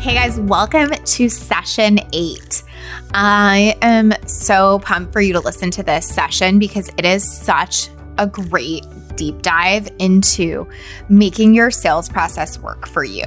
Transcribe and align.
Hey 0.00 0.14
guys, 0.14 0.40
welcome 0.40 0.92
to 0.92 1.28
session 1.28 2.00
eight. 2.14 2.62
I 3.12 3.76
am 3.82 4.14
so 4.26 4.78
pumped 4.78 5.12
for 5.12 5.20
you 5.20 5.34
to 5.34 5.40
listen 5.40 5.70
to 5.72 5.82
this 5.82 6.08
session 6.08 6.58
because 6.58 6.88
it 6.96 7.04
is 7.04 7.22
such 7.22 7.90
a 8.16 8.26
great 8.26 8.86
deep 9.16 9.42
dive 9.42 9.90
into 9.98 10.66
making 11.10 11.54
your 11.54 11.70
sales 11.70 12.08
process 12.08 12.58
work 12.58 12.88
for 12.88 13.04
you. 13.04 13.24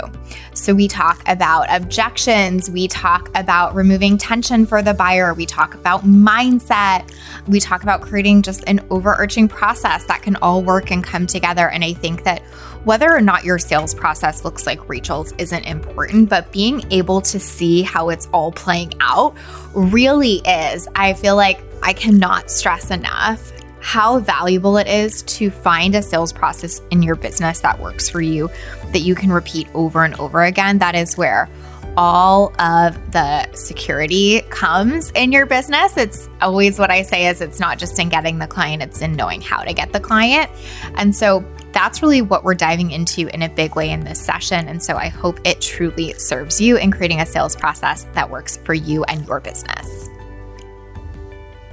So, 0.56 0.74
we 0.74 0.88
talk 0.88 1.22
about 1.28 1.68
objections, 1.70 2.72
we 2.72 2.88
talk 2.88 3.30
about 3.38 3.76
removing 3.76 4.18
tension 4.18 4.66
for 4.66 4.82
the 4.82 4.96
buyer, 4.96 5.36
we 5.36 5.46
talk 5.46 5.76
about 5.76 6.04
mindset, 6.04 7.14
we 7.48 7.60
talk 7.60 7.84
about 7.84 8.02
creating 8.02 8.42
just 8.42 8.64
an 8.66 8.84
overarching 8.90 9.48
process 9.48 10.06
that 10.06 10.24
can 10.24 10.38
all 10.38 10.64
work 10.64 10.90
and 10.90 11.04
come 11.04 11.28
together. 11.28 11.70
And 11.70 11.84
I 11.84 11.94
think 11.94 12.24
that 12.24 12.42
whether 12.84 13.12
or 13.12 13.22
not 13.22 13.44
your 13.44 13.58
sales 13.58 13.94
process 13.94 14.44
looks 14.44 14.66
like 14.66 14.90
Rachel's 14.90 15.32
isn't 15.38 15.64
important, 15.64 16.30
but 16.30 16.52
being 16.52 16.84
able 16.92 17.22
to 17.22 17.40
see 17.40 17.82
how 17.82 18.10
it's 18.10 18.28
all 18.34 18.52
playing 18.52 18.94
out 19.00 19.36
really 19.74 20.42
is. 20.46 20.88
I 20.96 21.14
feel 21.14 21.36
like 21.36 21.62
I 21.82 21.94
cannot 21.94 22.52
stress 22.52 22.92
enough 22.92 23.52
how 23.80 24.20
valuable 24.20 24.78
it 24.78 24.88
is 24.88 25.24
to 25.24 25.50
find 25.50 25.94
a 25.94 26.02
sales 26.02 26.32
process 26.32 26.82
in 26.90 27.04
your 27.04 27.16
business 27.16 27.60
that 27.60 27.80
works 27.80 28.10
for 28.10 28.22
you, 28.22 28.50
that 28.94 29.00
you 29.00 29.14
can 29.14 29.32
repeat 29.32 29.68
over 29.74 30.06
and 30.06 30.18
over 30.22 30.44
again. 30.44 30.78
That 30.78 30.96
is 30.96 31.18
where 31.18 31.50
all 31.98 32.54
of 32.62 33.12
the 33.12 33.52
security 33.54 34.42
comes 34.50 35.12
in 35.12 35.32
your 35.32 35.46
business. 35.46 35.96
It's 35.98 36.28
always 36.42 36.80
what 36.80 36.92
I 36.92 37.02
say 37.02 37.28
is 37.28 37.42
it's 37.42 37.60
not 37.60 37.78
just 37.78 38.00
in 38.00 38.10
getting 38.10 38.40
the 38.40 38.48
client, 38.48 38.82
it's 38.82 39.02
in 39.02 39.14
knowing 39.14 39.42
how 39.42 39.64
to 39.64 39.74
get 39.74 39.92
the 39.92 40.00
client. 40.00 40.50
And 40.96 41.16
so 41.16 41.46
that's 41.74 42.02
really 42.02 42.22
what 42.22 42.44
we're 42.44 42.54
diving 42.54 42.92
into 42.92 43.28
in 43.34 43.42
a 43.42 43.50
big 43.50 43.76
way 43.76 43.90
in 43.90 44.02
this 44.02 44.24
session. 44.24 44.68
And 44.68 44.82
so 44.82 44.96
I 44.96 45.10
hope 45.10 45.40
it 45.44 45.60
truly 45.60 46.14
serves 46.14 46.62
you 46.62 46.78
in 46.78 46.92
creating 46.92 47.20
a 47.20 47.26
sales 47.26 47.56
process 47.56 48.06
that 48.14 48.30
works 48.30 48.58
for 48.58 48.74
you 48.74 49.04
and 49.06 49.28
your 49.28 49.40
business. 49.40 50.10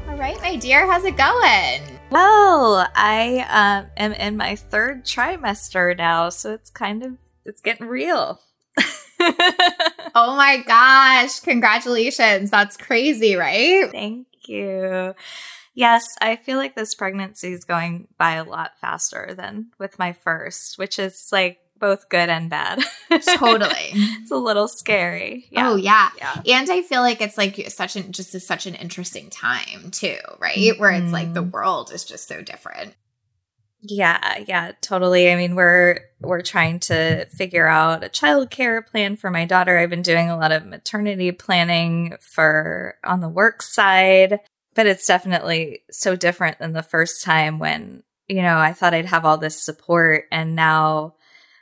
All 0.08 0.16
right, 0.16 0.40
my 0.40 0.56
dear, 0.56 0.90
how's 0.90 1.04
it 1.04 1.16
going? 1.16 1.98
Well, 2.10 2.88
I 2.96 3.46
um, 3.48 3.90
am 3.96 4.12
in 4.14 4.36
my 4.36 4.56
third 4.56 5.04
trimester 5.04 5.96
now, 5.96 6.30
so 6.30 6.52
it's 6.52 6.70
kind 6.70 7.04
of 7.04 7.16
it's 7.44 7.60
getting 7.60 7.86
real. 7.86 8.40
oh 9.20 10.34
my 10.36 10.62
gosh, 10.66 11.40
congratulations. 11.40 12.50
That's 12.50 12.76
crazy, 12.76 13.36
right? 13.36 13.90
Thank 13.90 14.26
you. 14.46 15.14
Yes, 15.74 16.04
I 16.20 16.36
feel 16.36 16.58
like 16.58 16.74
this 16.74 16.94
pregnancy 16.94 17.52
is 17.52 17.64
going 17.64 18.08
by 18.18 18.32
a 18.32 18.44
lot 18.44 18.78
faster 18.80 19.34
than 19.36 19.70
with 19.78 19.98
my 19.98 20.12
first, 20.12 20.78
which 20.78 20.98
is 20.98 21.28
like 21.30 21.58
both 21.78 22.08
good 22.08 22.28
and 22.28 22.50
bad. 22.50 22.80
totally. 23.36 23.91
it's 23.92 24.30
a 24.30 24.36
little 24.36 24.68
scary. 24.68 25.46
Yeah. 25.50 25.70
Oh 25.70 25.76
yeah. 25.76 26.10
yeah. 26.18 26.58
And 26.58 26.70
I 26.70 26.82
feel 26.82 27.00
like 27.00 27.20
it's 27.20 27.38
like 27.38 27.56
such 27.68 27.96
an 27.96 28.12
just 28.12 28.34
a, 28.34 28.41
such 28.41 28.66
an 28.66 28.74
interesting 28.74 29.30
time 29.30 29.91
too, 29.91 30.18
right? 30.38 30.56
Mm-hmm. 30.56 30.80
Where 30.80 30.91
it's 30.91 31.12
like 31.12 31.34
the 31.34 31.41
mm-hmm. 31.42 31.50
world 31.50 31.92
is 31.92 32.04
just 32.04 32.28
so 32.28 32.42
different. 32.42 32.94
Yeah, 33.82 34.44
yeah, 34.47 34.72
totally. 34.82 35.32
I 35.32 35.37
mean, 35.37 35.54
we're 35.54 36.00
we're 36.20 36.42
trying 36.42 36.81
to 36.81 37.25
figure 37.31 37.66
out 37.66 38.04
a 38.04 38.10
childcare 38.10 38.87
plan 38.87 39.16
for 39.16 39.31
my 39.31 39.47
daughter. 39.47 39.78
I've 39.78 39.88
been 39.88 40.02
doing 40.02 40.28
a 40.28 40.37
lot 40.37 40.52
of 40.52 40.66
maternity 40.66 41.32
planning 41.32 42.16
for 42.20 42.97
on 43.04 43.20
the 43.20 43.28
work 43.28 43.62
side 43.62 44.41
but 44.75 44.86
it's 44.86 45.06
definitely 45.06 45.82
so 45.91 46.16
different 46.16 46.58
than 46.58 46.72
the 46.72 46.82
first 46.82 47.22
time 47.22 47.58
when 47.58 48.03
you 48.28 48.42
know 48.42 48.58
i 48.58 48.72
thought 48.72 48.94
i'd 48.94 49.06
have 49.06 49.25
all 49.25 49.38
this 49.38 49.64
support. 49.64 50.25
And 50.31 50.54
now 50.54 51.14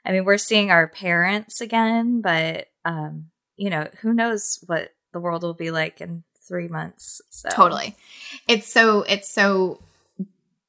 i 0.04 0.12
mean 0.12 0.24
we're 0.24 0.38
seeing 0.38 0.70
our 0.70 0.88
parents 0.88 1.60
again 1.60 2.20
but 2.20 2.68
um 2.84 3.26
you 3.56 3.70
know 3.70 3.88
who 4.00 4.12
knows 4.12 4.58
what 4.66 4.90
the 5.12 5.20
world 5.20 5.42
will 5.42 5.54
be 5.54 5.70
like 5.70 6.00
in 6.00 6.24
three 6.46 6.68
months 6.68 7.20
so. 7.30 7.48
Totally. 7.50 7.94
It's 8.46 8.72
so 8.72 9.02
it's 9.02 9.32
so 9.32 9.82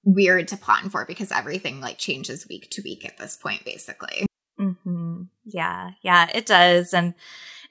weird 0.03 0.47
to 0.50 0.57
plan 0.57 0.89
for 0.89 1.06
because 1.06 1.31
everything 1.31 1.81
like 1.81 1.97
changes 1.97 2.47
week 2.50 2.69
to 2.71 2.81
week 2.81 3.06
at 3.06 3.17
this 3.17 3.38
point 3.38 3.63
basically. 3.63 4.25
Mm-hmm. 4.59 5.23
yeah. 5.45 5.91
Yeah 6.01 6.29
it 6.33 6.45
does. 6.45 6.94
And 6.94 7.13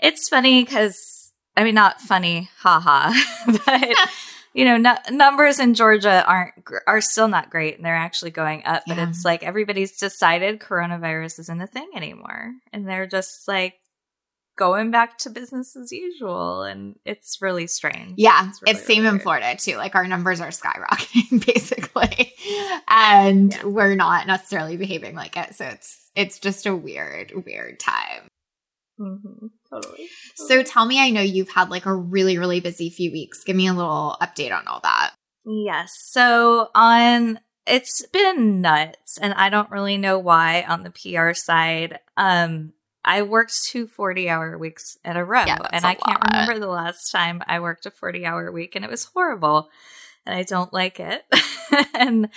it's 0.01 0.29
funny 0.29 0.65
because 0.65 1.33
i 1.57 1.65
mean 1.65 1.75
not 1.75 2.01
funny 2.01 2.49
haha 2.59 3.13
but 3.67 3.97
you 4.59 4.65
know, 4.65 4.75
n- 4.75 5.17
numbers 5.17 5.61
in 5.61 5.75
Georgia 5.75 6.25
aren't 6.27 6.53
are 6.89 7.01
still 7.01 7.29
not 7.29 7.49
great, 7.49 7.77
and 7.77 7.85
they're 7.85 7.95
actually 7.95 8.33
going 8.33 8.65
up. 8.65 8.83
But 8.89 8.97
yeah. 8.97 9.09
it's 9.09 9.25
like 9.25 9.45
everybody's 9.45 9.97
decided 9.97 10.59
coronavirus 10.59 11.39
isn't 11.39 11.61
a 11.61 11.69
thing 11.69 11.89
anymore, 11.95 12.55
and 12.73 12.89
they're 12.89 13.07
just 13.07 13.47
like 13.47 13.75
going 14.57 14.91
back 14.91 15.17
to 15.19 15.31
business 15.31 15.77
as 15.77 15.93
usual, 15.93 16.65
and 16.65 16.97
it's 17.05 17.39
really 17.41 17.69
strange. 17.69 18.15
Yeah, 18.17 18.49
it's, 18.49 18.61
really, 18.61 18.77
it's 18.77 18.85
same 18.85 19.07
in 19.07 19.21
Florida 19.21 19.55
too. 19.57 19.77
Like 19.77 19.95
our 19.95 20.09
numbers 20.09 20.41
are 20.41 20.49
skyrocketing 20.49 21.47
basically, 21.55 22.35
and 22.89 23.55
yeah. 23.55 23.65
we're 23.65 23.95
not 23.95 24.27
necessarily 24.27 24.77
behaving 24.77 25.15
like 25.15 25.37
it. 25.37 25.55
So 25.55 25.67
it's 25.67 26.11
it's 26.17 26.41
just 26.41 26.67
a 26.67 26.75
weird, 26.75 27.33
weird 27.47 27.79
time. 27.79 28.27
Mm-hmm. 28.99 29.47
Totally. 29.71 30.09
So 30.35 30.63
tell 30.63 30.85
me, 30.85 31.01
I 31.01 31.11
know 31.11 31.21
you've 31.21 31.51
had 31.51 31.71
like 31.71 31.87
a 31.87 31.95
really, 31.95 32.39
really 32.39 32.61
busy 32.61 32.91
few 32.91 33.13
weeks. 33.13 33.45
Give 33.45 33.57
me 33.57 33.69
a 33.69 33.73
little 33.73 34.17
update 34.21 34.57
on 34.57 34.67
all 34.67 34.81
that. 34.83 35.13
Yes. 35.45 35.93
So 35.99 36.69
on 36.75 37.41
it's 37.67 38.05
been 38.07 38.63
nuts 38.63 39.19
and 39.19 39.35
I 39.35 39.51
don't 39.51 39.71
really 39.71 39.99
know 39.99 40.19
why 40.19 40.65
on 40.67 40.83
the 40.83 40.91
PR 40.91 41.33
side. 41.33 42.01
Um 42.17 42.73
I 43.05 43.23
worked 43.23 43.65
two 43.65 43.87
40 43.87 44.29
hour 44.29 44.59
weeks 44.59 44.99
in 45.05 45.17
a 45.17 45.25
row 45.25 45.45
yeah, 45.47 45.59
and 45.73 45.85
I 45.85 45.95
can't 45.95 46.23
remember 46.31 46.59
the 46.59 46.67
last 46.67 47.11
time 47.11 47.43
I 47.47 47.61
worked 47.61 47.87
a 47.87 47.91
40 47.91 48.27
hour 48.27 48.51
week 48.53 48.77
and 48.77 48.85
it 48.85 48.91
was 48.91 49.05
horrible 49.05 49.71
and 50.27 50.37
I 50.37 50.43
don't 50.43 50.73
like 50.73 51.01
it. 51.01 51.25
and 51.95 52.29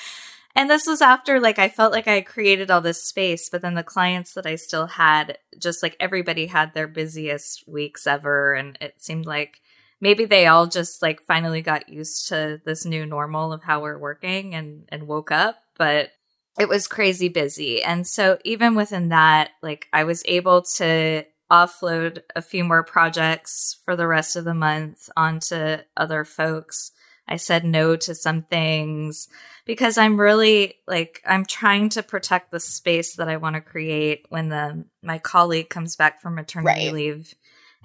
and 0.55 0.69
this 0.69 0.85
was 0.87 1.01
after 1.01 1.39
like 1.39 1.59
I 1.59 1.69
felt 1.69 1.91
like 1.91 2.07
I 2.07 2.21
created 2.21 2.69
all 2.69 2.81
this 2.81 3.03
space, 3.03 3.49
but 3.49 3.61
then 3.61 3.75
the 3.75 3.83
clients 3.83 4.33
that 4.33 4.45
I 4.45 4.55
still 4.55 4.87
had, 4.87 5.37
just 5.59 5.81
like 5.81 5.95
everybody 5.99 6.47
had 6.47 6.73
their 6.73 6.87
busiest 6.87 7.67
weeks 7.67 8.05
ever. 8.05 8.53
And 8.53 8.77
it 8.81 9.01
seemed 9.01 9.25
like 9.25 9.61
maybe 10.01 10.25
they 10.25 10.47
all 10.47 10.67
just 10.67 11.01
like 11.01 11.21
finally 11.21 11.61
got 11.61 11.89
used 11.89 12.27
to 12.29 12.61
this 12.65 12.85
new 12.85 13.05
normal 13.05 13.53
of 13.53 13.63
how 13.63 13.81
we're 13.81 13.97
working 13.97 14.55
and, 14.55 14.85
and 14.89 15.07
woke 15.07 15.31
up. 15.31 15.57
But 15.77 16.11
it 16.59 16.67
was 16.67 16.87
crazy 16.87 17.29
busy. 17.29 17.81
And 17.81 18.05
so 18.05 18.37
even 18.43 18.75
within 18.75 19.09
that, 19.09 19.51
like 19.61 19.87
I 19.93 20.03
was 20.03 20.21
able 20.25 20.63
to 20.77 21.25
offload 21.51 22.21
a 22.35 22.41
few 22.41 22.63
more 22.63 22.83
projects 22.83 23.77
for 23.83 23.95
the 23.95 24.07
rest 24.07 24.35
of 24.35 24.45
the 24.45 24.53
month 24.53 25.09
onto 25.15 25.77
other 25.97 26.23
folks. 26.25 26.91
I 27.31 27.37
said 27.37 27.63
no 27.63 27.95
to 27.95 28.13
some 28.13 28.41
things 28.41 29.29
because 29.65 29.97
I'm 29.97 30.19
really 30.19 30.75
like 30.85 31.21
I'm 31.25 31.45
trying 31.45 31.87
to 31.89 32.03
protect 32.03 32.51
the 32.51 32.59
space 32.59 33.15
that 33.15 33.29
I 33.29 33.37
want 33.37 33.55
to 33.55 33.61
create 33.61 34.25
when 34.27 34.49
the 34.49 34.83
my 35.01 35.17
colleague 35.17 35.69
comes 35.69 35.95
back 35.95 36.21
from 36.21 36.35
maternity 36.35 36.87
right. 36.87 36.93
leave 36.93 37.33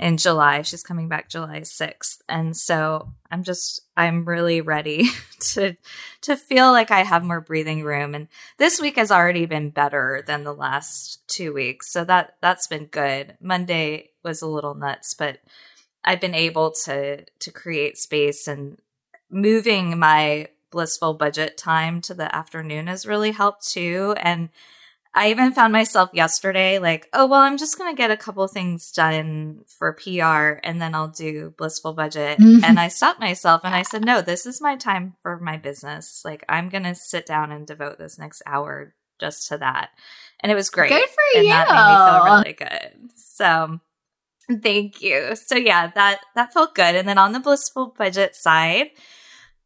in 0.00 0.16
July. 0.16 0.62
She's 0.62 0.82
coming 0.82 1.08
back 1.08 1.28
July 1.28 1.60
6th. 1.60 2.18
And 2.28 2.56
so 2.56 3.12
I'm 3.30 3.44
just 3.44 3.82
I'm 3.96 4.24
really 4.24 4.62
ready 4.62 5.10
to 5.52 5.76
to 6.22 6.36
feel 6.36 6.72
like 6.72 6.90
I 6.90 7.04
have 7.04 7.22
more 7.22 7.40
breathing 7.40 7.84
room 7.84 8.16
and 8.16 8.26
this 8.58 8.80
week 8.80 8.96
has 8.96 9.12
already 9.12 9.46
been 9.46 9.70
better 9.70 10.24
than 10.26 10.42
the 10.42 10.54
last 10.54 11.22
2 11.28 11.54
weeks. 11.54 11.92
So 11.92 12.04
that 12.04 12.34
that's 12.42 12.66
been 12.66 12.86
good. 12.86 13.36
Monday 13.40 14.10
was 14.24 14.42
a 14.42 14.48
little 14.48 14.74
nuts, 14.74 15.14
but 15.14 15.38
I've 16.04 16.20
been 16.20 16.34
able 16.34 16.72
to 16.84 17.24
to 17.24 17.52
create 17.52 17.96
space 17.96 18.48
and 18.48 18.78
moving 19.30 19.98
my 19.98 20.48
blissful 20.70 21.14
budget 21.14 21.56
time 21.56 22.00
to 22.02 22.14
the 22.14 22.34
afternoon 22.34 22.86
has 22.86 23.06
really 23.06 23.32
helped 23.32 23.68
too. 23.68 24.14
And 24.18 24.50
I 25.14 25.30
even 25.30 25.52
found 25.52 25.72
myself 25.72 26.10
yesterday 26.12 26.78
like, 26.78 27.08
oh, 27.14 27.26
well, 27.26 27.40
I'm 27.40 27.56
just 27.56 27.78
going 27.78 27.90
to 27.90 27.96
get 27.96 28.10
a 28.10 28.16
couple 28.18 28.46
things 28.48 28.92
done 28.92 29.62
for 29.66 29.94
PR 29.94 30.60
and 30.62 30.80
then 30.80 30.94
I'll 30.94 31.08
do 31.08 31.54
blissful 31.56 31.94
budget. 31.94 32.38
Mm-hmm. 32.38 32.62
And 32.64 32.78
I 32.78 32.88
stopped 32.88 33.18
myself 33.18 33.62
and 33.64 33.74
I 33.74 33.80
said, 33.82 34.04
no, 34.04 34.20
this 34.20 34.44
is 34.44 34.60
my 34.60 34.76
time 34.76 35.14
for 35.22 35.38
my 35.38 35.56
business. 35.56 36.20
Like, 36.22 36.44
I'm 36.50 36.68
going 36.68 36.84
to 36.84 36.94
sit 36.94 37.24
down 37.24 37.50
and 37.50 37.66
devote 37.66 37.96
this 37.98 38.18
next 38.18 38.42
hour 38.44 38.94
just 39.18 39.48
to 39.48 39.56
that. 39.58 39.88
And 40.40 40.52
it 40.52 40.54
was 40.54 40.68
great. 40.68 40.90
Good 40.90 41.08
for 41.08 41.38
and 41.38 41.44
you. 41.44 41.50
That 41.50 41.68
made 41.68 41.94
me 41.94 42.10
feel 42.12 42.34
really 42.36 42.52
good. 42.52 43.10
So 43.16 43.80
thank 44.62 45.02
you. 45.02 45.34
So 45.36 45.56
yeah, 45.56 45.90
that 45.94 46.20
that 46.34 46.52
felt 46.52 46.74
good. 46.74 46.94
And 46.94 47.08
then 47.08 47.18
on 47.18 47.32
the 47.32 47.40
blissful 47.40 47.94
budget 47.96 48.34
side, 48.34 48.88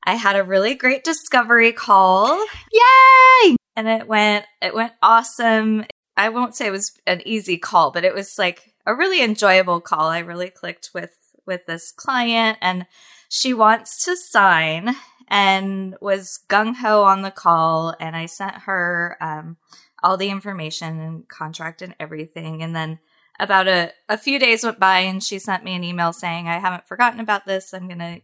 I 0.04 0.14
had 0.14 0.36
a 0.36 0.44
really 0.44 0.74
great 0.74 1.04
discovery 1.04 1.72
call. 1.72 2.38
Yay! 2.72 3.56
And 3.76 3.88
it 3.88 4.06
went 4.06 4.46
it 4.62 4.74
went 4.74 4.92
awesome. 5.02 5.84
I 6.16 6.28
won't 6.28 6.54
say 6.54 6.66
it 6.66 6.72
was 6.72 6.92
an 7.06 7.22
easy 7.24 7.56
call, 7.58 7.90
but 7.90 8.04
it 8.04 8.14
was 8.14 8.38
like 8.38 8.74
a 8.86 8.94
really 8.94 9.22
enjoyable 9.22 9.80
call. 9.80 10.06
I 10.06 10.20
really 10.20 10.50
clicked 10.50 10.90
with 10.94 11.16
with 11.46 11.66
this 11.66 11.92
client 11.92 12.58
and 12.60 12.86
she 13.28 13.54
wants 13.54 14.04
to 14.04 14.16
sign 14.16 14.96
and 15.28 15.96
was 16.00 16.40
gung 16.48 16.74
ho 16.74 17.04
on 17.04 17.22
the 17.22 17.30
call. 17.30 17.94
And 18.00 18.16
I 18.16 18.26
sent 18.26 18.54
her 18.62 19.16
um, 19.20 19.56
all 20.02 20.16
the 20.16 20.30
information 20.30 20.98
and 20.98 21.28
contract 21.28 21.82
and 21.82 21.94
everything. 22.00 22.62
And 22.62 22.74
then 22.74 22.98
about 23.42 23.68
a, 23.68 23.92
a 24.08 24.18
few 24.18 24.38
days 24.38 24.64
went 24.64 24.78
by 24.78 25.00
and 25.00 25.22
she 25.22 25.38
sent 25.38 25.64
me 25.64 25.74
an 25.74 25.84
email 25.84 26.12
saying, 26.12 26.46
I 26.46 26.58
haven't 26.58 26.86
forgotten 26.86 27.20
about 27.20 27.46
this. 27.46 27.72
I'm 27.72 27.86
going 27.88 27.98
to 27.98 28.20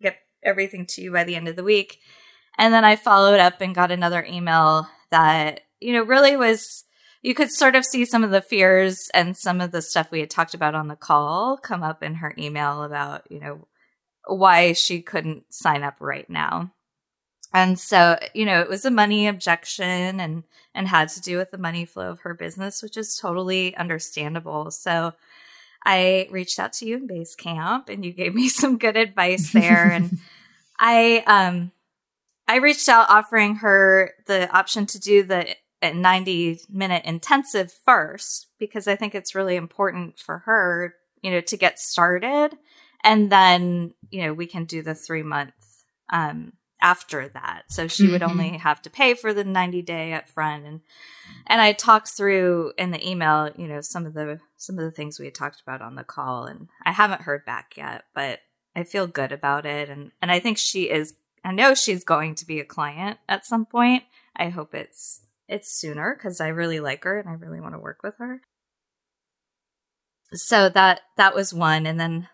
get 0.00 0.18
everything 0.42 0.86
to 0.86 1.02
you 1.02 1.12
by 1.12 1.24
the 1.24 1.36
end 1.36 1.48
of 1.48 1.56
the 1.56 1.64
week. 1.64 2.00
And 2.56 2.74
then 2.74 2.84
I 2.84 2.96
followed 2.96 3.38
up 3.38 3.60
and 3.60 3.74
got 3.74 3.92
another 3.92 4.24
email 4.24 4.88
that, 5.10 5.60
you 5.80 5.92
know, 5.92 6.02
really 6.02 6.36
was 6.36 6.84
you 7.22 7.34
could 7.34 7.50
sort 7.50 7.74
of 7.74 7.84
see 7.84 8.04
some 8.04 8.24
of 8.24 8.30
the 8.30 8.42
fears 8.42 9.08
and 9.14 9.36
some 9.36 9.60
of 9.60 9.72
the 9.72 9.82
stuff 9.82 10.10
we 10.10 10.20
had 10.20 10.30
talked 10.30 10.54
about 10.54 10.74
on 10.74 10.88
the 10.88 10.96
call 10.96 11.56
come 11.56 11.82
up 11.82 12.02
in 12.02 12.16
her 12.16 12.34
email 12.38 12.82
about, 12.82 13.30
you 13.30 13.40
know, 13.40 13.66
why 14.26 14.72
she 14.72 15.00
couldn't 15.00 15.44
sign 15.50 15.82
up 15.82 15.96
right 16.00 16.28
now. 16.28 16.72
And 17.52 17.78
so, 17.78 18.18
you 18.34 18.44
know, 18.44 18.60
it 18.60 18.68
was 18.68 18.84
a 18.84 18.90
money 18.90 19.26
objection 19.26 20.20
and 20.20 20.44
and 20.74 20.86
had 20.86 21.08
to 21.10 21.20
do 21.20 21.38
with 21.38 21.50
the 21.50 21.58
money 21.58 21.84
flow 21.84 22.10
of 22.10 22.20
her 22.20 22.34
business, 22.34 22.82
which 22.82 22.96
is 22.96 23.16
totally 23.16 23.76
understandable. 23.76 24.70
So 24.70 25.14
I 25.84 26.28
reached 26.30 26.58
out 26.58 26.72
to 26.74 26.86
you 26.86 26.96
in 26.96 27.08
Basecamp 27.08 27.88
and 27.88 28.04
you 28.04 28.12
gave 28.12 28.34
me 28.34 28.48
some 28.48 28.78
good 28.78 28.96
advice 28.96 29.52
there 29.52 29.90
and 29.90 30.18
I 30.78 31.24
um 31.26 31.72
I 32.46 32.56
reached 32.56 32.88
out 32.88 33.10
offering 33.10 33.56
her 33.56 34.14
the 34.26 34.50
option 34.56 34.86
to 34.86 34.98
do 34.98 35.22
the 35.22 35.54
90 35.82 36.60
minute 36.70 37.04
intensive 37.04 37.72
first 37.84 38.48
because 38.58 38.88
I 38.88 38.96
think 38.96 39.14
it's 39.14 39.34
really 39.34 39.56
important 39.56 40.18
for 40.18 40.38
her, 40.38 40.94
you 41.22 41.30
know, 41.30 41.40
to 41.42 41.56
get 41.56 41.78
started. 41.78 42.56
And 43.04 43.30
then, 43.30 43.94
you 44.10 44.22
know, 44.22 44.32
we 44.32 44.46
can 44.46 44.64
do 44.64 44.82
the 44.82 44.94
three 44.94 45.22
month 45.22 45.52
um, 46.12 46.52
after 46.80 47.28
that. 47.28 47.64
So 47.68 47.88
she 47.88 48.04
mm-hmm. 48.04 48.12
would 48.12 48.22
only 48.22 48.56
have 48.58 48.82
to 48.82 48.90
pay 48.90 49.14
for 49.14 49.34
the 49.34 49.44
90 49.44 49.82
day 49.82 50.12
up 50.12 50.28
front. 50.28 50.66
And, 50.66 50.80
and 51.46 51.60
I 51.60 51.72
talked 51.72 52.08
through 52.08 52.72
in 52.78 52.90
the 52.90 53.08
email, 53.08 53.50
you 53.56 53.66
know, 53.66 53.80
some 53.80 54.06
of 54.06 54.14
the, 54.14 54.40
some 54.56 54.78
of 54.78 54.84
the 54.84 54.90
things 54.90 55.18
we 55.18 55.26
had 55.26 55.34
talked 55.34 55.60
about 55.60 55.82
on 55.82 55.94
the 55.94 56.04
call 56.04 56.44
and 56.44 56.68
I 56.84 56.92
haven't 56.92 57.22
heard 57.22 57.44
back 57.44 57.76
yet, 57.76 58.04
but 58.14 58.40
I 58.76 58.84
feel 58.84 59.06
good 59.06 59.32
about 59.32 59.66
it. 59.66 59.88
And, 59.88 60.12
and 60.22 60.30
I 60.30 60.40
think 60.40 60.58
she 60.58 60.90
is, 60.90 61.14
I 61.44 61.52
know 61.52 61.74
she's 61.74 62.04
going 62.04 62.34
to 62.36 62.46
be 62.46 62.60
a 62.60 62.64
client 62.64 63.18
at 63.28 63.46
some 63.46 63.66
point. 63.66 64.04
I 64.36 64.50
hope 64.50 64.74
it's, 64.74 65.22
it's 65.48 65.72
sooner 65.72 66.14
because 66.14 66.40
I 66.40 66.48
really 66.48 66.80
like 66.80 67.04
her 67.04 67.18
and 67.18 67.28
I 67.28 67.32
really 67.32 67.60
want 67.60 67.74
to 67.74 67.80
work 67.80 68.02
with 68.02 68.14
her. 68.18 68.42
So 70.32 70.68
that 70.68 71.00
that 71.16 71.34
was 71.34 71.54
one, 71.54 71.86
and 71.86 71.98
then 71.98 72.28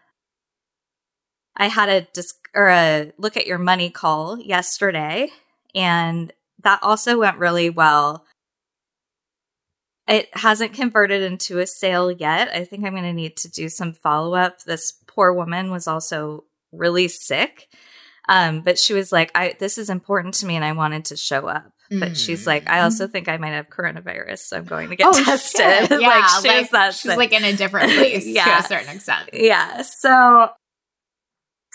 I 1.56 1.68
had 1.68 1.88
a 1.88 2.02
disc 2.12 2.36
or 2.54 2.68
a 2.68 3.12
look 3.18 3.36
at 3.36 3.46
your 3.46 3.58
money 3.58 3.90
call 3.90 4.38
yesterday, 4.38 5.30
and 5.74 6.32
that 6.62 6.80
also 6.82 7.18
went 7.18 7.38
really 7.38 7.70
well. 7.70 8.24
It 10.06 10.28
hasn't 10.36 10.74
converted 10.74 11.22
into 11.22 11.60
a 11.60 11.66
sale 11.66 12.10
yet. 12.10 12.48
I 12.48 12.64
think 12.64 12.84
I'm 12.84 12.92
going 12.92 13.04
to 13.04 13.12
need 13.12 13.36
to 13.38 13.50
do 13.50 13.68
some 13.68 13.92
follow 13.92 14.34
up. 14.34 14.62
This 14.64 14.92
poor 15.06 15.32
woman 15.32 15.70
was 15.70 15.88
also 15.88 16.44
really 16.72 17.08
sick. 17.08 17.68
Um, 18.28 18.60
but 18.60 18.78
she 18.78 18.92
was 18.94 19.12
like, 19.12 19.30
I, 19.34 19.54
this 19.58 19.78
is 19.78 19.90
important 19.90 20.34
to 20.34 20.46
me 20.46 20.56
and 20.56 20.64
I 20.64 20.72
wanted 20.72 21.06
to 21.06 21.16
show 21.16 21.46
up. 21.46 21.74
But 21.90 22.16
she's 22.16 22.46
like, 22.46 22.68
I 22.68 22.80
also 22.80 23.04
mm-hmm. 23.04 23.12
think 23.12 23.28
I 23.28 23.36
might 23.36 23.50
have 23.50 23.68
coronavirus, 23.68 24.38
so 24.38 24.56
I'm 24.56 24.64
going 24.64 24.88
to 24.88 24.96
get 24.96 25.06
oh, 25.06 25.12
tested. 25.24 25.90
Yeah, 26.00 26.08
like, 26.08 26.42
she 26.42 26.48
like, 26.48 26.70
that 26.70 26.94
she's 26.94 27.16
like 27.16 27.32
in 27.32 27.44
a 27.44 27.52
different 27.52 27.92
place 27.94 28.26
yeah. 28.26 28.44
to 28.44 28.50
a 28.50 28.62
certain 28.62 28.96
extent. 28.96 29.30
Yeah. 29.32 29.82
So 29.82 30.48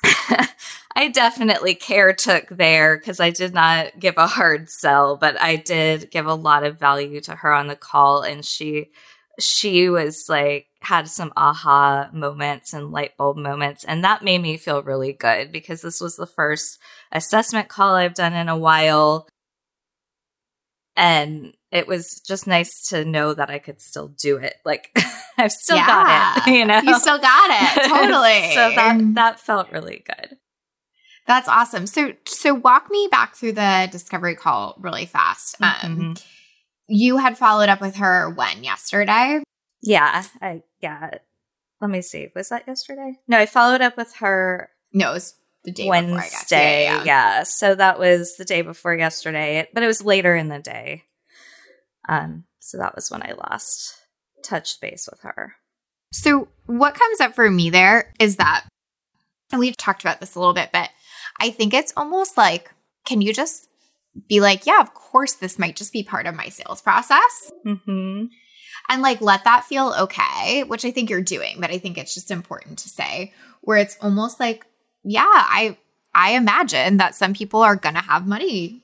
I 0.03 1.09
definitely 1.13 1.75
care 1.75 2.13
took 2.13 2.49
there 2.49 2.97
because 2.97 3.19
I 3.19 3.29
did 3.29 3.53
not 3.53 3.99
give 3.99 4.15
a 4.17 4.27
hard 4.27 4.69
sell, 4.69 5.15
but 5.17 5.39
I 5.39 5.55
did 5.55 6.11
give 6.11 6.25
a 6.25 6.33
lot 6.33 6.63
of 6.63 6.79
value 6.79 7.21
to 7.21 7.35
her 7.35 7.53
on 7.53 7.67
the 7.67 7.75
call, 7.75 8.21
and 8.21 8.43
she 8.45 8.91
she 9.39 9.89
was 9.89 10.25
like 10.29 10.67
had 10.81 11.07
some 11.07 11.31
aha 11.37 12.09
moments 12.13 12.73
and 12.73 12.91
light 12.91 13.17
bulb 13.17 13.37
moments, 13.37 13.83
and 13.85 14.03
that 14.03 14.23
made 14.23 14.41
me 14.41 14.57
feel 14.57 14.83
really 14.83 15.13
good 15.13 15.51
because 15.51 15.81
this 15.81 16.01
was 16.01 16.15
the 16.15 16.27
first 16.27 16.79
assessment 17.11 17.69
call 17.69 17.95
I've 17.95 18.13
done 18.13 18.33
in 18.33 18.49
a 18.49 18.57
while. 18.57 19.27
And 20.95 21.53
it 21.71 21.87
was 21.87 22.21
just 22.25 22.47
nice 22.47 22.87
to 22.89 23.05
know 23.05 23.33
that 23.33 23.49
I 23.49 23.59
could 23.59 23.81
still 23.81 24.07
do 24.07 24.37
it. 24.37 24.55
Like 24.65 24.91
I've 25.37 25.51
still 25.51 25.77
yeah, 25.77 25.87
got 25.87 26.47
it, 26.47 26.51
you 26.53 26.65
know. 26.65 26.81
You 26.81 26.99
still 26.99 27.19
got 27.19 27.49
it. 27.51 27.83
Totally. 27.89 28.53
so 28.53 28.71
that 28.75 29.15
that 29.15 29.39
felt 29.39 29.71
really 29.71 30.03
good. 30.05 30.37
That's 31.27 31.47
awesome. 31.47 31.85
So 31.85 32.13
so 32.25 32.53
walk 32.53 32.89
me 32.89 33.07
back 33.11 33.35
through 33.35 33.53
the 33.53 33.87
discovery 33.91 34.35
call 34.35 34.75
really 34.79 35.05
fast. 35.05 35.61
Um, 35.61 35.69
mm-hmm. 35.71 36.13
You 36.87 37.17
had 37.17 37.37
followed 37.37 37.69
up 37.69 37.81
with 37.81 37.97
her 37.97 38.31
when 38.31 38.63
yesterday? 38.63 39.43
Yeah, 39.81 40.23
I 40.41 40.63
yeah. 40.81 41.11
Let 41.81 41.91
me 41.91 42.01
see. 42.01 42.27
Was 42.35 42.49
that 42.49 42.67
yesterday? 42.67 43.19
No, 43.27 43.37
I 43.37 43.45
followed 43.45 43.81
up 43.81 43.95
with 43.95 44.15
her. 44.17 44.69
No, 44.91 45.11
it 45.11 45.13
was 45.13 45.35
the 45.63 45.71
day 45.71 45.87
Wednesday. 45.87 46.83
Yeah, 46.83 46.97
yeah. 46.97 47.03
yeah, 47.05 47.43
So 47.43 47.75
that 47.75 47.99
was 47.99 48.35
the 48.37 48.43
day 48.43 48.63
before 48.63 48.95
yesterday, 48.95 49.67
but 49.73 49.83
it 49.83 49.87
was 49.87 50.03
later 50.03 50.35
in 50.35 50.49
the 50.49 50.59
day. 50.59 51.03
Um, 52.07 52.45
so 52.59 52.77
that 52.77 52.95
was 52.95 53.11
when 53.11 53.23
I 53.23 53.33
lost 53.33 53.95
touch 54.43 54.79
base 54.79 55.07
with 55.09 55.21
her. 55.21 55.55
So 56.11 56.47
what 56.65 56.95
comes 56.95 57.19
up 57.19 57.35
for 57.35 57.49
me 57.49 57.69
there 57.69 58.13
is 58.19 58.37
that, 58.37 58.65
and 59.51 59.59
we've 59.59 59.77
talked 59.77 60.01
about 60.01 60.19
this 60.19 60.35
a 60.35 60.39
little 60.39 60.53
bit, 60.53 60.69
but 60.71 60.89
I 61.39 61.51
think 61.51 61.73
it's 61.73 61.93
almost 61.95 62.37
like, 62.37 62.71
can 63.05 63.21
you 63.21 63.33
just 63.33 63.67
be 64.27 64.39
like, 64.39 64.65
yeah, 64.65 64.81
of 64.81 64.93
course, 64.93 65.33
this 65.33 65.59
might 65.59 65.75
just 65.75 65.93
be 65.93 66.03
part 66.03 66.25
of 66.25 66.35
my 66.35 66.49
sales 66.49 66.81
process. 66.81 67.51
Mm-hmm. 67.65 68.25
And 68.89 69.01
like, 69.01 69.21
let 69.21 69.43
that 69.43 69.65
feel 69.65 69.93
okay, 69.99 70.63
which 70.63 70.83
I 70.83 70.91
think 70.91 71.09
you're 71.09 71.21
doing, 71.21 71.57
but 71.59 71.69
I 71.69 71.77
think 71.77 71.97
it's 71.97 72.13
just 72.13 72.31
important 72.31 72.79
to 72.79 72.89
say, 72.89 73.33
where 73.61 73.77
it's 73.77 73.97
almost 74.01 74.39
like, 74.39 74.65
yeah, 75.03 75.25
I 75.25 75.77
I 76.13 76.31
imagine 76.31 76.97
that 76.97 77.13
some 77.13 77.33
people 77.33 77.61
are 77.61 77.75
going 77.75 77.95
to 77.95 78.01
have 78.01 78.25
money 78.25 78.83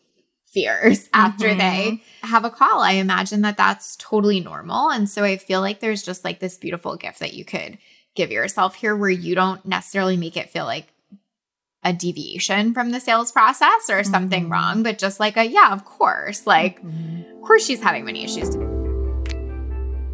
fears 0.56 1.10
after 1.14 1.50
mm-hmm. 1.50 1.60
they 1.60 2.04
have 2.24 2.46
a 2.46 2.50
call. 2.50 2.80
I 2.80 2.94
imagine 2.94 3.42
that 3.42 3.58
that's 3.58 3.96
totally 3.98 4.40
normal. 4.40 4.90
And 4.90 5.08
so 5.08 5.24
I 5.24 5.38
feel 5.38 5.62
like 5.62 5.82
there's 5.82 6.02
just 6.02 6.24
like 6.24 6.40
this 6.40 6.58
beautiful 6.58 6.96
gift 6.96 7.20
that 7.20 7.34
you 7.34 7.46
could 7.46 7.78
give 8.16 8.32
yourself 8.32 8.76
here 8.76 8.96
where 8.96 9.10
you 9.10 9.36
don't 9.36 9.64
necessarily 9.66 10.18
make 10.18 10.38
it 10.38 10.50
feel 10.50 10.66
like 10.66 10.88
a 11.84 11.94
deviation 11.94 12.74
from 12.74 12.92
the 12.92 13.00
sales 13.00 13.32
process 13.32 13.90
or 13.90 14.04
something 14.04 14.44
mm-hmm. 14.44 14.54
wrong, 14.54 14.82
but 14.82 14.98
just 14.98 15.20
like 15.20 15.38
a, 15.38 15.44
yeah, 15.44 15.72
of 15.72 15.86
course. 15.86 16.48
Like, 16.48 16.82
mm-hmm. 16.82 17.36
of 17.36 17.42
course 17.44 17.64
she's 17.66 17.84
having 17.84 18.06
money 18.06 18.24
issues. 18.24 18.56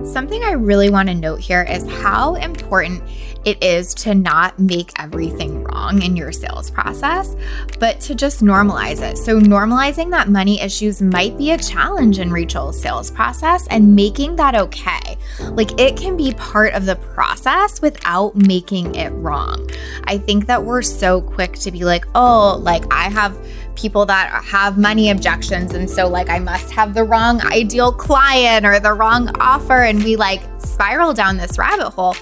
Something 0.03 0.43
I 0.43 0.53
really 0.53 0.89
want 0.89 1.09
to 1.09 1.15
note 1.15 1.39
here 1.39 1.63
is 1.63 1.87
how 2.01 2.35
important 2.35 3.03
it 3.45 3.63
is 3.63 3.93
to 3.95 4.13
not 4.13 4.59
make 4.59 4.91
everything 4.99 5.63
wrong 5.63 6.01
in 6.03 6.15
your 6.15 6.31
sales 6.31 6.69
process, 6.69 7.35
but 7.79 7.99
to 8.01 8.13
just 8.13 8.43
normalize 8.43 9.01
it. 9.01 9.17
So, 9.17 9.39
normalizing 9.39 10.11
that 10.11 10.29
money 10.29 10.61
issues 10.61 11.01
might 11.01 11.37
be 11.37 11.51
a 11.51 11.57
challenge 11.57 12.19
in 12.19 12.31
Rachel's 12.31 12.79
sales 12.79 13.09
process 13.09 13.67
and 13.67 13.95
making 13.95 14.35
that 14.35 14.55
okay. 14.55 15.17
Like, 15.39 15.79
it 15.79 15.97
can 15.97 16.17
be 16.17 16.33
part 16.33 16.73
of 16.73 16.85
the 16.85 16.95
process 16.95 17.81
without 17.81 18.35
making 18.35 18.95
it 18.95 19.09
wrong. 19.09 19.69
I 20.05 20.17
think 20.17 20.45
that 20.47 20.63
we're 20.63 20.81
so 20.81 21.21
quick 21.21 21.53
to 21.59 21.71
be 21.71 21.83
like, 21.83 22.05
oh, 22.13 22.59
like 22.61 22.91
I 22.93 23.09
have 23.09 23.37
people 23.75 24.05
that 24.05 24.43
have 24.43 24.77
money 24.77 25.09
objections. 25.09 25.73
And 25.73 25.89
so, 25.89 26.07
like, 26.07 26.29
I 26.29 26.39
must 26.39 26.71
have 26.71 26.93
the 26.93 27.03
wrong 27.03 27.41
ideal 27.41 27.91
client 27.91 28.65
or 28.65 28.79
the 28.79 28.93
wrong 28.93 29.29
offer. 29.39 29.83
And 29.83 30.03
we 30.03 30.15
like 30.15 30.41
spiral 30.59 31.13
down 31.13 31.37
this 31.37 31.57
rabbit 31.57 31.89
hole. 31.89 32.15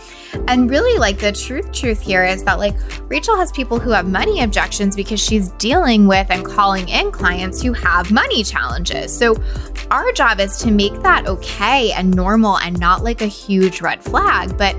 And 0.48 0.69
really, 0.69 0.98
like, 1.00 1.19
the 1.19 1.31
truth, 1.31 1.71
truth 1.71 2.01
here 2.01 2.24
is 2.24 2.43
that, 2.43 2.59
like, 2.59 2.75
Rachel 3.09 3.36
has 3.38 3.51
people 3.51 3.79
who 3.79 3.91
have 3.91 4.07
money 4.07 4.43
objections 4.43 4.95
because 4.95 5.19
she's 5.19 5.50
dealing 5.53 6.07
with 6.07 6.29
and 6.29 6.45
calling 6.45 6.88
in 6.89 7.12
clients 7.12 7.62
who 7.62 7.74
have 7.74 8.12
money 8.12 8.43
challenges. 8.43 9.15
So, 9.15 9.36
our 9.91 10.12
job 10.12 10.39
is 10.39 10.57
to 10.59 10.71
make 10.71 11.01
that 11.01 11.27
okay 11.27 11.91
and 11.91 12.15
normal 12.15 12.59
and 12.59 12.79
not 12.79 13.03
like 13.03 13.21
a 13.21 13.27
huge 13.27 13.81
red 13.81 14.03
flag, 14.03 14.57
but 14.57 14.75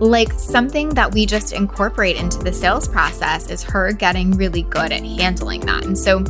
like 0.00 0.32
something 0.32 0.90
that 0.90 1.12
we 1.12 1.26
just 1.26 1.52
incorporate 1.52 2.16
into 2.16 2.38
the 2.38 2.52
sales 2.52 2.88
process 2.88 3.50
is 3.50 3.62
her 3.62 3.92
getting 3.92 4.32
really 4.32 4.62
good 4.62 4.92
at 4.92 5.04
handling 5.04 5.60
that. 5.62 5.84
And 5.84 5.96
so, 5.96 6.24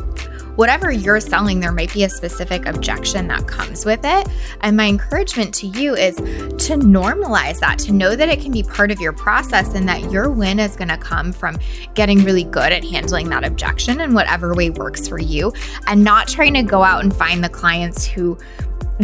whatever 0.60 0.92
you're 0.92 1.20
selling, 1.20 1.58
there 1.58 1.72
might 1.72 1.90
be 1.90 2.04
a 2.04 2.08
specific 2.10 2.66
objection 2.66 3.28
that 3.28 3.48
comes 3.48 3.86
with 3.86 4.00
it. 4.04 4.28
And 4.60 4.76
my 4.76 4.88
encouragement 4.88 5.54
to 5.54 5.66
you 5.66 5.96
is 5.96 6.16
to 6.16 6.76
normalize 6.76 7.60
that, 7.60 7.78
to 7.78 7.92
know 7.92 8.14
that 8.14 8.28
it 8.28 8.42
can 8.42 8.52
be 8.52 8.62
part 8.62 8.90
of 8.90 9.00
your 9.00 9.14
process 9.14 9.74
and 9.74 9.88
that 9.88 10.12
your 10.12 10.28
win 10.28 10.60
is 10.60 10.76
going 10.76 10.88
to 10.88 10.98
come 10.98 11.32
from 11.32 11.58
getting 11.94 12.24
really 12.24 12.44
good 12.44 12.74
at 12.74 12.84
handling 12.84 13.30
that 13.30 13.42
objection 13.42 14.02
in 14.02 14.12
whatever 14.12 14.54
way 14.54 14.68
works 14.68 15.08
for 15.08 15.18
you 15.18 15.50
and 15.86 16.04
not 16.04 16.28
trying 16.28 16.52
to 16.52 16.62
go 16.62 16.82
out 16.82 17.02
and 17.02 17.16
find 17.16 17.42
the 17.42 17.48
clients 17.48 18.04
who 18.04 18.36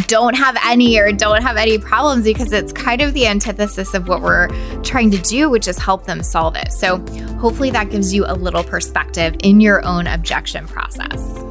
don't 0.09 0.35
have 0.35 0.59
any 0.63 0.99
or 0.99 1.11
don't 1.11 1.41
have 1.41 1.57
any 1.57 1.79
problems 1.79 2.25
because 2.25 2.53
it's 2.53 2.71
kind 2.71 3.01
of 3.01 3.15
the 3.15 3.27
antithesis 3.27 3.95
of 3.95 4.09
what 4.09 4.21
we're 4.21 4.49
trying 4.83 5.11
to 5.11 5.19
do, 5.23 5.49
which 5.49 5.67
is 5.67 5.79
help 5.79 6.05
them 6.05 6.23
solve 6.23 6.55
it. 6.55 6.71
So, 6.71 6.99
hopefully, 7.39 7.71
that 7.71 7.89
gives 7.89 8.13
you 8.13 8.27
a 8.27 8.35
little 8.35 8.63
perspective 8.63 9.35
in 9.43 9.59
your 9.59 9.83
own 9.87 10.07
objection 10.07 10.67
process. 10.67 11.46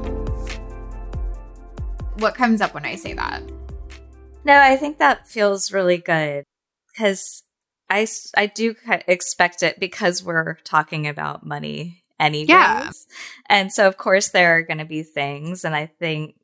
What 2.17 2.35
comes 2.35 2.61
up 2.61 2.73
when 2.73 2.85
I 2.85 2.95
say 2.95 3.13
that? 3.13 3.43
No, 4.43 4.59
I 4.59 4.77
think 4.77 4.99
that 4.99 5.27
feels 5.27 5.71
really 5.71 5.97
good 5.97 6.43
because 6.91 7.43
I, 7.89 8.07
I 8.37 8.45
do 8.45 8.75
expect 9.07 9.63
it 9.63 9.79
because 9.79 10.23
we're 10.23 10.55
talking 10.63 11.07
about 11.07 11.45
money 11.45 12.03
anyways. 12.19 12.49
Yeah. 12.49 12.89
And 13.47 13.71
so, 13.71 13.87
of 13.87 13.97
course, 13.97 14.29
there 14.29 14.57
are 14.57 14.61
going 14.61 14.77
to 14.77 14.85
be 14.85 15.03
things. 15.03 15.65
And 15.65 15.75
I 15.75 15.87
think 15.87 16.35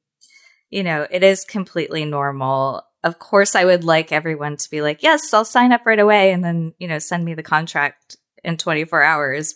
you 0.71 0.83
know, 0.83 1.05
it 1.11 1.21
is 1.21 1.43
completely 1.43 2.05
normal. 2.05 2.81
Of 3.03 3.19
course, 3.19 3.55
I 3.55 3.65
would 3.65 3.83
like 3.83 4.11
everyone 4.11 4.57
to 4.57 4.69
be 4.71 4.81
like, 4.81 5.03
yes, 5.03 5.33
I'll 5.33 5.45
sign 5.45 5.71
up 5.71 5.85
right 5.85 5.99
away 5.99 6.31
and 6.31 6.43
then, 6.43 6.73
you 6.79 6.87
know, 6.87 6.97
send 6.97 7.25
me 7.25 7.33
the 7.33 7.43
contract 7.43 8.15
in 8.43 8.57
24 8.57 9.03
hours. 9.03 9.55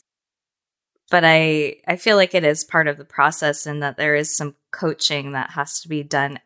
But 1.11 1.23
I, 1.23 1.77
I 1.87 1.97
feel 1.97 2.17
like 2.17 2.33
it 2.33 2.43
is 2.43 2.63
part 2.63 2.87
of 2.87 2.97
the 2.97 3.05
process 3.05 3.65
and 3.65 3.83
that 3.83 3.97
there 3.97 4.15
is 4.15 4.35
some 4.35 4.55
coaching 4.71 5.33
that 5.33 5.51
has 5.51 5.79
to 5.81 5.87
be 5.87 6.01
done 6.03 6.39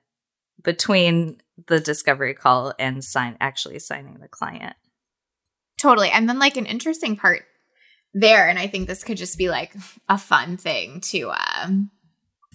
between 0.62 1.42
the 1.68 1.80
discovery 1.80 2.34
call 2.34 2.74
and 2.78 3.04
sign 3.04 3.38
actually 3.40 3.80
signing 3.80 4.20
the 4.20 4.28
client. 4.28 4.76
Totally. 5.78 6.10
And 6.10 6.28
then 6.28 6.40
like 6.40 6.58
an 6.58 6.66
interesting 6.66 7.16
part 7.16 7.46
there, 8.14 8.50
and 8.50 8.60
I 8.60 8.68
think 8.68 8.88
this 8.88 9.04
could 9.04 9.18
just 9.18 9.38
be 9.38 9.50
like 9.50 9.74
a 10.10 10.18
fun 10.18 10.58
thing 10.58 11.00
to 11.02 11.32
um 11.32 11.92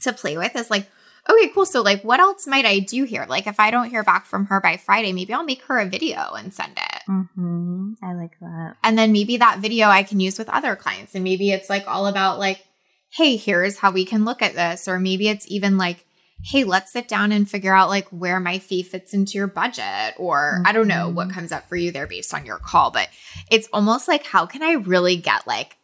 to 0.03 0.13
play 0.13 0.37
with 0.37 0.55
is 0.57 0.71
like 0.71 0.87
okay, 1.29 1.49
cool. 1.49 1.67
So, 1.67 1.83
like, 1.83 2.03
what 2.03 2.21
else 2.21 2.47
might 2.47 2.65
I 2.65 2.81
do 2.81 3.05
here? 3.05 3.27
Like, 3.29 3.47
if 3.47 3.59
I 3.59 3.71
don't 3.71 3.91
hear 3.91 4.03
back 4.03 4.27
from 4.27 4.47
her 4.47 4.61
by 4.61 4.77
Friday, 4.77 5.13
maybe 5.13 5.33
I'll 5.33 5.45
make 5.45 5.63
her 5.65 5.79
a 5.79 5.87
video 5.87 6.33
and 6.35 6.53
send 6.53 6.77
it. 6.77 6.94
Mm-hmm. 7.09 7.93
I 8.03 8.15
like 8.15 8.39
that. 8.41 8.77
And 8.83 8.99
then 8.99 9.13
maybe 9.13 9.37
that 9.39 9.59
video 9.59 9.89
I 9.89 10.03
can 10.03 10.21
use 10.21 10.39
with 10.39 10.49
other 10.49 10.77
clients. 10.77 11.15
And 11.15 11.25
maybe 11.25 11.51
it's 11.51 11.71
like 11.71 11.87
all 11.87 12.07
about, 12.07 12.39
like, 12.39 12.65
hey, 13.11 13.37
here's 13.37 13.79
how 13.79 13.91
we 13.91 14.05
can 14.05 14.25
look 14.25 14.43
at 14.43 14.55
this. 14.55 14.89
Or 14.89 14.99
maybe 14.99 15.29
it's 15.29 15.51
even 15.51 15.77
like, 15.77 16.05
hey, 16.43 16.65
let's 16.65 16.93
sit 16.93 17.09
down 17.09 17.33
and 17.33 17.49
figure 17.49 17.75
out 17.75 17.89
like 17.89 18.09
where 18.09 18.41
my 18.41 18.59
fee 18.59 18.83
fits 18.83 19.15
into 19.15 19.39
your 19.39 19.47
budget. 19.47 20.15
Or 20.19 20.57
mm-hmm. 20.57 20.67
I 20.67 20.73
don't 20.73 20.89
know 20.89 21.09
what 21.09 21.29
mm-hmm. 21.29 21.35
comes 21.35 21.53
up 21.53 21.69
for 21.69 21.77
you 21.77 21.93
there 21.93 22.07
based 22.07 22.35
on 22.35 22.47
your 22.47 22.59
call. 22.59 22.91
But 22.91 23.09
it's 23.51 23.69
almost 23.73 24.09
like, 24.09 24.25
how 24.27 24.47
can 24.47 24.63
I 24.63 24.73
really 24.73 25.17
get 25.17 25.47
like, 25.47 25.77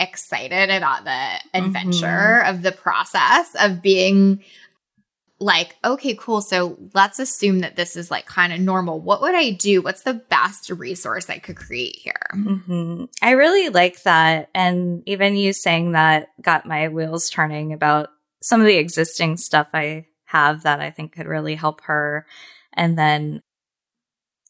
excited 0.00 0.70
about 0.70 1.04
the 1.04 1.56
adventure 1.56 2.40
mm-hmm. 2.42 2.50
of 2.50 2.62
the 2.62 2.72
process 2.72 3.54
of 3.60 3.80
being 3.80 4.42
like, 5.40 5.76
okay, 5.84 6.14
cool. 6.14 6.40
So 6.40 6.78
let's 6.94 7.18
assume 7.18 7.60
that 7.60 7.76
this 7.76 7.96
is 7.96 8.10
like 8.10 8.26
kind 8.26 8.52
of 8.52 8.60
normal. 8.60 9.00
What 9.00 9.20
would 9.20 9.34
I 9.34 9.50
do? 9.50 9.82
What's 9.82 10.02
the 10.02 10.14
best 10.14 10.70
resource 10.70 11.28
I 11.28 11.38
could 11.38 11.56
create 11.56 11.96
here? 11.96 12.14
Mm-hmm. 12.34 13.04
I 13.20 13.32
really 13.32 13.68
like 13.68 14.02
that. 14.04 14.48
And 14.54 15.02
even 15.06 15.36
you 15.36 15.52
saying 15.52 15.92
that 15.92 16.28
got 16.40 16.66
my 16.66 16.88
wheels 16.88 17.28
turning 17.30 17.72
about 17.72 18.10
some 18.42 18.60
of 18.60 18.66
the 18.66 18.76
existing 18.76 19.36
stuff 19.36 19.68
I 19.74 20.06
have 20.26 20.62
that 20.62 20.80
I 20.80 20.90
think 20.90 21.12
could 21.12 21.26
really 21.26 21.56
help 21.56 21.82
her. 21.82 22.26
And 22.72 22.96
then, 22.96 23.42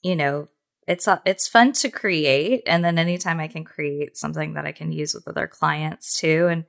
you 0.03 0.17
know, 0.17 0.49
it's 0.87 1.09
uh, 1.09 1.19
it's 1.25 1.49
fun 1.49 1.73
to 1.73 1.89
create 1.89 2.63
and 2.67 2.85
then 2.85 2.99
anytime 2.99 3.41
i 3.41 3.49
can 3.49 3.65
create 3.65 4.19
something 4.19 4.53
that 4.53 4.67
i 4.67 4.73
can 4.73 4.93
use 4.93 5.15
with 5.15 5.27
other 5.27 5.47
clients 5.47 6.13
too 6.13 6.47
and 6.49 6.67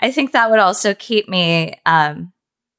i 0.00 0.10
think 0.10 0.32
that 0.32 0.50
would 0.50 0.58
also 0.58 0.94
keep 0.94 1.28
me 1.28 1.78
um, 1.84 2.32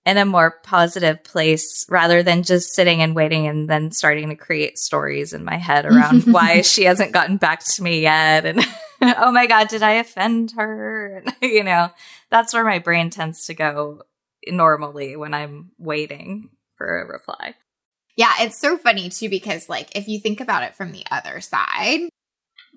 in 0.08 0.18
a 0.18 0.26
more 0.26 0.60
positive 0.64 1.24
place 1.24 1.86
rather 1.90 2.24
than 2.24 2.42
just 2.42 2.74
sitting 2.74 3.02
and 3.02 3.16
waiting 3.16 3.46
and 3.46 3.70
then 3.70 3.92
starting 3.92 4.30
to 4.30 4.36
create 4.36 4.80
stories 4.80 5.34
in 5.34 5.44
my 5.44 5.58
head 5.58 5.86
around 5.86 6.24
why 6.34 6.62
she 6.62 6.84
hasn't 6.86 7.14
gotten 7.14 7.38
back 7.38 7.64
to 7.64 7.84
me 7.84 8.02
yet 8.02 8.46
and 8.46 8.66
oh 9.02 9.32
my 9.32 9.46
god 9.46 9.68
did 9.68 9.84
i 9.84 9.94
offend 9.94 10.52
her 10.52 11.24
you 11.42 11.64
know 11.64 11.92
that's 12.32 12.54
where 12.54 12.64
my 12.64 12.80
brain 12.80 13.10
tends 13.10 13.46
to 13.46 13.54
go 13.54 14.02
normally 14.48 15.16
when 15.16 15.34
i'm 15.34 15.70
waiting 15.78 16.50
for 16.78 17.02
a 17.02 17.06
reply 17.06 17.54
yeah, 18.18 18.34
it's 18.40 18.58
so 18.58 18.78
funny 18.78 19.10
too 19.10 19.30
because 19.30 19.70
like 19.70 19.96
if 19.96 20.08
you 20.08 20.20
think 20.20 20.42
about 20.42 20.64
it 20.64 20.76
from 20.76 20.92
the 20.92 21.06
other 21.12 21.40
side, 21.40 22.10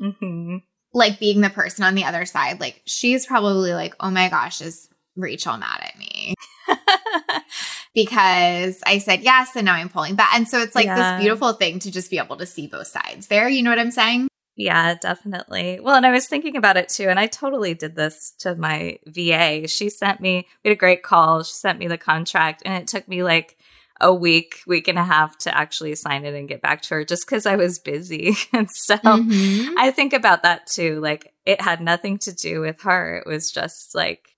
mm-hmm. 0.00 0.58
like 0.92 1.18
being 1.18 1.40
the 1.40 1.48
person 1.48 1.82
on 1.82 1.94
the 1.94 2.04
other 2.04 2.26
side, 2.26 2.60
like 2.60 2.82
she's 2.84 3.26
probably 3.26 3.72
like, 3.72 3.96
"Oh 3.98 4.10
my 4.10 4.28
gosh, 4.28 4.60
is 4.60 4.88
Rachel 5.16 5.56
mad 5.56 5.80
at 5.82 5.98
me?" 5.98 6.34
because 7.94 8.80
I 8.86 8.98
said 8.98 9.22
yes 9.22 9.50
and 9.56 9.66
now 9.66 9.74
I'm 9.74 9.88
pulling 9.88 10.14
back. 10.14 10.34
And 10.34 10.48
so 10.48 10.60
it's 10.60 10.74
like 10.74 10.86
yeah. 10.86 11.16
this 11.16 11.22
beautiful 11.22 11.52
thing 11.52 11.78
to 11.80 11.90
just 11.90 12.10
be 12.10 12.18
able 12.18 12.36
to 12.36 12.46
see 12.46 12.66
both 12.66 12.86
sides 12.86 13.26
there. 13.26 13.48
You 13.48 13.62
know 13.62 13.70
what 13.70 13.78
I'm 13.78 13.90
saying? 13.90 14.28
Yeah, 14.56 14.94
definitely. 15.00 15.80
Well, 15.80 15.96
and 15.96 16.04
I 16.04 16.10
was 16.10 16.28
thinking 16.28 16.56
about 16.56 16.76
it 16.76 16.90
too, 16.90 17.08
and 17.08 17.18
I 17.18 17.26
totally 17.28 17.72
did 17.72 17.96
this 17.96 18.34
to 18.40 18.54
my 18.54 18.98
VA. 19.06 19.66
She 19.66 19.88
sent 19.88 20.20
me, 20.20 20.46
we 20.62 20.68
had 20.68 20.76
a 20.76 20.78
great 20.78 21.02
call. 21.02 21.42
She 21.42 21.54
sent 21.54 21.78
me 21.78 21.88
the 21.88 21.96
contract, 21.96 22.62
and 22.66 22.74
it 22.74 22.86
took 22.86 23.08
me 23.08 23.22
like 23.22 23.56
a 24.00 24.12
week, 24.12 24.56
week 24.66 24.88
and 24.88 24.98
a 24.98 25.04
half 25.04 25.36
to 25.38 25.56
actually 25.56 25.94
sign 25.94 26.24
it 26.24 26.34
and 26.34 26.48
get 26.48 26.62
back 26.62 26.82
to 26.82 26.94
her 26.94 27.04
just 27.04 27.26
because 27.26 27.46
I 27.46 27.56
was 27.56 27.78
busy. 27.78 28.34
and 28.52 28.68
so 28.70 28.96
mm-hmm. 28.96 29.78
I 29.78 29.90
think 29.90 30.12
about 30.12 30.42
that 30.42 30.66
too. 30.66 31.00
Like 31.00 31.32
it 31.46 31.60
had 31.60 31.80
nothing 31.80 32.18
to 32.18 32.32
do 32.34 32.60
with 32.60 32.82
her. 32.82 33.16
It 33.16 33.26
was 33.26 33.50
just 33.50 33.94
like 33.94 34.36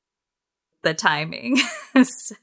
the 0.82 0.94
timing. 0.94 1.58
so 2.04 2.36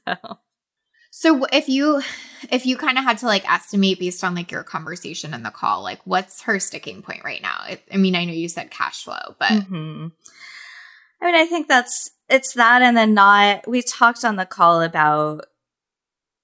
so 1.10 1.44
if 1.52 1.68
you 1.68 2.02
if 2.50 2.66
you 2.66 2.76
kind 2.76 2.96
of 2.96 3.04
had 3.04 3.18
to 3.18 3.26
like 3.26 3.50
estimate 3.50 3.98
based 3.98 4.22
on 4.22 4.34
like 4.34 4.50
your 4.50 4.62
conversation 4.62 5.34
in 5.34 5.42
the 5.42 5.50
call, 5.50 5.82
like 5.82 6.00
what's 6.06 6.42
her 6.42 6.58
sticking 6.60 7.02
point 7.02 7.24
right 7.24 7.42
now? 7.42 7.64
It, 7.68 7.82
I 7.92 7.96
mean, 7.96 8.14
I 8.14 8.24
know 8.24 8.32
you 8.32 8.48
said 8.48 8.70
cash 8.70 9.04
flow, 9.04 9.34
but 9.38 9.50
mm-hmm. 9.50 10.06
I 11.20 11.26
mean, 11.26 11.34
I 11.34 11.46
think 11.46 11.68
that's 11.68 12.10
it's 12.28 12.54
that 12.54 12.82
and 12.82 12.96
then 12.96 13.12
not 13.12 13.68
we 13.68 13.82
talked 13.82 14.24
on 14.24 14.36
the 14.36 14.46
call 14.46 14.82
about 14.82 15.46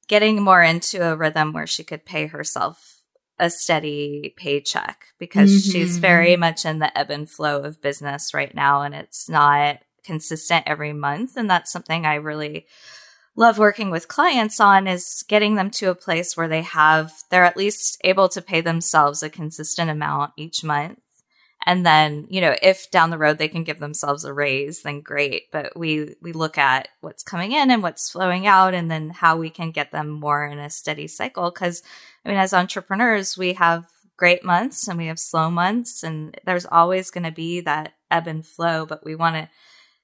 getting 0.09 0.43
more 0.43 0.63
into 0.63 1.03
a 1.03 1.17
rhythm 1.17 1.53
where 1.53 1.67
she 1.67 1.85
could 1.85 2.05
pay 2.05 2.27
herself 2.27 3.01
a 3.39 3.51
steady 3.51 4.35
paycheck 4.37 5.07
because 5.19 5.51
mm-hmm. 5.51 5.71
she's 5.71 5.99
very 5.99 6.37
much 6.37 6.65
in 6.65 6.79
the 6.81 6.97
ebb 6.99 7.11
and 7.11 7.29
flow 7.31 7.61
of 7.61 7.83
business 7.83 8.33
right 8.33 8.55
now 8.55 8.83
and 8.83 8.95
it's 8.95 9.29
not 9.29 9.79
consistent 10.07 10.65
every 10.67 10.93
month. 10.93 11.37
And 11.37 11.51
that's 11.51 11.73
something 11.73 12.07
I 12.07 12.15
really 12.15 12.67
love 13.37 13.59
working 13.59 13.91
with 13.91 14.09
clients 14.09 14.61
on 14.61 14.87
is 14.87 15.25
getting 15.29 15.57
them 15.57 15.71
to 15.71 15.91
a 15.91 15.95
place 15.95 16.37
where 16.37 16.49
they 16.49 16.63
have 16.63 17.13
they're 17.31 17.45
at 17.45 17.57
least 17.57 18.01
able 18.03 18.29
to 18.31 18.41
pay 18.41 18.63
themselves 18.63 19.23
a 19.23 19.29
consistent 19.29 19.91
amount 19.91 20.33
each 20.37 20.65
month. 20.65 20.99
And 21.69 21.85
then, 21.85 22.27
you 22.31 22.41
know, 22.41 22.55
if 22.63 22.91
down 22.91 23.11
the 23.11 23.19
road 23.19 23.39
they 23.39 23.49
can 23.49 23.65
give 23.65 23.81
themselves 23.81 24.25
a 24.25 24.33
raise, 24.33 24.83
then 24.83 25.01
great. 25.01 25.51
But 25.51 25.77
we 25.77 26.15
we 26.23 26.33
look 26.33 26.57
at 26.57 26.89
what's 27.01 27.23
coming 27.23 27.53
in 27.53 27.71
and 27.71 27.83
what's 27.83 28.11
flowing 28.11 28.47
out 28.47 28.73
and 28.73 28.91
then 28.91 29.11
how 29.11 29.37
we 29.37 29.51
can 29.51 29.73
get 29.73 29.93
them 29.93 30.09
more 30.09 30.47
in 30.47 30.59
a 30.59 30.71
steady 30.71 31.09
cycle. 31.09 31.51
Cuz 31.51 31.83
I 32.25 32.29
mean 32.31 32.39
as 32.39 32.55
entrepreneurs, 32.55 33.37
we 33.37 33.55
have 33.55 33.87
great 34.17 34.45
months 34.45 34.89
and 34.89 34.99
we 34.99 35.07
have 35.07 35.19
slow 35.19 35.51
months 35.51 36.03
and 36.03 36.39
there's 36.47 36.67
always 36.67 37.11
going 37.11 37.25
to 37.25 37.31
be 37.31 37.61
that 37.61 37.93
ebb 38.11 38.27
and 38.27 38.47
flow, 38.47 38.87
but 38.87 39.05
we 39.05 39.15
want 39.15 39.37
to 39.37 39.51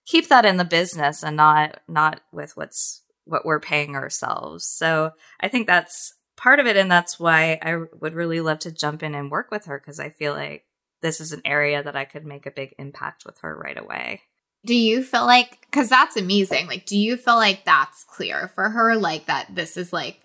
keep 0.06 0.28
that 0.28 0.44
in 0.44 0.56
the 0.56 0.64
business 0.64 1.23
and 1.23 1.37
not 1.37 1.80
not 1.88 2.21
with 2.32 2.56
what's 2.56 3.02
what 3.25 3.44
we're 3.44 3.61
paying 3.61 3.94
ourselves. 3.94 4.66
So, 4.66 5.12
I 5.40 5.49
think 5.49 5.66
that's 5.66 6.14
part 6.37 6.59
of 6.59 6.66
it 6.66 6.76
and 6.76 6.90
that's 6.90 7.21
why 7.21 7.59
I 7.62 7.76
would 8.00 8.14
really 8.14 8.40
love 8.40 8.59
to 8.61 8.73
jump 8.73 9.02
in 9.02 9.14
and 9.14 9.30
work 9.30 9.50
with 9.50 9.66
her 9.66 9.78
because 9.78 10.00
I 10.00 10.11
feel 10.11 10.32
like 10.32 10.64
this 11.00 11.21
is 11.21 11.32
an 11.32 11.42
area 11.44 11.82
that 11.82 11.97
I 11.97 12.04
could 12.04 12.25
make 12.25 12.47
a 12.47 12.50
big 12.50 12.75
impact 12.78 13.25
with 13.26 13.38
her 13.40 13.56
right 13.56 13.78
away. 13.78 14.23
Do 14.64 14.75
you 14.75 15.02
feel 15.02 15.26
like, 15.26 15.61
because 15.62 15.88
that's 15.88 16.16
amazing, 16.16 16.68
like, 16.68 16.87
do 16.87 16.97
you 16.97 17.16
feel 17.16 17.35
like 17.35 17.64
that's 17.64 18.04
clear 18.04 18.49
for 18.54 18.71
her? 18.71 18.94
Like, 18.94 19.26
that 19.26 19.54
this 19.54 19.76
is 19.76 19.92
like 19.92 20.21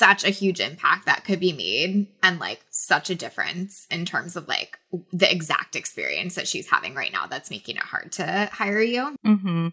such 0.00 0.24
a 0.24 0.30
huge 0.30 0.60
impact 0.60 1.04
that 1.04 1.24
could 1.24 1.38
be 1.38 1.52
made 1.52 2.06
and 2.22 2.40
like 2.40 2.64
such 2.70 3.10
a 3.10 3.14
difference 3.14 3.86
in 3.90 4.06
terms 4.06 4.34
of 4.34 4.48
like 4.48 4.78
the 5.12 5.30
exact 5.30 5.76
experience 5.76 6.34
that 6.36 6.48
she's 6.48 6.70
having 6.70 6.94
right 6.94 7.12
now 7.12 7.26
that's 7.26 7.50
making 7.50 7.76
it 7.76 7.82
hard 7.82 8.10
to 8.12 8.48
hire 8.50 8.80
you? 8.80 9.14
Mm-hmm. 9.26 9.68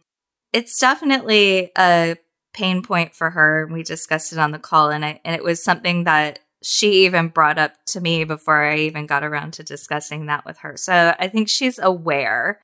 It's 0.52 0.78
definitely 0.80 1.72
a 1.78 2.18
pain 2.54 2.82
point 2.82 3.16
for 3.16 3.30
her. 3.30 3.70
We 3.72 3.84
discussed 3.84 4.34
it 4.34 4.40
on 4.40 4.52
the 4.52 4.60
call, 4.60 4.90
and, 4.90 5.06
I, 5.06 5.22
and 5.24 5.34
it 5.34 5.44
was 5.44 5.64
something 5.64 6.04
that 6.04 6.40
she 6.62 7.06
even 7.06 7.30
brought 7.30 7.58
up 7.58 7.74
to 7.88 8.02
me 8.02 8.26
before 8.26 8.64
I 8.64 8.80
even 8.80 9.06
got 9.06 9.24
around 9.24 9.54
to 9.54 9.64
discussing 9.64 10.26
that 10.26 10.46
with 10.46 10.58
her. 10.60 10.76
So 10.76 11.16
I 11.18 11.30
think 11.30 11.48
she's 11.48 11.80
aware. 11.80 12.60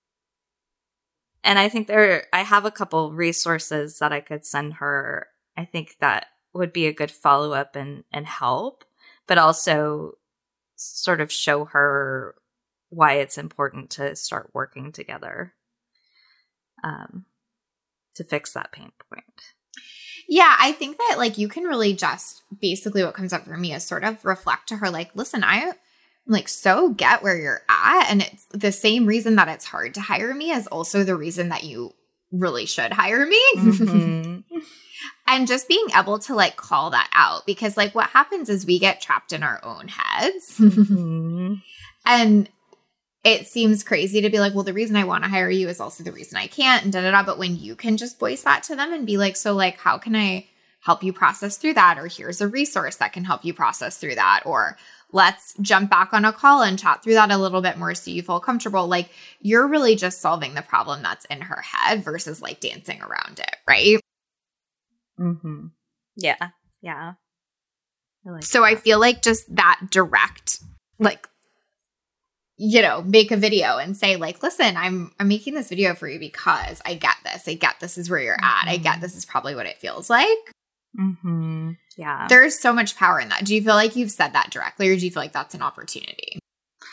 and 1.43 1.60
I 1.60 1.70
think 1.70 1.88
there, 1.88 2.25
I 2.34 2.41
have 2.41 2.65
a 2.65 2.72
couple 2.72 3.13
resources 3.13 4.00
that 4.00 4.12
I 4.12 4.20
could 4.20 4.46
send 4.46 4.75
her. 4.75 5.27
I 5.55 5.65
think 5.65 5.96
that 6.01 6.27
would 6.54 6.74
be 6.74 6.88
a 6.88 6.94
good 6.94 7.12
follow 7.12 7.54
up 7.54 7.76
and, 7.76 8.04
and 8.12 8.26
help, 8.26 8.84
but 9.28 9.38
also 9.38 10.14
sort 10.76 11.22
of 11.22 11.32
show 11.32 11.66
her 11.66 12.36
why 12.90 13.14
it's 13.14 13.38
important 13.38 13.90
to 13.92 14.16
start 14.16 14.52
working 14.54 14.92
together 14.92 15.54
um, 16.84 17.26
to 18.16 18.24
fix 18.24 18.54
that 18.54 18.72
pain 18.72 18.92
point. 19.10 19.24
Yeah, 20.30 20.56
I 20.60 20.72
think 20.72 20.98
that 20.98 21.16
like 21.18 21.38
you 21.38 21.48
can 21.48 21.64
really 21.64 21.94
just 21.94 22.44
basically 22.62 23.04
what 23.04 23.16
comes 23.16 23.34
up 23.34 23.46
for 23.46 23.58
me 23.58 23.74
is 23.74 23.84
sort 23.84 24.04
of 24.04 24.24
reflect 24.24 24.70
to 24.70 24.78
her 24.78 24.90
like, 24.90 25.12
listen, 25.16 25.44
I 25.44 25.74
like 26.26 26.48
so 26.48 26.90
get 26.90 27.24
where 27.24 27.38
you're 27.38 27.62
at 27.68 28.10
and 28.10 28.22
it's 28.22 28.46
the 28.52 28.72
same 28.72 29.06
reason 29.06 29.36
that 29.36 29.50
it's 29.50 29.66
hard 29.66 29.96
to 29.96 30.02
hire 30.02 30.34
me 30.34 30.52
is 30.52 30.68
also 30.68 31.04
the 31.04 31.16
reason 31.16 31.50
that 31.50 31.64
you 31.64 31.94
really 32.32 32.66
should 32.66 32.94
hire 32.94 33.26
me. 33.26 33.42
Mm-hmm. 33.58 34.58
and 35.27 35.48
just 35.48 35.68
being 35.68 35.88
able 35.98 36.20
to 36.20 36.36
like 36.36 36.56
call 36.56 36.89
that 36.92 37.10
out 37.13 37.46
because 37.46 37.77
like 37.77 37.96
what 37.96 38.10
happens 38.10 38.50
is 38.50 38.65
we 38.65 38.80
get 38.80 39.01
trapped 39.01 39.34
in 39.34 39.44
our 39.44 39.60
own 39.63 39.88
heads. 39.88 40.58
Mm-hmm. 40.58 41.56
and 42.06 42.50
it 43.24 43.48
seems 43.48 43.84
crazy 43.84 44.22
to 44.22 44.30
be 44.30 44.39
like, 44.39 44.53
well, 44.53 44.65
the 44.65 44.74
reason 44.74 44.98
I 44.98 45.06
want 45.06 45.24
to 45.24 45.30
hire 45.30 45.50
you 45.50 45.70
is 45.70 45.80
also 45.80 46.03
the 46.03 46.12
reason 46.12 46.38
I 46.38 46.48
can't, 46.48 46.84
and 46.84 46.92
da 46.92 47.01
da 47.01 47.12
da. 47.12 47.24
But 47.24 47.39
when 47.39 47.58
you 47.58 47.75
can 47.75 47.96
just 47.96 48.20
voice 48.20 48.44
that 48.44 48.63
to 48.63 48.75
them 48.75 48.92
and 48.92 49.08
be 49.08 49.18
like, 49.18 49.38
so, 49.38 49.53
like, 49.53 49.77
how 49.77 49.98
can 49.98 50.15
I 50.15 50.48
help 50.82 51.03
you 51.03 51.13
process 51.13 51.56
through 51.56 51.75
that? 51.75 51.98
Or 51.98 52.08
here's 52.08 52.42
a 52.42 52.48
resource 52.50 52.98
that 52.98 53.13
can 53.13 53.24
help 53.24 53.46
you 53.46 53.53
process 53.53 53.98
through 53.98 54.15
that. 54.15 54.42
Or 54.46 54.77
let's 55.13 55.53
jump 55.62 55.89
back 55.89 56.12
on 56.12 56.25
a 56.25 56.34
call 56.34 56.63
and 56.63 56.77
chat 56.77 57.01
through 57.01 57.13
that 57.13 57.32
a 57.32 57.38
little 57.38 57.62
bit 57.62 57.77
more 57.77 57.96
so 57.96 58.12
you 58.12 58.22
feel 58.22 58.42
comfortable. 58.42 58.88
Like, 58.88 59.10
you're 59.39 59.68
really 59.68 59.96
just 59.96 60.20
solving 60.20 60.53
the 60.53 60.62
problem 60.62 61.01
that's 61.01 61.25
in 61.25 61.39
her 61.39 61.62
head 61.62 62.03
versus 62.03 62.42
like 62.42 62.60
dancing 62.60 63.01
around 63.01 63.39
it, 63.39 63.56
right? 63.65 64.01
Hmm. 65.32 65.65
Yeah. 66.15 66.50
Yeah. 66.82 67.13
I 68.25 68.30
like 68.30 68.44
so 68.44 68.62
that. 68.62 68.68
I 68.68 68.75
feel 68.75 69.00
like 69.00 69.22
just 69.22 69.53
that 69.56 69.80
direct, 69.89 70.60
like 71.00 71.27
you 72.56 72.82
know, 72.82 73.01
make 73.01 73.32
a 73.32 73.38
video 73.38 73.77
and 73.77 73.98
say 73.98 74.15
like, 74.15 74.44
"Listen, 74.44 74.77
I'm 74.77 75.12
I'm 75.20 75.27
making 75.27 75.56
this 75.56 75.70
video 75.70 75.96
for 75.96 76.08
you 76.08 76.20
because 76.20 76.82
I 76.86 76.94
get 76.96 77.15
this. 77.24 77.48
I 77.48 77.56
get 77.56 77.80
this 77.80 77.98
is 77.98 78.10
where 78.10 78.20
you're 78.20 78.36
at. 78.42 78.68
I 78.68 78.77
get 78.77 78.94
mm-hmm. 78.94 79.01
this 79.01 79.15
is 79.15 79.25
probably 79.25 79.56
what 79.56 79.65
it 79.65 79.80
feels 79.80 80.10
like." 80.10 80.38
hmm 80.96 81.72
Yeah. 81.98 82.27
There's 82.30 82.60
so 82.60 82.74
much 82.74 82.96
power 82.96 83.20
in 83.20 83.30
that. 83.30 83.46
Do 83.46 83.56
you 83.56 83.63
feel 83.63 83.75
like 83.75 83.96
you've 83.96 84.12
said 84.12 84.34
that 84.34 84.51
directly 84.51 84.89
or 84.89 84.96
do 84.96 85.06
you 85.06 85.12
feel 85.12 85.24
like 85.24 85.34
that's 85.34 85.56
an 85.56 85.62
opportunity? 85.62 86.39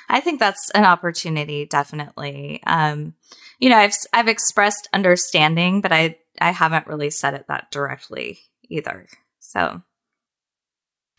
I 0.08 0.20
think 0.20 0.40
that's 0.40 0.70
an 0.70 0.84
opportunity 0.84 1.66
definitely. 1.66 2.62
Um 2.66 3.14
you 3.58 3.68
know, 3.68 3.76
I've 3.76 3.94
I've 4.12 4.28
expressed 4.28 4.88
understanding, 4.92 5.80
but 5.80 5.92
I 5.92 6.16
I 6.40 6.50
haven't 6.50 6.86
really 6.86 7.10
said 7.10 7.34
it 7.34 7.46
that 7.48 7.70
directly 7.70 8.38
either. 8.68 9.06
So 9.40 9.82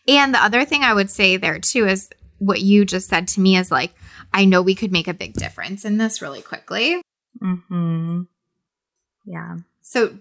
and 0.08 0.34
the 0.34 0.42
other 0.42 0.64
thing 0.64 0.82
I 0.82 0.94
would 0.94 1.10
say 1.10 1.36
there 1.36 1.58
too 1.58 1.86
is 1.86 2.10
what 2.38 2.60
you 2.60 2.84
just 2.84 3.08
said 3.08 3.28
to 3.28 3.40
me 3.40 3.56
is 3.56 3.70
like, 3.70 3.94
I 4.32 4.44
know 4.44 4.62
we 4.62 4.74
could 4.74 4.92
make 4.92 5.08
a 5.08 5.14
big 5.14 5.34
difference 5.34 5.84
in 5.84 5.98
this 5.98 6.20
really 6.20 6.42
quickly. 6.42 7.00
Hmm. 7.40 8.22
Yeah. 9.24 9.58
So, 9.82 10.18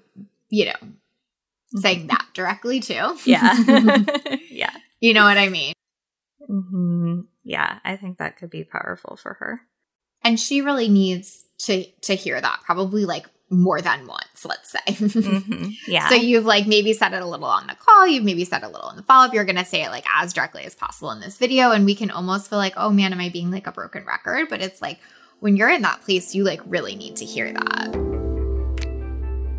you 0.49 0.65
know, 0.65 0.71
mm-hmm. 0.73 1.79
saying 1.79 2.07
that 2.07 2.27
directly 2.33 2.79
too. 2.79 3.17
Yeah. 3.25 3.55
yeah. 4.49 4.73
You 4.99 5.13
know 5.13 5.23
what 5.23 5.37
I 5.37 5.49
mean? 5.49 5.73
hmm 6.45 7.21
Yeah, 7.43 7.79
I 7.83 7.95
think 7.95 8.17
that 8.17 8.37
could 8.37 8.49
be 8.49 8.63
powerful 8.63 9.15
for 9.15 9.33
her. 9.35 9.61
And 10.23 10.39
she 10.39 10.61
really 10.61 10.89
needs 10.89 11.45
to 11.59 11.85
to 12.01 12.13
hear 12.13 12.39
that 12.39 12.61
probably 12.63 13.05
like 13.05 13.25
more 13.51 13.81
than 13.81 14.07
once, 14.07 14.45
let's 14.45 14.71
say. 14.71 14.79
mm-hmm. 14.87 15.69
Yeah. 15.87 16.07
So 16.07 16.15
you've 16.15 16.45
like 16.45 16.67
maybe 16.67 16.93
said 16.93 17.13
it 17.13 17.21
a 17.21 17.25
little 17.25 17.45
on 17.45 17.67
the 17.67 17.75
call, 17.75 18.07
you've 18.07 18.23
maybe 18.23 18.45
said 18.45 18.63
a 18.63 18.69
little 18.69 18.89
in 18.89 18.95
the 18.95 19.03
follow 19.03 19.27
up. 19.27 19.33
You're 19.33 19.45
going 19.45 19.57
to 19.57 19.65
say 19.65 19.83
it 19.83 19.89
like 19.89 20.05
as 20.15 20.33
directly 20.33 20.63
as 20.63 20.73
possible 20.73 21.11
in 21.11 21.19
this 21.19 21.37
video. 21.37 21.71
And 21.71 21.85
we 21.85 21.93
can 21.93 22.09
almost 22.09 22.49
feel 22.49 22.57
like, 22.57 22.73
oh 22.77 22.89
man, 22.89 23.11
am 23.11 23.19
I 23.19 23.29
being 23.29 23.51
like 23.51 23.67
a 23.67 23.71
broken 23.71 24.05
record? 24.05 24.47
But 24.49 24.61
it's 24.61 24.81
like 24.81 24.99
when 25.41 25.57
you're 25.57 25.69
in 25.69 25.81
that 25.81 26.01
place, 26.01 26.33
you 26.33 26.43
like 26.43 26.61
really 26.65 26.95
need 26.95 27.17
to 27.17 27.25
hear 27.25 27.51
that. 27.51 28.11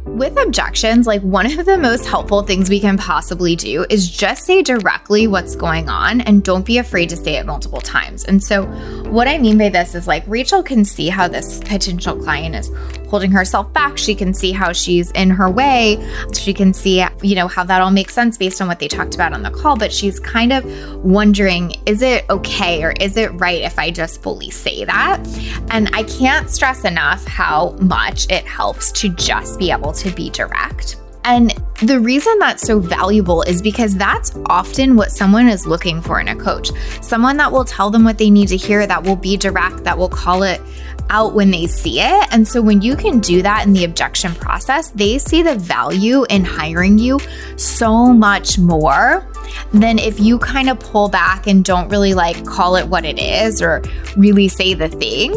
With 0.06 0.36
objections, 0.38 1.06
like 1.06 1.22
one 1.22 1.46
of 1.46 1.64
the 1.64 1.78
most 1.78 2.06
helpful 2.06 2.42
things 2.42 2.68
we 2.68 2.80
can 2.80 2.98
possibly 2.98 3.56
do 3.56 3.86
is 3.88 4.10
just 4.10 4.44
say 4.44 4.62
directly 4.62 5.26
what's 5.26 5.56
going 5.56 5.88
on 5.88 6.20
and 6.20 6.44
don't 6.44 6.66
be 6.66 6.76
afraid 6.76 7.08
to 7.10 7.16
say 7.16 7.36
it 7.36 7.46
multiple 7.46 7.80
times. 7.80 8.24
And 8.24 8.44
so, 8.44 8.66
what 9.10 9.26
I 9.26 9.38
mean 9.38 9.56
by 9.56 9.70
this 9.70 9.94
is 9.94 10.06
like 10.06 10.22
Rachel 10.26 10.62
can 10.62 10.84
see 10.84 11.08
how 11.08 11.28
this 11.28 11.60
potential 11.60 12.14
client 12.16 12.54
is 12.54 12.70
holding 13.12 13.30
herself 13.30 13.70
back. 13.74 13.98
She 13.98 14.14
can 14.14 14.32
see 14.32 14.52
how 14.52 14.72
she's 14.72 15.10
in 15.10 15.28
her 15.28 15.50
way. 15.50 16.02
She 16.32 16.54
can 16.54 16.72
see, 16.72 17.04
you 17.20 17.34
know, 17.34 17.46
how 17.46 17.62
that 17.62 17.82
all 17.82 17.90
makes 17.90 18.14
sense 18.14 18.38
based 18.38 18.62
on 18.62 18.68
what 18.68 18.78
they 18.78 18.88
talked 18.88 19.14
about 19.14 19.34
on 19.34 19.42
the 19.42 19.50
call. 19.50 19.76
But 19.76 19.92
she's 19.92 20.18
kind 20.18 20.50
of 20.50 20.64
wondering, 21.04 21.76
is 21.84 22.00
it 22.00 22.24
okay 22.30 22.82
or 22.82 22.92
is 23.00 23.18
it 23.18 23.28
right 23.32 23.60
if 23.60 23.78
I 23.78 23.90
just 23.90 24.22
fully 24.22 24.48
say 24.48 24.86
that? 24.86 25.22
And 25.70 25.90
I 25.92 26.04
can't 26.04 26.48
stress 26.48 26.86
enough 26.86 27.22
how 27.26 27.76
much 27.82 28.30
it 28.30 28.46
helps 28.46 28.90
to 28.92 29.10
just 29.10 29.58
be 29.58 29.70
able 29.70 29.92
to 29.92 30.10
be 30.10 30.30
direct. 30.30 30.96
And 31.24 31.54
the 31.82 32.00
reason 32.00 32.36
that's 32.38 32.66
so 32.66 32.80
valuable 32.80 33.42
is 33.42 33.62
because 33.62 33.94
that's 33.96 34.32
often 34.46 34.96
what 34.96 35.12
someone 35.12 35.48
is 35.48 35.66
looking 35.66 36.00
for 36.00 36.18
in 36.18 36.28
a 36.28 36.34
coach. 36.34 36.70
Someone 37.00 37.36
that 37.36 37.52
will 37.52 37.64
tell 37.64 37.90
them 37.90 38.04
what 38.04 38.18
they 38.18 38.30
need 38.30 38.48
to 38.48 38.56
hear, 38.56 38.86
that 38.86 39.04
will 39.04 39.16
be 39.16 39.36
direct, 39.36 39.84
that 39.84 39.96
will 39.96 40.08
call 40.08 40.42
it 40.42 40.60
out 41.10 41.34
when 41.34 41.50
they 41.50 41.66
see 41.66 42.00
it. 42.00 42.28
And 42.32 42.46
so 42.46 42.60
when 42.62 42.82
you 42.82 42.96
can 42.96 43.20
do 43.20 43.42
that 43.42 43.66
in 43.66 43.72
the 43.72 43.84
objection 43.84 44.34
process, 44.34 44.90
they 44.90 45.18
see 45.18 45.42
the 45.42 45.56
value 45.56 46.24
in 46.30 46.44
hiring 46.44 46.98
you 46.98 47.20
so 47.56 48.12
much 48.12 48.58
more 48.58 49.26
than 49.72 49.98
if 49.98 50.18
you 50.18 50.38
kind 50.38 50.70
of 50.70 50.80
pull 50.80 51.08
back 51.08 51.46
and 51.46 51.64
don't 51.64 51.88
really 51.88 52.14
like 52.14 52.44
call 52.46 52.76
it 52.76 52.86
what 52.86 53.04
it 53.04 53.18
is 53.18 53.60
or 53.60 53.82
really 54.16 54.48
say 54.48 54.74
the 54.74 54.88
thing. 54.88 55.32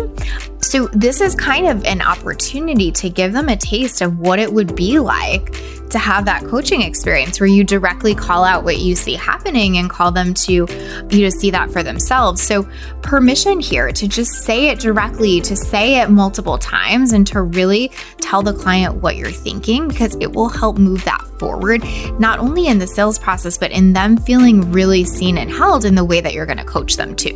So, 0.65 0.87
this 0.87 1.21
is 1.21 1.35
kind 1.35 1.67
of 1.67 1.85
an 1.85 2.01
opportunity 2.01 2.91
to 2.93 3.07
give 3.07 3.33
them 3.33 3.49
a 3.49 3.55
taste 3.55 4.01
of 4.01 4.17
what 4.17 4.39
it 4.39 4.51
would 4.51 4.75
be 4.75 4.97
like 4.97 5.53
to 5.91 5.99
have 5.99 6.25
that 6.25 6.43
coaching 6.45 6.81
experience 6.81 7.39
where 7.39 7.47
you 7.47 7.63
directly 7.63 8.15
call 8.15 8.43
out 8.43 8.63
what 8.63 8.79
you 8.79 8.95
see 8.95 9.13
happening 9.13 9.77
and 9.77 9.91
call 9.91 10.11
them 10.11 10.33
to 10.33 10.51
you 10.51 10.67
to 11.09 11.31
see 11.31 11.51
that 11.51 11.69
for 11.69 11.83
themselves. 11.83 12.41
So 12.41 12.67
permission 13.03 13.59
here 13.59 13.91
to 13.91 14.07
just 14.07 14.43
say 14.43 14.69
it 14.69 14.79
directly, 14.79 15.39
to 15.41 15.55
say 15.55 16.01
it 16.01 16.09
multiple 16.09 16.57
times 16.57 17.13
and 17.13 17.27
to 17.27 17.43
really 17.43 17.91
tell 18.19 18.41
the 18.41 18.53
client 18.53 18.95
what 18.95 19.17
you're 19.17 19.29
thinking 19.29 19.87
because 19.87 20.15
it 20.15 20.33
will 20.33 20.49
help 20.49 20.79
move 20.79 21.05
that 21.05 21.21
forward 21.39 21.83
not 22.19 22.39
only 22.39 22.67
in 22.67 22.79
the 22.79 22.87
sales 22.87 23.19
process 23.19 23.57
but 23.57 23.71
in 23.71 23.93
them 23.93 24.17
feeling 24.17 24.71
really 24.71 25.03
seen 25.03 25.37
and 25.37 25.51
held 25.51 25.85
in 25.85 25.93
the 25.93 26.03
way 26.03 26.21
that 26.21 26.33
you're 26.33 26.45
going 26.47 26.57
to 26.57 26.65
coach 26.65 26.97
them 26.97 27.15
too. 27.15 27.35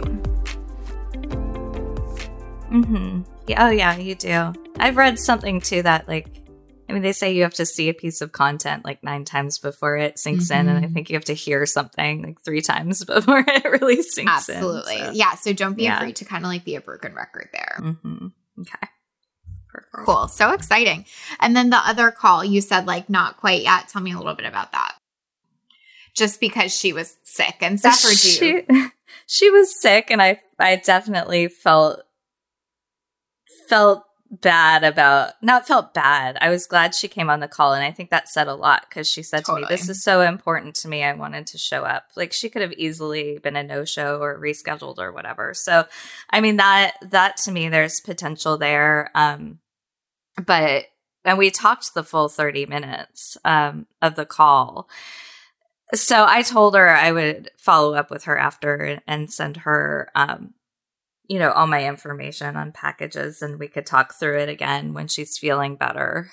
Mhm. 2.69 3.25
Yeah, 3.47 3.67
oh 3.67 3.69
yeah, 3.69 3.97
you 3.97 4.15
do. 4.15 4.53
I've 4.79 4.97
read 4.97 5.19
something 5.19 5.61
too 5.61 5.81
that 5.83 6.07
like 6.07 6.39
I 6.89 6.93
mean, 6.93 7.03
they 7.03 7.13
say 7.13 7.33
you 7.33 7.43
have 7.43 7.53
to 7.55 7.67
see 7.67 7.89
a 7.89 7.93
piece 7.93 8.19
of 8.19 8.31
content 8.31 8.83
like 8.83 9.03
nine 9.03 9.23
times 9.23 9.59
before 9.59 9.97
it 9.97 10.17
sinks 10.17 10.45
mm-hmm. 10.45 10.59
in. 10.61 10.69
And 10.69 10.77
I 10.77 10.81
mm-hmm. 10.81 10.93
think 10.93 11.09
you 11.09 11.15
have 11.15 11.25
to 11.25 11.33
hear 11.33 11.65
something 11.67 12.23
like 12.23 12.41
three 12.41 12.61
times 12.61 13.05
before 13.05 13.43
it 13.45 13.63
really 13.63 14.01
sinks 14.01 14.31
Absolutely. 14.31 14.65
in. 14.65 14.71
Absolutely. 14.71 14.97
So. 14.97 15.11
Yeah. 15.11 15.35
So 15.35 15.53
don't 15.53 15.77
be 15.77 15.83
yeah. 15.83 15.97
afraid 15.97 16.15
to 16.17 16.25
kind 16.25 16.43
of 16.43 16.49
like 16.49 16.65
be 16.65 16.75
a 16.75 16.81
broken 16.81 17.13
record 17.13 17.49
there. 17.53 17.77
Mm-hmm. 17.79 18.27
Okay. 18.61 18.87
Perfect. 19.67 20.05
Cool. 20.05 20.27
So 20.29 20.51
exciting. 20.51 21.05
And 21.39 21.55
then 21.55 21.69
the 21.69 21.77
other 21.77 22.09
call, 22.09 22.43
you 22.43 22.59
said 22.59 22.87
like 22.87 23.07
not 23.07 23.37
quite 23.37 23.61
yet. 23.61 23.89
Tell 23.89 24.01
me 24.01 24.13
a 24.13 24.17
little 24.17 24.33
bit 24.33 24.47
about 24.47 24.71
that. 24.71 24.95
Just 26.15 26.39
because 26.39 26.75
she 26.75 26.91
was 26.91 27.17
sick 27.23 27.57
and 27.61 27.79
stuff, 27.79 28.03
or 28.03 28.13
she, 28.13 28.63
she 29.27 29.51
was 29.51 29.79
sick, 29.79 30.09
and 30.09 30.21
I 30.21 30.41
I 30.57 30.75
definitely 30.77 31.47
felt 31.47 32.01
felt 33.69 34.03
bad 34.31 34.83
about 34.83 35.33
not 35.41 35.67
felt 35.67 35.93
bad. 35.93 36.37
I 36.39 36.49
was 36.49 36.67
glad 36.67 36.93
she 36.93 37.07
came 37.07 37.29
on 37.29 37.39
the 37.39 37.47
call 37.47 37.73
and 37.73 37.83
I 37.83 37.91
think 37.91 38.11
that 38.11 38.29
said 38.29 38.47
a 38.47 38.53
lot 38.53 38.85
because 38.87 39.09
she 39.09 39.23
said 39.23 39.45
totally. 39.45 39.63
to 39.63 39.69
me, 39.69 39.75
This 39.75 39.89
is 39.89 40.03
so 40.03 40.21
important 40.21 40.75
to 40.75 40.87
me. 40.87 41.03
I 41.03 41.13
wanted 41.13 41.47
to 41.47 41.57
show 41.57 41.83
up. 41.83 42.09
Like 42.15 42.31
she 42.31 42.49
could 42.49 42.61
have 42.61 42.73
easily 42.73 43.39
been 43.39 43.55
a 43.55 43.63
no-show 43.63 44.21
or 44.21 44.39
rescheduled 44.39 44.99
or 44.99 45.11
whatever. 45.11 45.53
So 45.53 45.85
I 46.29 46.41
mean 46.41 46.57
that 46.57 46.93
that 47.01 47.37
to 47.37 47.51
me 47.51 47.69
there's 47.69 48.01
potential 48.01 48.57
there. 48.57 49.09
Um 49.15 49.59
but 50.45 50.85
and 51.25 51.37
we 51.37 51.49
talked 51.49 51.93
the 51.93 52.03
full 52.03 52.29
30 52.29 52.67
minutes 52.67 53.35
um 53.43 53.87
of 54.01 54.15
the 54.15 54.25
call. 54.25 54.87
So 55.95 56.25
I 56.27 56.43
told 56.43 56.75
her 56.75 56.87
I 56.87 57.11
would 57.11 57.49
follow 57.57 57.95
up 57.95 58.11
with 58.11 58.25
her 58.25 58.37
after 58.37 59.01
and 59.07 59.33
send 59.33 59.57
her 59.57 60.11
um 60.13 60.53
you 61.29 61.37
know, 61.39 61.51
all 61.51 61.67
my 61.67 61.87
information 61.87 62.57
on 62.57 62.71
packages 62.71 63.41
and 63.41 63.59
we 63.59 63.67
could 63.67 63.85
talk 63.85 64.15
through 64.15 64.39
it 64.39 64.49
again 64.49 64.93
when 64.93 65.07
she's 65.07 65.37
feeling 65.37 65.75
better. 65.75 66.31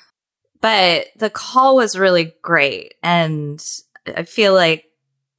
But 0.60 1.08
the 1.16 1.30
call 1.30 1.76
was 1.76 1.98
really 1.98 2.34
great. 2.42 2.94
And 3.02 3.62
I 4.06 4.22
feel 4.22 4.54
like 4.54 4.86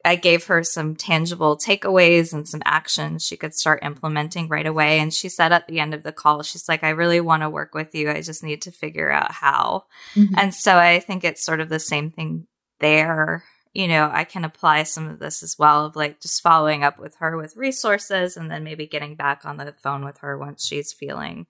I 0.05 0.15
gave 0.15 0.45
her 0.45 0.63
some 0.63 0.95
tangible 0.95 1.57
takeaways 1.57 2.33
and 2.33 2.47
some 2.47 2.61
actions 2.65 3.25
she 3.25 3.35
could 3.35 3.55
start 3.55 3.83
implementing 3.83 4.47
right 4.47 4.65
away. 4.65 4.99
And 4.99 5.11
she 5.11 5.27
said 5.27 5.51
at 5.51 5.67
the 5.67 5.79
end 5.79 5.95
of 5.95 6.03
the 6.03 6.11
call, 6.11 6.43
she's 6.43 6.69
like, 6.69 6.83
I 6.83 6.89
really 6.89 7.19
want 7.19 7.41
to 7.41 7.49
work 7.49 7.73
with 7.73 7.95
you. 7.95 8.11
I 8.11 8.21
just 8.21 8.43
need 8.43 8.61
to 8.61 8.71
figure 8.71 9.11
out 9.11 9.31
how. 9.31 9.85
Mm-hmm. 10.13 10.35
And 10.37 10.53
so 10.53 10.77
I 10.77 10.99
think 10.99 11.23
it's 11.23 11.43
sort 11.43 11.61
of 11.61 11.67
the 11.67 11.79
same 11.79 12.11
thing 12.11 12.45
there. 12.79 13.43
You 13.73 13.87
know, 13.87 14.09
I 14.11 14.23
can 14.23 14.43
apply 14.43 14.83
some 14.83 15.07
of 15.07 15.19
this 15.19 15.43
as 15.43 15.57
well 15.57 15.85
of 15.85 15.95
like 15.95 16.19
just 16.19 16.41
following 16.41 16.83
up 16.83 16.97
with 16.99 17.15
her 17.15 17.37
with 17.37 17.55
resources 17.55 18.37
and 18.37 18.49
then 18.49 18.63
maybe 18.63 18.87
getting 18.87 19.15
back 19.15 19.45
on 19.45 19.57
the 19.57 19.73
phone 19.73 20.03
with 20.03 20.19
her 20.19 20.37
once 20.37 20.65
she's 20.65 20.93
feeling 20.93 21.47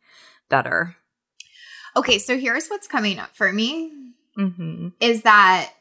better. 0.50 0.96
Okay, 1.96 2.20
so 2.20 2.38
here's 2.38 2.68
what's 2.68 2.88
coming 2.88 3.20
up 3.20 3.36
for 3.36 3.52
me 3.52 3.92
mm-hmm. 4.38 4.90
is 5.00 5.24
that 5.24 5.72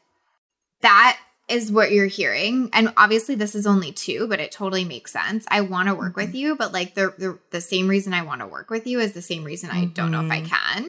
that 0.81 1.19
is 1.47 1.71
what 1.71 1.91
you're 1.91 2.07
hearing 2.07 2.69
and 2.73 2.93
obviously 2.97 3.35
this 3.35 3.55
is 3.55 3.65
only 3.65 3.91
two 3.91 4.27
but 4.27 4.39
it 4.39 4.51
totally 4.51 4.83
makes 4.83 5.13
sense 5.13 5.45
i 5.49 5.61
want 5.61 5.87
to 5.87 5.95
work 5.95 6.11
mm-hmm. 6.11 6.21
with 6.21 6.35
you 6.35 6.55
but 6.55 6.73
like 6.73 6.93
the, 6.93 7.13
the, 7.17 7.39
the 7.51 7.61
same 7.61 7.87
reason 7.87 8.13
i 8.13 8.21
want 8.21 8.41
to 8.41 8.47
work 8.47 8.69
with 8.69 8.85
you 8.85 8.99
is 8.99 9.13
the 9.13 9.21
same 9.21 9.43
reason 9.43 9.69
mm-hmm. 9.69 9.79
i 9.79 9.85
don't 9.85 10.11
know 10.11 10.25
if 10.25 10.31
i 10.31 10.41
mm-hmm. 10.41 10.47
can 10.47 10.87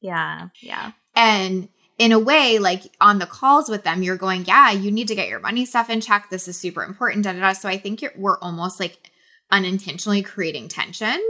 yeah 0.00 0.48
yeah 0.62 0.92
and 1.14 1.68
in 1.98 2.12
a 2.12 2.18
way 2.18 2.58
like 2.58 2.82
on 3.00 3.18
the 3.18 3.26
calls 3.26 3.68
with 3.68 3.84
them 3.84 4.02
you're 4.02 4.16
going 4.16 4.44
yeah 4.44 4.70
you 4.70 4.90
need 4.90 5.08
to 5.08 5.14
get 5.14 5.28
your 5.28 5.40
money 5.40 5.64
stuff 5.64 5.90
in 5.90 6.00
check 6.00 6.30
this 6.30 6.48
is 6.48 6.56
super 6.56 6.82
important 6.82 7.24
da, 7.24 7.32
da, 7.32 7.40
da. 7.40 7.52
so 7.52 7.68
i 7.68 7.76
think 7.76 8.04
we're 8.16 8.38
almost 8.38 8.80
like 8.80 9.10
unintentionally 9.50 10.22
creating 10.22 10.68
tension 10.68 11.20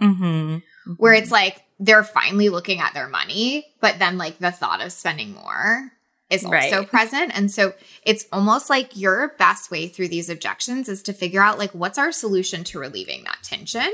mm-hmm. 0.00 0.58
where 0.96 1.12
it's 1.12 1.30
like 1.30 1.62
they're 1.78 2.04
finally 2.04 2.48
looking 2.48 2.80
at 2.80 2.94
their 2.94 3.08
money 3.08 3.66
but 3.80 3.98
then 3.98 4.18
like 4.18 4.38
the 4.38 4.50
thought 4.50 4.80
of 4.80 4.92
spending 4.92 5.32
more 5.32 5.92
is 6.30 6.44
right. 6.44 6.72
also 6.72 6.84
present. 6.84 7.36
And 7.36 7.50
so 7.50 7.72
it's 8.02 8.26
almost 8.32 8.68
like 8.68 8.96
your 8.96 9.34
best 9.38 9.70
way 9.70 9.88
through 9.88 10.08
these 10.08 10.28
objections 10.28 10.88
is 10.88 11.02
to 11.04 11.12
figure 11.12 11.42
out 11.42 11.58
like 11.58 11.70
what's 11.70 11.98
our 11.98 12.12
solution 12.12 12.64
to 12.64 12.78
relieving 12.78 13.24
that 13.24 13.38
tension 13.42 13.92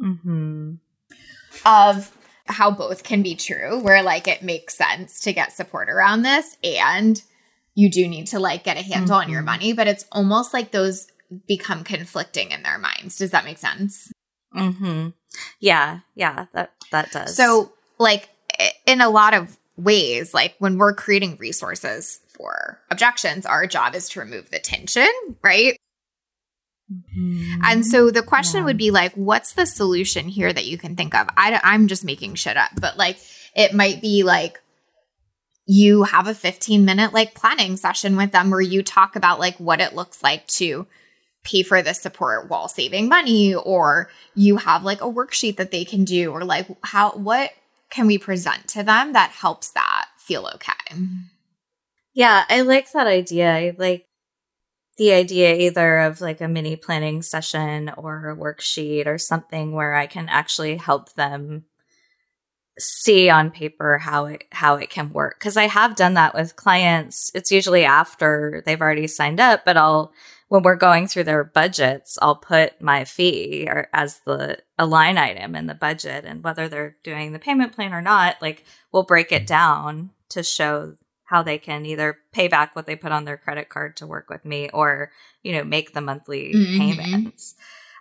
mm-hmm. 0.00 0.74
of 1.66 2.16
how 2.50 2.70
both 2.70 3.02
can 3.02 3.22
be 3.22 3.34
true, 3.34 3.80
where 3.80 4.02
like 4.02 4.28
it 4.28 4.42
makes 4.42 4.76
sense 4.76 5.20
to 5.20 5.32
get 5.32 5.52
support 5.52 5.88
around 5.88 6.22
this 6.22 6.56
and 6.62 7.22
you 7.74 7.90
do 7.90 8.08
need 8.08 8.26
to 8.28 8.40
like 8.40 8.64
get 8.64 8.76
a 8.76 8.82
handle 8.82 9.16
mm-hmm. 9.16 9.24
on 9.24 9.28
your 9.30 9.40
mm-hmm. 9.40 9.46
money, 9.46 9.72
but 9.72 9.86
it's 9.86 10.04
almost 10.12 10.52
like 10.52 10.70
those 10.70 11.06
become 11.46 11.84
conflicting 11.84 12.50
in 12.50 12.62
their 12.62 12.78
minds. 12.78 13.16
Does 13.16 13.30
that 13.30 13.44
make 13.44 13.58
sense? 13.58 14.12
Mm-hmm. 14.54 15.10
Yeah, 15.60 16.00
yeah, 16.14 16.46
that 16.52 16.72
that 16.90 17.12
does. 17.12 17.36
So 17.36 17.72
like 17.98 18.28
in 18.86 19.00
a 19.00 19.08
lot 19.08 19.34
of 19.34 19.56
ways, 19.76 20.34
like 20.34 20.54
when 20.58 20.78
we're 20.78 20.94
creating 20.94 21.36
resources 21.38 22.20
for 22.36 22.80
objections, 22.90 23.46
our 23.46 23.66
job 23.66 23.94
is 23.94 24.08
to 24.10 24.20
remove 24.20 24.50
the 24.50 24.58
tension, 24.58 25.08
right? 25.42 25.76
Mm-hmm. 26.92 27.60
And 27.64 27.86
so 27.86 28.10
the 28.10 28.22
question 28.22 28.60
yeah. 28.60 28.64
would 28.64 28.78
be 28.78 28.90
like, 28.90 29.12
what's 29.14 29.52
the 29.52 29.66
solution 29.66 30.26
here 30.28 30.52
that 30.52 30.66
you 30.66 30.76
can 30.78 30.96
think 30.96 31.14
of? 31.14 31.28
I, 31.36 31.60
I'm 31.62 31.86
just 31.86 32.04
making 32.04 32.34
shit 32.34 32.56
up, 32.56 32.70
but 32.80 32.96
like 32.96 33.18
it 33.54 33.74
might 33.74 34.00
be 34.00 34.22
like 34.22 34.60
you 35.66 36.02
have 36.02 36.26
a 36.26 36.34
15 36.34 36.84
minute 36.84 37.12
like 37.12 37.34
planning 37.34 37.76
session 37.76 38.16
with 38.16 38.32
them 38.32 38.50
where 38.50 38.60
you 38.60 38.82
talk 38.82 39.14
about 39.14 39.38
like 39.38 39.56
what 39.58 39.80
it 39.80 39.94
looks 39.94 40.22
like 40.22 40.46
to 40.48 40.86
pay 41.44 41.62
for 41.62 41.80
the 41.80 41.94
support 41.94 42.50
while 42.50 42.68
saving 42.68 43.08
money 43.08 43.54
or 43.54 44.10
you 44.34 44.56
have 44.56 44.82
like 44.82 45.00
a 45.00 45.10
worksheet 45.10 45.56
that 45.56 45.70
they 45.70 45.84
can 45.84 46.04
do 46.04 46.32
or 46.32 46.44
like 46.44 46.66
how 46.82 47.12
what 47.12 47.50
can 47.90 48.06
we 48.06 48.18
present 48.18 48.68
to 48.68 48.82
them 48.82 49.12
that 49.12 49.30
helps 49.30 49.70
that 49.70 50.06
feel 50.18 50.50
okay? 50.54 50.96
Yeah, 52.14 52.44
I 52.48 52.62
like 52.62 52.90
that 52.92 53.06
idea. 53.06 53.52
I 53.52 53.74
like 53.76 54.06
the 54.96 55.12
idea 55.12 55.54
either 55.54 56.00
of 56.00 56.20
like 56.20 56.40
a 56.40 56.48
mini 56.48 56.76
planning 56.76 57.22
session 57.22 57.90
or 57.96 58.30
a 58.30 58.36
worksheet 58.36 59.06
or 59.06 59.18
something 59.18 59.72
where 59.72 59.94
I 59.94 60.06
can 60.06 60.28
actually 60.28 60.76
help 60.76 61.14
them 61.14 61.64
see 62.78 63.28
on 63.28 63.50
paper 63.50 63.98
how 63.98 64.26
it 64.26 64.44
how 64.52 64.76
it 64.76 64.90
can 64.90 65.12
work 65.12 65.38
because 65.38 65.56
I 65.56 65.66
have 65.66 65.96
done 65.96 66.14
that 66.14 66.34
with 66.34 66.56
clients. 66.56 67.30
It's 67.34 67.50
usually 67.50 67.84
after 67.84 68.62
they've 68.64 68.80
already 68.80 69.06
signed 69.06 69.40
up, 69.40 69.64
but 69.64 69.76
I'll 69.76 70.12
when 70.48 70.62
we're 70.64 70.76
going 70.76 71.06
through 71.06 71.24
their 71.24 71.44
budgets, 71.44 72.18
I'll 72.20 72.36
put 72.36 72.80
my 72.82 73.04
fee 73.04 73.66
or 73.68 73.88
as 73.92 74.20
the 74.26 74.58
a 74.78 74.86
line 74.86 75.16
item 75.16 75.54
in 75.54 75.66
the 75.66 75.74
budget 75.74 76.24
and 76.24 76.42
whether 76.42 76.68
they're 76.68 76.96
doing 77.04 77.32
the 77.32 77.38
payment 77.38 77.72
plan 77.72 77.92
or 77.92 78.02
not, 78.02 78.36
like 78.42 78.64
we'll 78.92 79.04
break 79.04 79.30
it 79.30 79.46
down 79.46 80.10
to 80.30 80.42
show 80.42 80.94
how 81.30 81.44
they 81.44 81.58
can 81.58 81.86
either 81.86 82.18
pay 82.32 82.48
back 82.48 82.74
what 82.74 82.86
they 82.86 82.96
put 82.96 83.12
on 83.12 83.24
their 83.24 83.36
credit 83.36 83.68
card 83.68 83.96
to 83.96 84.04
work 84.04 84.28
with 84.28 84.44
me 84.44 84.68
or, 84.70 85.12
you 85.44 85.52
know, 85.52 85.62
make 85.62 85.92
the 85.92 86.00
monthly 86.00 86.52
mm-hmm. 86.52 86.76
payments. 86.76 87.54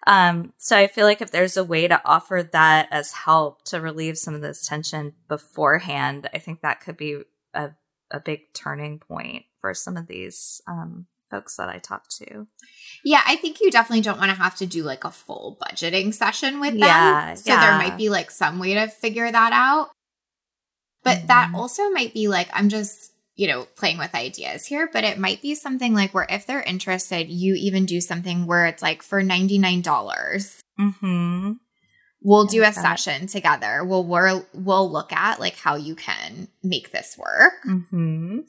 Um, 0.08 0.52
so 0.58 0.76
I 0.76 0.88
feel 0.88 1.06
like 1.06 1.22
if 1.22 1.30
there's 1.30 1.56
a 1.56 1.64
way 1.64 1.88
to 1.88 2.02
offer 2.04 2.50
that 2.54 2.88
as 2.90 3.12
help 3.12 3.64
to 3.66 3.80
relieve 3.80 4.18
some 4.18 4.34
of 4.34 4.42
this 4.42 4.66
tension 4.66 5.14
beforehand, 5.28 6.28
I 6.34 6.40
think 6.40 6.62
that 6.62 6.82
could 6.82 6.98
be 6.98 7.22
a, 7.54 7.70
a 8.10 8.20
big 8.20 8.52
turning 8.54 8.98
point 8.98 9.46
for 9.62 9.76
some 9.76 9.96
of 9.96 10.08
these 10.08 10.60
um, 10.68 11.06
folks 11.30 11.58
that 11.58 11.70
I 11.70 11.78
talk 11.78 12.10
to. 12.10 12.48
Yeah, 13.04 13.22
I 13.28 13.36
think 13.36 13.62
you 13.62 13.70
definitely 13.70 14.02
don't 14.02 14.18
want 14.18 14.32
to 14.32 14.38
have 14.38 14.56
to 14.56 14.66
do 14.66 14.82
like 14.82 15.04
a 15.04 15.12
full 15.12 15.60
budgeting 15.62 16.16
session 16.16 16.60
with 16.60 16.72
them. 16.72 16.80
Yeah, 16.80 17.36
so 17.36 17.52
yeah. 17.52 17.60
there 17.60 17.78
might 17.78 17.98
be 18.00 18.10
like 18.10 18.32
some 18.32 18.58
way 18.58 18.74
to 18.74 18.88
figure 18.88 19.32
that 19.32 19.54
out. 19.54 19.90
But 21.04 21.20
mm-hmm. 21.20 21.28
that 21.28 21.52
also 21.54 21.92
might 21.92 22.16
be 22.16 22.28
like, 22.28 22.50
I'm 22.52 22.70
just, 22.70 23.14
you 23.40 23.48
know, 23.48 23.66
playing 23.76 23.98
with 23.98 24.14
ideas 24.14 24.66
here, 24.66 24.90
but 24.92 25.04
it 25.04 25.18
might 25.18 25.42
be 25.42 25.56
something 25.56 25.94
like 25.94 26.14
where 26.14 26.28
if 26.30 26.46
they're 26.46 26.62
interested, 26.62 27.30
you 27.30 27.56
even 27.56 27.86
do 27.86 28.02
something 28.02 28.46
where 28.46 28.66
it's 28.66 28.82
like 28.82 29.02
for 29.02 29.24
99. 29.24 29.82
dollars 29.82 30.62
mm-hmm. 30.80 31.54
We'll 32.22 32.48
do 32.48 32.64
a 32.64 32.74
session 32.74 33.28
together. 33.28 33.86
We'll 33.86 34.04
we'll, 34.04 34.46
we'll 34.54 34.92
look 34.92 35.14
at 35.14 35.40
like 35.40 35.56
how 35.56 35.76
you 35.76 35.96
can 35.96 36.50
make 36.62 36.92
this 36.92 37.18
work. 37.18 37.54
Mm-hmm 37.66 38.40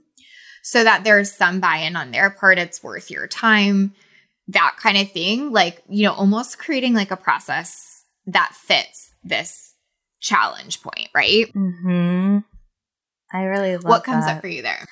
so 0.62 0.84
that 0.84 1.04
there's 1.04 1.32
some 1.32 1.60
buy 1.60 1.78
in 1.78 1.96
on 1.96 2.10
their 2.10 2.30
part. 2.30 2.58
It's 2.58 2.82
worth 2.82 3.10
your 3.10 3.26
time, 3.26 3.94
that 4.48 4.76
kind 4.78 4.98
of 4.98 5.10
thing. 5.10 5.52
Like, 5.52 5.82
you 5.88 6.04
know, 6.04 6.12
almost 6.12 6.58
creating 6.58 6.94
like 6.94 7.10
a 7.10 7.16
process 7.16 8.04
that 8.26 8.54
fits 8.54 9.12
this 9.24 9.74
challenge 10.20 10.82
point, 10.82 11.08
right? 11.14 11.50
Hmm. 11.52 12.38
I 13.32 13.44
really 13.44 13.76
love 13.76 13.84
what 13.84 14.04
comes 14.04 14.26
that. 14.26 14.36
up 14.36 14.40
for 14.42 14.48
you 14.48 14.62
there. 14.62 14.86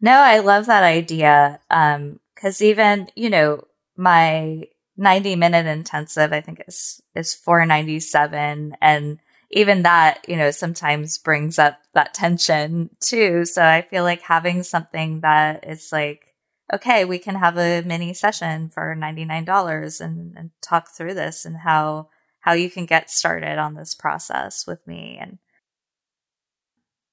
No, 0.00 0.12
I 0.12 0.38
love 0.38 0.66
that 0.66 0.82
idea. 0.82 1.60
Um, 1.70 2.20
because 2.34 2.62
even 2.62 3.08
you 3.14 3.28
know 3.28 3.64
my 3.96 4.64
90 4.96 5.36
minute 5.36 5.66
intensive, 5.66 6.32
I 6.32 6.40
think 6.40 6.62
is 6.66 7.02
is 7.14 7.34
497, 7.34 8.76
and 8.80 9.18
even 9.50 9.82
that, 9.82 10.24
you 10.28 10.36
know, 10.36 10.50
sometimes 10.50 11.18
brings 11.18 11.58
up 11.58 11.80
that 11.94 12.14
tension 12.14 12.90
too. 13.00 13.44
So 13.44 13.62
I 13.62 13.82
feel 13.82 14.04
like 14.04 14.22
having 14.22 14.62
something 14.62 15.20
that 15.20 15.68
is 15.68 15.90
like, 15.90 16.34
okay, 16.72 17.04
we 17.04 17.18
can 17.18 17.34
have 17.34 17.58
a 17.58 17.82
mini 17.82 18.14
session 18.14 18.68
for 18.68 18.94
$99 18.96 20.00
and, 20.00 20.36
and 20.36 20.50
talk 20.62 20.90
through 20.90 21.14
this 21.14 21.44
and 21.44 21.56
how, 21.56 22.08
how 22.40 22.52
you 22.52 22.70
can 22.70 22.86
get 22.86 23.10
started 23.10 23.58
on 23.58 23.74
this 23.74 23.92
process 23.92 24.66
with 24.68 24.86
me. 24.86 25.18
And, 25.20 25.38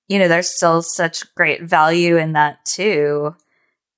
you 0.07 0.19
know, 0.19 0.27
there's 0.27 0.55
still 0.55 0.81
such 0.81 1.33
great 1.35 1.63
value 1.63 2.17
in 2.17 2.33
that 2.33 2.65
too. 2.65 3.35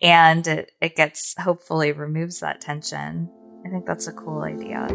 And 0.02 0.48
it, 0.48 0.72
it 0.82 0.96
gets, 0.96 1.36
hopefully 1.38 1.92
removes 1.92 2.40
that 2.40 2.62
tension. 2.62 3.30
I 3.66 3.70
think 3.70 3.86
that's 3.86 4.08
a 4.08 4.14
cool 4.14 4.42
idea. 4.42 4.88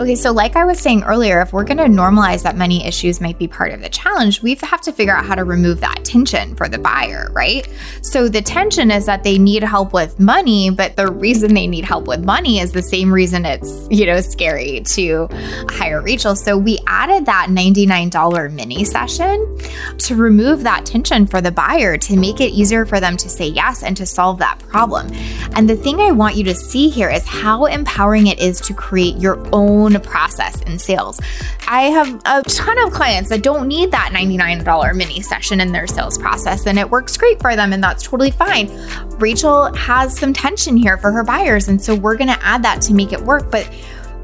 Okay, 0.00 0.14
so 0.14 0.30
like 0.30 0.54
I 0.54 0.64
was 0.64 0.78
saying 0.78 1.02
earlier, 1.02 1.40
if 1.40 1.52
we're 1.52 1.64
going 1.64 1.78
to 1.78 1.86
normalize 1.86 2.44
that 2.44 2.56
money 2.56 2.86
issues 2.86 3.20
might 3.20 3.36
be 3.36 3.48
part 3.48 3.72
of 3.72 3.80
the 3.80 3.88
challenge, 3.88 4.40
we 4.42 4.54
have 4.54 4.80
to 4.82 4.92
figure 4.92 5.12
out 5.12 5.24
how 5.24 5.34
to 5.34 5.42
remove 5.42 5.80
that 5.80 6.04
tension 6.04 6.54
for 6.54 6.68
the 6.68 6.78
buyer, 6.78 7.28
right? 7.32 7.68
So 8.02 8.28
the 8.28 8.40
tension 8.40 8.92
is 8.92 9.06
that 9.06 9.24
they 9.24 9.38
need 9.38 9.64
help 9.64 9.92
with 9.92 10.20
money, 10.20 10.70
but 10.70 10.94
the 10.94 11.10
reason 11.10 11.52
they 11.52 11.66
need 11.66 11.84
help 11.84 12.06
with 12.06 12.24
money 12.24 12.60
is 12.60 12.70
the 12.70 12.82
same 12.82 13.12
reason 13.12 13.44
it's, 13.44 13.88
you 13.90 14.06
know, 14.06 14.20
scary 14.20 14.82
to 14.82 15.26
hire 15.68 16.00
Rachel. 16.00 16.36
So 16.36 16.56
we 16.56 16.78
added 16.86 17.26
that 17.26 17.48
$99 17.50 18.52
mini 18.52 18.84
session 18.84 19.58
to 19.98 20.14
remove 20.14 20.62
that 20.62 20.86
tension 20.86 21.26
for 21.26 21.40
the 21.40 21.50
buyer 21.50 21.98
to 21.98 22.16
make 22.16 22.40
it 22.40 22.52
easier 22.52 22.86
for 22.86 23.00
them 23.00 23.16
to 23.16 23.28
say 23.28 23.48
yes 23.48 23.82
and 23.82 23.96
to 23.96 24.06
solve 24.06 24.38
that 24.38 24.60
problem. 24.60 25.10
And 25.56 25.68
the 25.68 25.76
thing 25.76 25.98
I 25.98 26.12
want 26.12 26.36
you 26.36 26.44
to 26.44 26.54
see 26.54 26.88
here 26.88 27.10
is 27.10 27.26
how 27.26 27.64
empowering 27.64 28.28
it 28.28 28.38
is 28.38 28.60
to 28.60 28.72
create 28.72 29.16
your 29.16 29.44
own 29.52 29.87
own 29.94 30.00
process 30.00 30.60
in 30.62 30.78
sales. 30.78 31.20
I 31.66 31.82
have 31.84 32.20
a 32.24 32.42
ton 32.48 32.78
of 32.86 32.92
clients 32.92 33.30
that 33.30 33.42
don't 33.42 33.68
need 33.68 33.90
that 33.90 34.10
$99 34.12 34.96
mini 34.96 35.20
session 35.20 35.60
in 35.60 35.72
their 35.72 35.86
sales 35.86 36.18
process, 36.18 36.66
and 36.66 36.78
it 36.78 36.90
works 36.90 37.16
great 37.16 37.40
for 37.40 37.56
them, 37.56 37.72
and 37.72 37.82
that's 37.82 38.02
totally 38.02 38.30
fine. 38.30 38.70
Rachel 39.18 39.72
has 39.74 40.18
some 40.18 40.32
tension 40.32 40.76
here 40.76 40.96
for 40.98 41.10
her 41.10 41.24
buyers, 41.24 41.68
and 41.68 41.80
so 41.80 41.94
we're 41.94 42.16
going 42.16 42.28
to 42.28 42.44
add 42.44 42.62
that 42.62 42.80
to 42.82 42.94
make 42.94 43.12
it 43.12 43.20
work. 43.20 43.50
But 43.50 43.70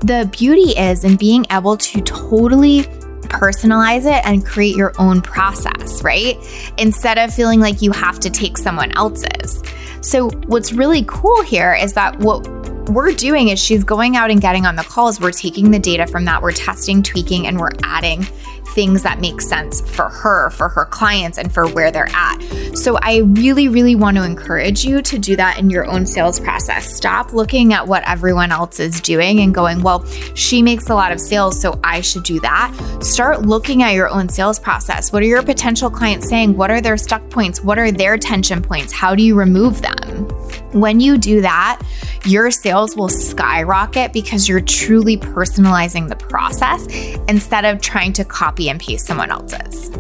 the 0.01 0.29
beauty 0.33 0.73
is 0.79 1.05
in 1.05 1.17
being 1.17 1.47
able 1.51 1.77
to 1.77 2.01
totally 2.03 2.83
personalize 3.23 4.07
it 4.07 4.25
and 4.25 4.45
create 4.45 4.77
your 4.77 4.93
own 4.99 5.21
process, 5.21 6.03
right? 6.03 6.37
Instead 6.79 7.19
of 7.19 7.35
feeling 7.35 7.61
like 7.61 7.83
you 7.83 7.91
have 7.91 8.21
to 8.21 8.31
take 8.31 8.59
someone 8.59 8.93
else's. 8.97 9.63
So, 10.03 10.29
what's 10.47 10.73
really 10.73 11.05
cool 11.09 11.43
here 11.43 11.75
is 11.75 11.95
that 11.95 12.19
what 12.21 12.47
we're 12.89 13.13
doing 13.13 13.49
is 13.49 13.59
she's 13.59 13.85
going 13.85 14.17
out 14.17 14.31
and 14.31 14.41
getting 14.41 14.67
on 14.67 14.77
the 14.77 14.83
calls. 14.83 15.21
We're 15.21 15.33
taking 15.33 15.71
the 15.71 15.79
data 15.79 16.07
from 16.07 16.25
that, 16.27 16.43
we're 16.43 16.53
testing, 16.53 17.03
tweaking, 17.03 17.47
and 17.47 17.59
we're 17.59 17.73
adding 17.83 18.27
things 18.69 19.03
that 19.03 19.21
make 19.21 19.41
sense 19.41 19.81
for 19.81 20.09
her, 20.09 20.51
for 20.51 20.69
her 20.69 20.85
clients, 20.87 21.39
and 21.39 21.53
for 21.53 21.69
where 21.69 21.91
they're 21.91 22.09
at. 22.13 22.39
So 22.75 22.99
I 23.03 23.19
really, 23.19 23.69
really 23.69 23.95
want 23.95 24.17
to 24.17 24.25
encourage 24.25 24.85
you 24.85 25.03
to 25.03 25.19
do 25.19 25.37
that 25.37 25.59
in 25.59 25.71
your 25.71 25.87
own 25.87 26.07
sales 26.07 26.41
process. 26.41 26.95
Stop 26.95 27.33
looking 27.33 27.73
at 27.73 27.87
what 27.87 28.03
everyone 28.09 28.53
else 28.53 28.81
is 28.81 29.01
doing 29.01 29.41
and 29.41 29.55
going, 29.55 29.83
well, 29.83 30.05
she 30.35 30.63
makes 30.63 30.89
a 30.91 30.95
lot 30.95 31.13
of 31.13 31.21
sales, 31.21 31.61
so 31.61 31.79
I 31.85 32.01
should 32.01 32.25
do 32.25 32.41
that. 32.41 32.99
Start 33.01 33.43
looking 33.43 33.83
at 33.83 33.95
your 33.95 34.09
own 34.09 34.29
sales 34.29 34.59
process. 34.59 35.13
What 35.13 35.23
are 35.23 35.27
your 35.27 35.43
potential 35.43 35.91
clients 35.91 36.29
saying? 36.29 36.57
What 36.57 36.71
are 36.71 36.81
their 36.81 36.97
stuck 36.97 37.29
points? 37.31 37.63
What 37.63 37.79
are 37.79 37.93
their 37.93 38.17
tension 38.19 38.63
points? 38.63 38.93
How 38.93 39.15
do 39.15 39.23
you 39.23 39.35
remove 39.35 39.83
them? 39.83 40.29
When 40.73 40.99
you 40.99 41.19
do 41.19 41.41
that, 41.41 41.81
your 42.25 42.51
sales 42.51 42.97
will 42.97 43.09
skyrocket 43.09 44.13
because 44.13 44.49
you're 44.49 44.61
truly 44.61 45.17
personalizing 45.17 46.09
the 46.09 46.17
process 46.17 46.87
instead 47.29 47.65
of 47.65 47.81
trying 47.81 48.13
to 48.15 48.25
copy 48.25 48.54
and 48.59 48.81
paste 48.81 49.07
someone 49.07 49.31
else's. 49.31 49.91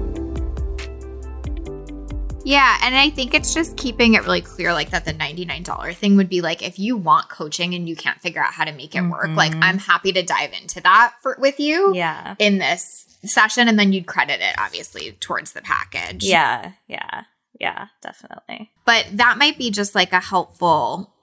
Yeah, 2.44 2.76
and 2.82 2.94
I 2.94 3.08
think 3.08 3.32
it's 3.32 3.54
just 3.54 3.76
keeping 3.76 4.14
it 4.14 4.22
really 4.22 4.42
clear 4.42 4.74
like 4.74 4.90
that 4.90 5.06
the 5.06 5.14
$99 5.14 5.94
thing 5.94 6.16
would 6.16 6.28
be 6.28 6.42
like 6.42 6.62
if 6.62 6.78
you 6.78 6.96
want 6.96 7.30
coaching 7.30 7.74
and 7.74 7.88
you 7.88 7.96
can't 7.96 8.20
figure 8.20 8.42
out 8.42 8.52
how 8.52 8.64
to 8.64 8.72
make 8.72 8.94
it 8.94 8.98
mm-hmm. 8.98 9.10
work, 9.10 9.30
like 9.30 9.54
I'm 9.56 9.78
happy 9.78 10.12
to 10.12 10.22
dive 10.22 10.52
into 10.52 10.82
that 10.82 11.14
for 11.22 11.36
with 11.40 11.58
you 11.58 11.94
yeah. 11.94 12.34
in 12.38 12.58
this 12.58 13.06
session 13.24 13.66
and 13.66 13.78
then 13.78 13.94
you'd 13.94 14.06
credit 14.06 14.40
it 14.42 14.54
obviously 14.58 15.12
towards 15.20 15.52
the 15.52 15.62
package. 15.62 16.24
Yeah, 16.24 16.72
yeah. 16.86 17.24
Yeah, 17.60 17.86
definitely. 18.02 18.72
But 18.84 19.06
that 19.12 19.38
might 19.38 19.56
be 19.56 19.70
just 19.70 19.94
like 19.94 20.12
a 20.12 20.20
helpful 20.20 21.13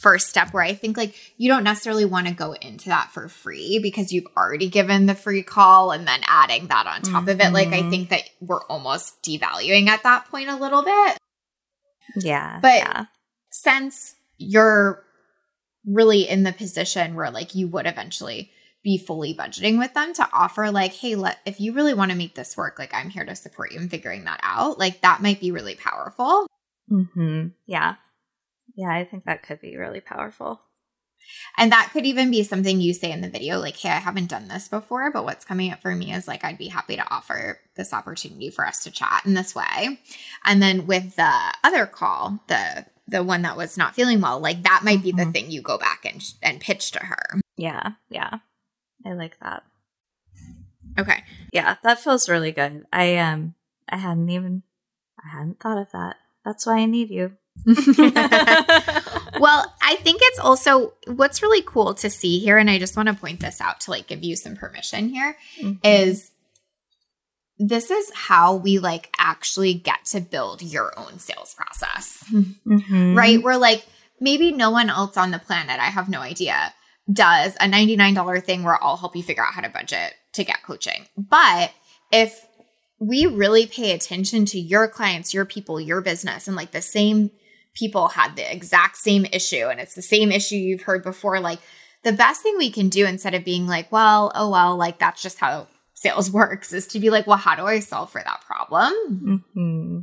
first 0.00 0.28
step 0.28 0.52
where 0.52 0.62
I 0.62 0.74
think 0.74 0.96
like 0.96 1.14
you 1.36 1.48
don't 1.48 1.64
necessarily 1.64 2.04
want 2.04 2.28
to 2.28 2.34
go 2.34 2.52
into 2.52 2.88
that 2.88 3.10
for 3.12 3.28
free 3.28 3.80
because 3.82 4.12
you've 4.12 4.26
already 4.36 4.68
given 4.68 5.06
the 5.06 5.14
free 5.14 5.42
call 5.42 5.92
and 5.92 6.06
then 6.06 6.20
adding 6.26 6.66
that 6.68 6.86
on 6.86 7.02
top 7.02 7.22
mm-hmm. 7.22 7.28
of 7.30 7.40
it. 7.40 7.52
Like 7.52 7.68
I 7.68 7.80
mm-hmm. 7.80 7.90
think 7.90 8.08
that 8.10 8.22
we're 8.40 8.64
almost 8.64 9.22
devaluing 9.22 9.88
at 9.88 10.02
that 10.02 10.26
point 10.30 10.48
a 10.48 10.56
little 10.56 10.82
bit. 10.82 11.18
Yeah. 12.16 12.60
But 12.60 12.78
yeah. 12.78 13.04
since 13.50 14.14
you're 14.38 15.02
really 15.86 16.28
in 16.28 16.42
the 16.42 16.52
position 16.52 17.14
where 17.14 17.30
like 17.30 17.54
you 17.54 17.68
would 17.68 17.86
eventually 17.86 18.50
be 18.82 18.98
fully 18.98 19.34
budgeting 19.34 19.78
with 19.78 19.94
them 19.94 20.12
to 20.12 20.28
offer 20.32 20.70
like 20.70 20.92
hey 20.92 21.14
let 21.14 21.38
if 21.44 21.60
you 21.60 21.72
really 21.72 21.94
want 21.94 22.10
to 22.10 22.16
make 22.16 22.34
this 22.34 22.56
work 22.56 22.78
like 22.78 22.92
i'm 22.94 23.08
here 23.08 23.24
to 23.24 23.34
support 23.34 23.72
you 23.72 23.80
in 23.80 23.88
figuring 23.88 24.24
that 24.24 24.38
out 24.42 24.78
like 24.78 25.00
that 25.00 25.22
might 25.22 25.40
be 25.40 25.50
really 25.50 25.74
powerful 25.74 26.46
mm-hmm. 26.90 27.48
yeah 27.66 27.96
yeah 28.76 28.92
i 28.92 29.04
think 29.04 29.24
that 29.24 29.42
could 29.42 29.60
be 29.60 29.76
really 29.76 30.00
powerful 30.00 30.60
and 31.58 31.72
that 31.72 31.90
could 31.92 32.06
even 32.06 32.30
be 32.30 32.44
something 32.44 32.80
you 32.80 32.94
say 32.94 33.10
in 33.10 33.20
the 33.20 33.28
video 33.28 33.58
like 33.58 33.76
hey 33.76 33.88
i 33.88 33.96
haven't 33.96 34.30
done 34.30 34.48
this 34.48 34.68
before 34.68 35.10
but 35.10 35.24
what's 35.24 35.44
coming 35.44 35.72
up 35.72 35.80
for 35.82 35.94
me 35.94 36.12
is 36.12 36.28
like 36.28 36.44
i'd 36.44 36.58
be 36.58 36.68
happy 36.68 36.96
to 36.96 37.10
offer 37.12 37.58
this 37.74 37.92
opportunity 37.92 38.50
for 38.50 38.66
us 38.66 38.84
to 38.84 38.90
chat 38.90 39.22
in 39.24 39.34
this 39.34 39.54
way 39.54 39.98
and 40.44 40.62
then 40.62 40.86
with 40.86 41.16
the 41.16 41.32
other 41.64 41.86
call 41.86 42.38
the 42.48 42.86
the 43.08 43.22
one 43.22 43.42
that 43.42 43.56
was 43.56 43.76
not 43.76 43.94
feeling 43.94 44.20
well 44.20 44.38
like 44.38 44.62
that 44.62 44.82
might 44.84 45.02
be 45.02 45.12
mm-hmm. 45.12 45.26
the 45.26 45.32
thing 45.32 45.50
you 45.50 45.62
go 45.62 45.78
back 45.78 46.04
and 46.04 46.22
and 46.42 46.60
pitch 46.60 46.92
to 46.92 47.00
her 47.00 47.40
yeah 47.56 47.92
yeah 48.08 48.38
I 49.06 49.12
like 49.12 49.38
that. 49.40 49.62
Okay. 50.98 51.22
Yeah, 51.52 51.76
that 51.82 52.00
feels 52.00 52.28
really 52.28 52.52
good. 52.52 52.84
I 52.92 53.16
um 53.16 53.54
I 53.88 53.96
hadn't 53.96 54.30
even 54.30 54.62
I 55.22 55.36
hadn't 55.36 55.60
thought 55.60 55.78
of 55.78 55.90
that. 55.92 56.16
That's 56.44 56.66
why 56.66 56.78
I 56.78 56.86
need 56.86 57.10
you. 57.10 57.36
well, 57.66 59.74
I 59.82 59.96
think 59.96 60.20
it's 60.22 60.38
also 60.38 60.94
what's 61.06 61.42
really 61.42 61.62
cool 61.62 61.94
to 61.94 62.10
see 62.10 62.38
here 62.38 62.58
and 62.58 62.70
I 62.70 62.78
just 62.78 62.96
want 62.96 63.08
to 63.08 63.14
point 63.14 63.40
this 63.40 63.60
out 63.60 63.80
to 63.82 63.90
like 63.90 64.06
give 64.06 64.22
you 64.22 64.36
some 64.36 64.56
permission 64.56 65.08
here 65.08 65.36
mm-hmm. 65.60 65.74
is 65.84 66.30
this 67.58 67.90
is 67.90 68.10
how 68.14 68.56
we 68.56 68.78
like 68.78 69.12
actually 69.18 69.74
get 69.74 70.04
to 70.06 70.20
build 70.20 70.62
your 70.62 70.98
own 70.98 71.18
sales 71.18 71.54
process. 71.54 72.24
Mm-hmm. 72.30 73.16
Right? 73.16 73.42
We're 73.42 73.56
like 73.56 73.86
maybe 74.20 74.52
no 74.52 74.70
one 74.70 74.90
else 74.90 75.16
on 75.16 75.30
the 75.30 75.38
planet, 75.38 75.80
I 75.80 75.86
have 75.86 76.08
no 76.08 76.20
idea, 76.20 76.74
does 77.10 77.54
a 77.56 77.68
$99 77.68 78.42
thing 78.42 78.62
where 78.62 78.82
I'll 78.82 78.96
help 78.96 79.16
you 79.16 79.22
figure 79.22 79.44
out 79.44 79.54
how 79.54 79.62
to 79.62 79.68
budget 79.68 80.14
to 80.34 80.44
get 80.44 80.62
coaching. 80.62 81.06
But 81.16 81.72
if 82.12 82.46
we 82.98 83.26
really 83.26 83.66
pay 83.66 83.92
attention 83.92 84.44
to 84.46 84.58
your 84.58 84.88
clients, 84.88 85.34
your 85.34 85.44
people, 85.44 85.80
your 85.80 86.00
business, 86.00 86.46
and 86.46 86.56
like 86.56 86.72
the 86.72 86.82
same 86.82 87.30
people 87.76 88.08
had 88.08 88.34
the 88.34 88.52
exact 88.52 88.96
same 88.96 89.26
issue 89.26 89.68
and 89.68 89.78
it's 89.78 89.94
the 89.94 90.02
same 90.02 90.32
issue 90.32 90.56
you've 90.56 90.82
heard 90.82 91.04
before, 91.04 91.38
like 91.38 91.60
the 92.02 92.12
best 92.12 92.42
thing 92.42 92.56
we 92.56 92.70
can 92.70 92.88
do 92.88 93.06
instead 93.06 93.34
of 93.34 93.44
being 93.44 93.66
like, 93.66 93.92
well, 93.92 94.32
oh, 94.34 94.50
well, 94.50 94.76
like 94.76 94.98
that's 94.98 95.22
just 95.22 95.38
how 95.38 95.68
sales 95.94 96.30
works 96.32 96.72
is 96.72 96.86
to 96.88 97.00
be 97.00 97.10
like, 97.10 97.26
well, 97.26 97.36
how 97.36 97.54
do 97.54 97.62
I 97.62 97.80
solve 97.80 98.10
for 98.10 98.22
that 98.24 98.40
problem? 98.46 99.44
Mm-hmm. 99.54 99.98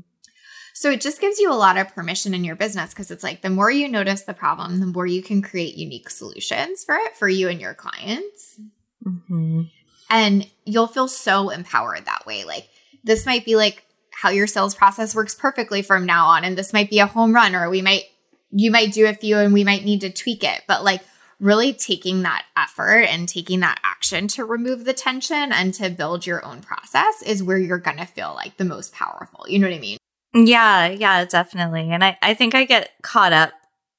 So 0.75 0.89
it 0.89 1.01
just 1.01 1.21
gives 1.21 1.39
you 1.39 1.51
a 1.51 1.55
lot 1.55 1.77
of 1.77 1.93
permission 1.93 2.33
in 2.33 2.43
your 2.43 2.55
business 2.55 2.89
because 2.89 3.11
it's 3.11 3.23
like 3.23 3.41
the 3.41 3.49
more 3.49 3.69
you 3.69 3.87
notice 3.87 4.23
the 4.23 4.33
problem, 4.33 4.79
the 4.79 4.87
more 4.87 5.05
you 5.05 5.21
can 5.21 5.41
create 5.41 5.75
unique 5.75 6.09
solutions 6.09 6.83
for 6.83 6.95
it 6.95 7.15
for 7.15 7.29
you 7.29 7.47
and 7.47 7.61
your 7.61 7.75
clients. 7.75 8.59
Mm-hmm. 9.05 9.63
And 10.09 10.47
you'll 10.65 10.87
feel 10.87 11.07
so 11.07 11.49
empowered 11.49 12.05
that 12.05 12.25
way. 12.25 12.43
Like 12.43 12.67
this 13.03 13.25
might 13.25 13.45
be 13.45 13.55
like 13.55 13.85
how 14.13 14.29
your 14.29 14.47
sales 14.47 14.75
process 14.75 15.15
works 15.15 15.35
perfectly 15.35 15.81
from 15.81 16.05
now 16.05 16.27
on. 16.27 16.43
And 16.43 16.57
this 16.57 16.73
might 16.73 16.89
be 16.89 16.99
a 16.99 17.07
home 17.07 17.33
run, 17.33 17.55
or 17.55 17.69
we 17.69 17.81
might, 17.81 18.03
you 18.51 18.71
might 18.71 18.93
do 18.93 19.07
a 19.07 19.13
few 19.13 19.37
and 19.37 19.53
we 19.53 19.63
might 19.63 19.83
need 19.83 20.01
to 20.01 20.11
tweak 20.11 20.43
it. 20.43 20.61
But 20.67 20.83
like, 20.83 21.01
really 21.39 21.73
taking 21.73 22.21
that 22.21 22.45
effort 22.55 23.01
and 23.01 23.27
taking 23.27 23.59
that 23.59 23.77
action 23.83 24.29
to 24.29 24.45
remove 24.45 24.85
the 24.85 24.93
tension 24.93 25.51
and 25.51 25.73
to 25.73 25.89
build 25.89 26.25
your 26.25 26.45
own 26.45 26.61
process 26.61 27.21
is 27.25 27.43
where 27.43 27.57
you're 27.57 27.79
going 27.79 27.97
to 27.97 28.05
feel 28.05 28.33
like 28.33 28.55
the 28.55 28.63
most 28.63 28.93
powerful. 28.93 29.43
You 29.49 29.59
know 29.59 29.67
what 29.67 29.75
I 29.75 29.79
mean? 29.79 29.97
Yeah, 30.33 30.87
yeah, 30.87 31.25
definitely. 31.25 31.91
And 31.91 32.01
I, 32.01 32.17
I 32.21 32.33
think 32.33 32.55
I 32.55 32.63
get 32.63 32.91
caught 33.01 33.33
up 33.33 33.51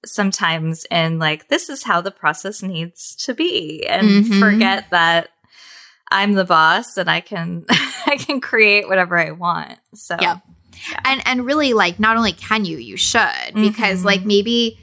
sometimes 0.07 0.87
in 0.91 1.19
like, 1.19 1.49
this 1.49 1.69
is 1.69 1.83
how 1.83 2.01
the 2.01 2.11
process 2.11 2.63
needs 2.63 3.15
to 3.27 3.35
be 3.35 3.87
and 3.87 4.09
mm-hmm. 4.09 4.41
forget 4.41 4.87
that 4.91 5.29
I'm 6.15 6.35
the 6.35 6.45
boss 6.45 6.97
and 6.97 7.11
I 7.11 7.21
can 7.21 7.67
I 8.07 8.17
can 8.17 8.41
create 8.41 8.89
whatever 8.89 9.19
I 9.19 9.33
want. 9.33 9.79
So 9.95 10.17
yep. 10.21 10.41
yeah. 10.73 11.01
And 11.05 11.23
and 11.27 11.45
really 11.45 11.73
like 11.73 11.99
not 11.99 12.17
only 12.17 12.33
can 12.33 12.65
you, 12.65 12.79
you 12.79 12.97
should 12.97 13.55
because 13.55 13.99
mm-hmm. 13.99 14.07
like 14.07 14.25
maybe 14.25 14.79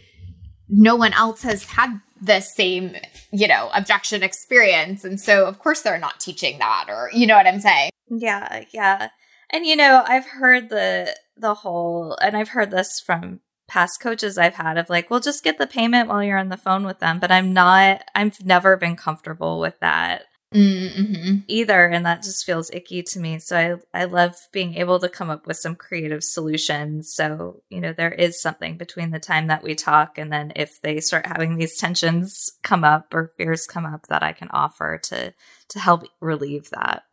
no 0.67 0.97
one 0.97 1.13
else 1.13 1.41
has 1.43 1.63
had 1.63 1.99
the 2.21 2.41
same, 2.41 2.95
you 3.31 3.47
know, 3.47 3.71
objection 3.73 4.23
experience. 4.23 5.05
And 5.05 5.19
so 5.19 5.45
of 5.45 5.57
course 5.57 5.81
they're 5.81 5.97
not 5.97 6.19
teaching 6.19 6.59
that 6.59 6.87
or 6.89 7.09
you 7.13 7.25
know 7.25 7.37
what 7.37 7.47
I'm 7.47 7.61
saying? 7.61 7.91
Yeah, 8.09 8.65
yeah. 8.73 9.07
And 9.51 9.65
you 9.65 9.77
know, 9.77 10.03
I've 10.05 10.25
heard 10.25 10.69
the 10.69 11.15
the 11.37 11.53
whole 11.53 12.17
and 12.21 12.35
I've 12.35 12.49
heard 12.49 12.71
this 12.71 13.01
from 13.05 13.39
past 13.69 14.01
coaches 14.01 14.37
I've 14.37 14.55
had 14.55 14.77
of 14.77 14.89
like, 14.89 15.09
well, 15.09 15.21
just 15.21 15.45
get 15.45 15.57
the 15.57 15.65
payment 15.65 16.09
while 16.09 16.21
you're 16.21 16.37
on 16.37 16.49
the 16.49 16.57
phone 16.57 16.85
with 16.85 16.99
them. 16.99 17.19
But 17.19 17.31
I'm 17.31 17.53
not 17.53 18.03
I've 18.13 18.45
never 18.45 18.75
been 18.75 18.97
comfortable 18.97 19.61
with 19.61 19.79
that 19.79 20.25
mm-hmm. 20.53 21.37
either. 21.47 21.87
And 21.87 22.05
that 22.05 22.23
just 22.23 22.45
feels 22.45 22.69
icky 22.71 23.03
to 23.03 23.19
me. 23.19 23.39
So 23.39 23.79
I 23.93 24.01
I 24.01 24.05
love 24.05 24.35
being 24.51 24.75
able 24.75 24.99
to 24.99 25.09
come 25.09 25.29
up 25.29 25.47
with 25.47 25.57
some 25.57 25.75
creative 25.75 26.23
solutions. 26.23 27.13
So, 27.13 27.61
you 27.69 27.81
know, 27.81 27.93
there 27.93 28.11
is 28.11 28.41
something 28.41 28.77
between 28.77 29.11
the 29.11 29.19
time 29.19 29.47
that 29.47 29.63
we 29.63 29.75
talk 29.75 30.17
and 30.17 30.31
then 30.31 30.53
if 30.55 30.81
they 30.81 30.99
start 30.99 31.25
having 31.25 31.55
these 31.55 31.77
tensions 31.77 32.51
come 32.63 32.83
up 32.83 33.13
or 33.13 33.31
fears 33.37 33.65
come 33.65 33.85
up 33.85 34.07
that 34.07 34.23
I 34.23 34.33
can 34.33 34.49
offer 34.51 34.99
to 35.03 35.33
to 35.69 35.79
help 35.79 36.03
relieve 36.19 36.69
that. 36.71 37.03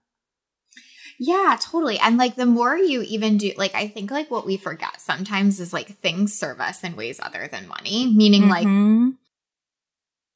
Yeah, 1.21 1.57
totally. 1.61 1.99
And 1.99 2.17
like 2.17 2.37
the 2.37 2.47
more 2.47 2.77
you 2.77 3.03
even 3.03 3.39
do, 3.39 3.53
like, 3.57 3.75
I 3.75 3.89
think 3.89 4.11
like 4.11 4.31
what 4.31 4.47
we 4.47 4.57
forget 4.57 5.01
sometimes 5.01 5.59
is 5.59 5.73
like 5.73 5.99
things 5.99 6.33
serve 6.33 6.61
us 6.61 6.85
in 6.85 6.95
ways 6.95 7.19
other 7.21 7.49
than 7.51 7.67
money, 7.67 8.13
meaning 8.15 8.43
mm-hmm. 8.43 9.05
like, 9.07 9.15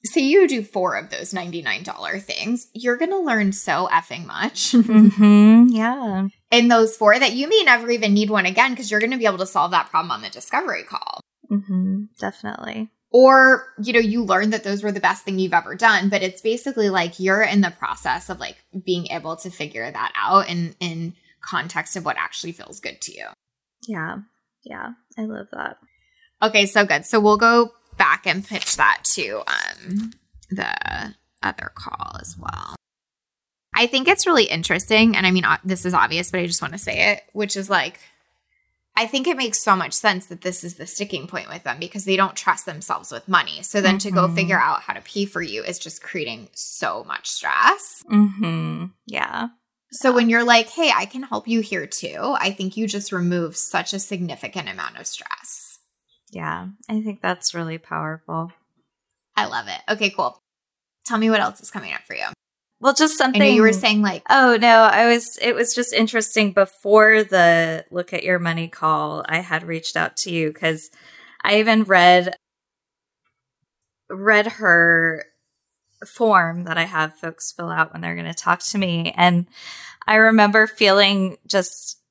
say 0.05 0.23
you 0.23 0.49
do 0.49 0.63
four 0.63 0.97
of 0.97 1.11
those 1.11 1.33
$99 1.33 2.23
things, 2.23 2.69
you're 2.75 2.97
going 2.97 3.11
to 3.11 3.19
learn 3.19 3.53
so 3.53 3.89
effing 3.93 4.27
much. 4.27 4.73
Mm-hmm. 4.83 5.69
Yeah. 5.69 6.29
In 6.51 6.69
those 6.69 6.97
four 6.97 7.19
that 7.19 7.33
you 7.33 7.49
may 7.49 7.63
never 7.65 7.91
even 7.91 8.13
need 8.13 8.31
one 8.31 8.47
again 8.47 8.73
because 8.73 8.91
you're 8.91 9.01
going 9.01 9.13
to 9.13 9.17
be 9.17 9.27
able 9.27 9.39
to 9.39 9.47
solve 9.47 9.71
that 9.71 9.91
problem 9.91 10.11
on 10.11 10.23
the 10.23 10.29
discovery 10.29 10.83
call. 10.83 11.21
Mm-hmm. 11.51 12.05
Definitely 12.19 12.91
or 13.13 13.67
you 13.83 13.93
know 13.93 14.01
you 14.01 14.25
learn 14.25 14.51
that 14.51 14.65
those 14.65 14.83
were 14.83 14.93
the 14.93 15.01
best 15.01 15.25
thing 15.25 15.39
you've 15.39 15.53
ever 15.53 15.75
done 15.75 16.09
but 16.09 16.23
it's 16.23 16.41
basically 16.41 16.89
like 16.89 17.21
you're 17.21 17.43
in 17.43 17.61
the 17.61 17.71
process 17.71 18.31
of 18.31 18.41
like 18.41 18.57
being 18.85 19.07
able 19.09 19.37
to 19.37 19.51
figure 19.51 19.91
that 19.91 20.13
out 20.17 20.49
in 20.49 20.75
in 20.81 21.15
context 21.43 21.97
of 21.97 22.05
what 22.05 22.17
actually 22.17 22.53
feels 22.53 22.81
good 22.81 23.01
to 23.01 23.13
you 23.13 23.27
yeah 23.87 24.17
yeah 24.65 24.91
i 25.19 25.23
love 25.23 25.47
that 25.53 25.77
okay 26.43 26.67
so 26.67 26.85
good 26.85 27.05
so 27.05 27.21
we'll 27.21 27.37
go 27.37 27.71
back 28.03 28.27
and 28.27 28.45
pitch 28.45 28.77
that 28.77 29.01
to 29.05 29.43
um 29.47 30.11
the 30.51 31.15
other 31.41 31.71
call 31.77 32.17
as 32.21 32.37
well 32.37 32.75
i 33.77 33.87
think 33.87 34.09
it's 34.09 34.27
really 34.27 34.45
interesting 34.45 35.17
and 35.17 35.25
i 35.25 35.31
mean 35.31 35.45
this 35.63 35.87
is 35.87 35.95
obvious 35.95 36.33
but 36.33 36.41
i 36.41 36.47
just 36.47 36.61
want 36.61 36.75
to 36.75 36.79
say 36.79 37.13
it 37.13 37.23
which 37.33 37.57
is 37.57 37.71
like 37.71 38.01
I 38.95 39.07
think 39.07 39.27
it 39.27 39.39
makes 39.39 39.63
so 39.63 39.75
much 39.75 39.95
sense 39.95 40.27
that 40.27 40.43
this 40.43 40.65
is 40.65 40.75
the 40.75 40.87
sticking 40.87 41.27
point 41.27 41.49
with 41.49 41.63
them 41.63 41.79
because 41.81 42.05
they 42.05 42.17
don't 42.17 42.37
trust 42.37 42.67
themselves 42.67 43.11
with 43.11 43.27
money. 43.27 43.63
So 43.63 43.81
then 43.81 43.97
mm-hmm. 43.97 44.09
to 44.09 44.15
go 44.15 44.27
mm-hmm. 44.27 44.35
figure 44.35 44.61
out 44.61 44.83
how 44.83 44.93
to 44.93 45.01
pay 45.01 45.25
for 45.25 45.41
you 45.41 45.65
is 45.65 45.79
just 45.79 46.03
creating 46.03 46.49
so 46.53 47.03
much 47.05 47.31
stress. 47.31 48.05
Mm-hmm. 48.11 48.87
Yeah. 49.07 49.49
So 49.93 50.11
yeah. 50.11 50.15
when 50.15 50.29
you're 50.29 50.45
like, 50.45 50.69
hey, 50.69 50.93
I 50.95 51.07
can 51.07 51.23
help 51.23 51.49
you 51.49 51.61
here 51.61 51.87
too, 51.87 52.35
I 52.39 52.51
think 52.51 52.77
you 52.77 52.87
just 52.87 53.13
remove 53.13 53.57
such 53.57 53.95
a 53.95 53.99
significant 53.99 54.69
amount 54.69 54.99
of 54.99 55.07
stress. 55.07 55.62
Yeah, 56.33 56.69
I 56.89 57.03
think 57.03 57.21
that's 57.21 57.55
really 57.55 57.79
powerful. 57.79 58.51
I 59.37 59.47
love 59.47 59.67
it. 59.69 59.93
Okay, 59.93 60.11
cool. 60.11 60.39
Tell 61.05 61.19
me 61.19 61.31
what 61.31 61.41
else 61.41 61.61
is 61.61 61.71
coming 61.71 61.93
up 61.93 62.03
for 62.07 62.15
you. 62.15 62.27
Well, 62.81 62.95
just 62.95 63.17
something 63.17 63.55
you 63.55 63.63
were 63.63 63.73
saying 63.73 64.03
like 64.03 64.25
Oh 64.29 64.57
no, 64.61 64.83
I 64.83 65.07
was 65.07 65.39
it 65.41 65.55
was 65.55 65.75
just 65.75 65.93
interesting 65.93 66.53
before 66.53 67.23
the 67.23 67.85
look 67.91 68.13
at 68.13 68.25
your 68.25 68.39
money 68.39 68.67
call, 68.67 69.25
I 69.29 69.39
had 69.39 69.63
reached 69.63 69.97
out 69.97 70.17
to 70.19 70.33
you 70.33 70.53
cuz 70.53 70.91
I 71.45 71.59
even 71.59 71.85
read 71.85 72.35
read 74.09 74.47
her 74.47 75.27
form 76.07 76.65
that 76.65 76.79
I 76.79 76.85
have 76.85 77.19
folks 77.19 77.53
fill 77.53 77.71
out 77.71 77.93
when 77.93 78.01
they're 78.01 78.17
going 78.17 78.27
to 78.27 78.35
talk 78.35 78.61
to 78.61 78.79
me 78.79 79.15
and 79.17 79.47
I 80.07 80.17
remember 80.17 80.67
feeling 80.67 81.37
just 81.47 82.02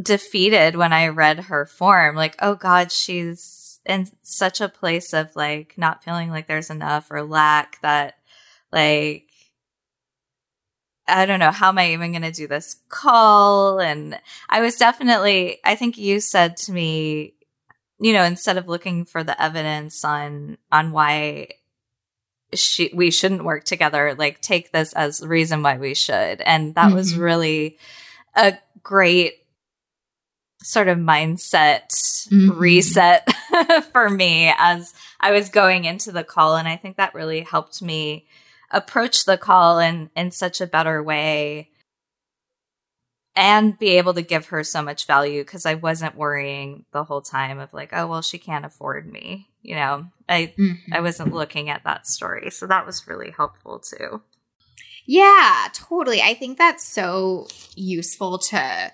defeated 0.00 0.76
when 0.76 0.92
I 0.92 1.08
read 1.08 1.40
her 1.40 1.66
form 1.66 2.16
like 2.16 2.36
oh 2.40 2.54
god, 2.54 2.92
she's 2.92 3.80
in 3.86 4.06
such 4.22 4.60
a 4.60 4.68
place 4.68 5.12
of 5.12 5.34
like 5.34 5.74
not 5.76 6.04
feeling 6.04 6.30
like 6.30 6.46
there's 6.46 6.70
enough 6.70 7.10
or 7.10 7.22
lack 7.22 7.80
that 7.82 8.14
like 8.72 9.30
I 11.10 11.26
don't 11.26 11.40
know, 11.40 11.50
how 11.50 11.68
am 11.68 11.78
I 11.78 11.92
even 11.92 12.12
going 12.12 12.22
to 12.22 12.30
do 12.30 12.46
this 12.46 12.76
call? 12.88 13.80
And 13.80 14.18
I 14.48 14.60
was 14.60 14.76
definitely, 14.76 15.58
I 15.64 15.74
think 15.74 15.98
you 15.98 16.20
said 16.20 16.56
to 16.58 16.72
me, 16.72 17.34
you 17.98 18.12
know, 18.12 18.22
instead 18.22 18.56
of 18.56 18.68
looking 18.68 19.04
for 19.04 19.24
the 19.24 19.40
evidence 19.42 20.04
on, 20.04 20.56
on 20.70 20.92
why 20.92 21.48
she, 22.54 22.90
we 22.94 23.10
shouldn't 23.10 23.44
work 23.44 23.64
together, 23.64 24.14
like 24.16 24.40
take 24.40 24.72
this 24.72 24.92
as 24.92 25.26
reason 25.26 25.62
why 25.62 25.78
we 25.78 25.94
should. 25.94 26.40
And 26.40 26.74
that 26.76 26.86
mm-hmm. 26.86 26.96
was 26.96 27.16
really 27.16 27.78
a 28.34 28.56
great 28.82 29.39
sort 30.62 30.88
of 30.88 30.98
mindset 30.98 31.88
mm-hmm. 32.28 32.58
reset 32.58 33.28
for 33.92 34.10
me 34.10 34.52
as 34.58 34.92
I 35.20 35.32
was 35.32 35.48
going 35.48 35.84
into 35.84 36.12
the 36.12 36.24
call. 36.24 36.56
And 36.56 36.68
I 36.68 36.76
think 36.76 36.96
that 36.96 37.14
really 37.14 37.40
helped 37.40 37.82
me 37.82 38.26
approach 38.70 39.24
the 39.24 39.38
call 39.38 39.78
in 39.78 40.10
in 40.14 40.30
such 40.30 40.60
a 40.60 40.66
better 40.66 41.02
way 41.02 41.70
and 43.36 43.78
be 43.78 43.90
able 43.90 44.14
to 44.14 44.22
give 44.22 44.46
her 44.46 44.64
so 44.64 44.82
much 44.82 45.06
value 45.06 45.42
because 45.42 45.64
I 45.64 45.74
wasn't 45.74 46.16
worrying 46.16 46.84
the 46.92 47.04
whole 47.04 47.22
time 47.22 47.58
of 47.58 47.72
like, 47.72 47.90
oh 47.92 48.06
well, 48.06 48.22
she 48.22 48.38
can't 48.38 48.64
afford 48.64 49.10
me. 49.10 49.48
You 49.62 49.76
know, 49.76 50.06
I 50.28 50.54
mm-hmm. 50.58 50.92
I 50.92 51.00
wasn't 51.00 51.32
looking 51.32 51.70
at 51.70 51.84
that 51.84 52.06
story, 52.06 52.50
so 52.50 52.66
that 52.66 52.86
was 52.86 53.06
really 53.06 53.30
helpful 53.30 53.78
too. 53.78 54.22
Yeah, 55.06 55.68
totally. 55.72 56.22
I 56.22 56.34
think 56.34 56.58
that's 56.58 56.86
so 56.86 57.48
useful 57.74 58.38
to 58.38 58.92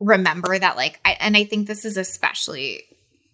remember 0.00 0.58
that, 0.58 0.76
like, 0.76 1.00
I, 1.04 1.16
and 1.20 1.36
I 1.36 1.44
think 1.44 1.66
this 1.66 1.84
is 1.84 1.96
especially 1.96 2.84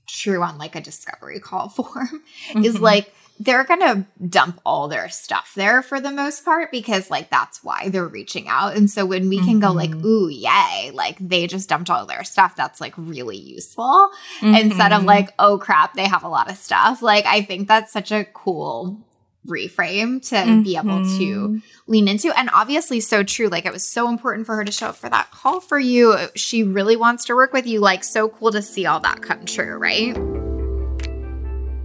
true 0.07 0.43
on 0.43 0.59
like 0.59 0.77
a 0.77 0.81
discovery 0.81 1.41
call 1.41 1.69
form, 1.71 2.23
mm-hmm. 2.51 2.65
is 2.65 2.81
like 2.81 3.13
they're 3.41 3.65
to 3.65 4.07
dump 4.29 4.61
all 4.65 4.87
their 4.87 5.09
stuff 5.09 5.53
there 5.57 5.83
for 5.83 6.01
the 6.01 6.11
most 6.11 6.45
part 6.45 6.71
because 6.71 7.11
like 7.11 7.31
that's 7.31 7.65
why 7.65 7.89
they're 7.89 8.07
reaching 8.07 8.47
out. 8.49 8.77
And 8.77 8.89
so 8.89 9.05
when 9.05 9.29
we 9.29 9.39
can 9.39 9.55
mm-hmm. 9.55 9.61
go 9.61 9.73
like, 9.73 9.91
mm-hmm. 9.91 10.07
ooh, 10.07 10.29
yay, 10.29 10.93
like 10.93 11.19
they 11.19 11.47
just 11.47 11.69
dumped 11.69 11.91
all 11.91 12.07
their 12.07 12.23
stuff, 12.23 12.55
that's 12.55 12.81
like 12.81 12.95
really 12.97 13.37
useful 13.37 14.11
mm-hmm. 14.41 14.55
instead 14.55 14.93
of 14.93 15.05
like, 15.05 15.31
oh 15.39 15.59
crap, 15.59 15.95
they 15.95 16.07
have 16.07 16.23
a 16.23 16.29
lot 16.29 16.49
of 16.49 16.57
stuff. 16.57 17.03
Like 17.03 17.27
I 17.27 17.43
think 17.43 17.67
that's 17.67 17.93
such 17.93 18.13
a 18.13 18.25
cool 18.25 19.01
reframe 19.47 20.27
to 20.29 20.37
mm-hmm. 20.37 20.63
be 20.63 20.77
able 20.77 21.03
to 21.03 21.49
mm-hmm. 21.49 21.59
lean 21.87 22.09
into 22.09 22.33
and 22.39 22.49
obviously 22.55 23.01
so 23.01 23.23
true 23.23 23.49
like 23.49 23.67
it 23.67 23.73
was 23.73 23.87
so 23.87 24.09
important 24.09 24.47
for 24.47 24.57
her 24.57 24.65
to 24.65 24.73
show 24.73 24.89
up 24.89 24.97
for 24.97 25.11
that 25.11 25.31
call 25.31 25.61
for 25.61 25.79
you 25.79 26.17
she 26.35 26.63
really 26.63 26.97
wants 26.97 27.27
to 27.27 27.35
work 27.35 27.53
with 27.53 27.67
you 27.67 27.81
like 27.81 28.03
so 28.03 28.29
cool 28.29 28.51
to 28.51 28.63
see 28.63 28.87
all 28.87 29.01
that 29.01 29.21
come 29.21 29.45
true 29.45 29.77
right 29.77 30.17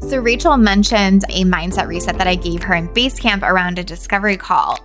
so, 0.09 0.17
Rachel 0.17 0.57
mentioned 0.57 1.23
a 1.29 1.43
mindset 1.43 1.87
reset 1.87 2.17
that 2.17 2.25
I 2.25 2.33
gave 2.33 2.63
her 2.63 2.73
in 2.73 2.87
Basecamp 2.89 3.43
around 3.43 3.77
a 3.77 3.83
discovery 3.83 4.37
call 4.37 4.79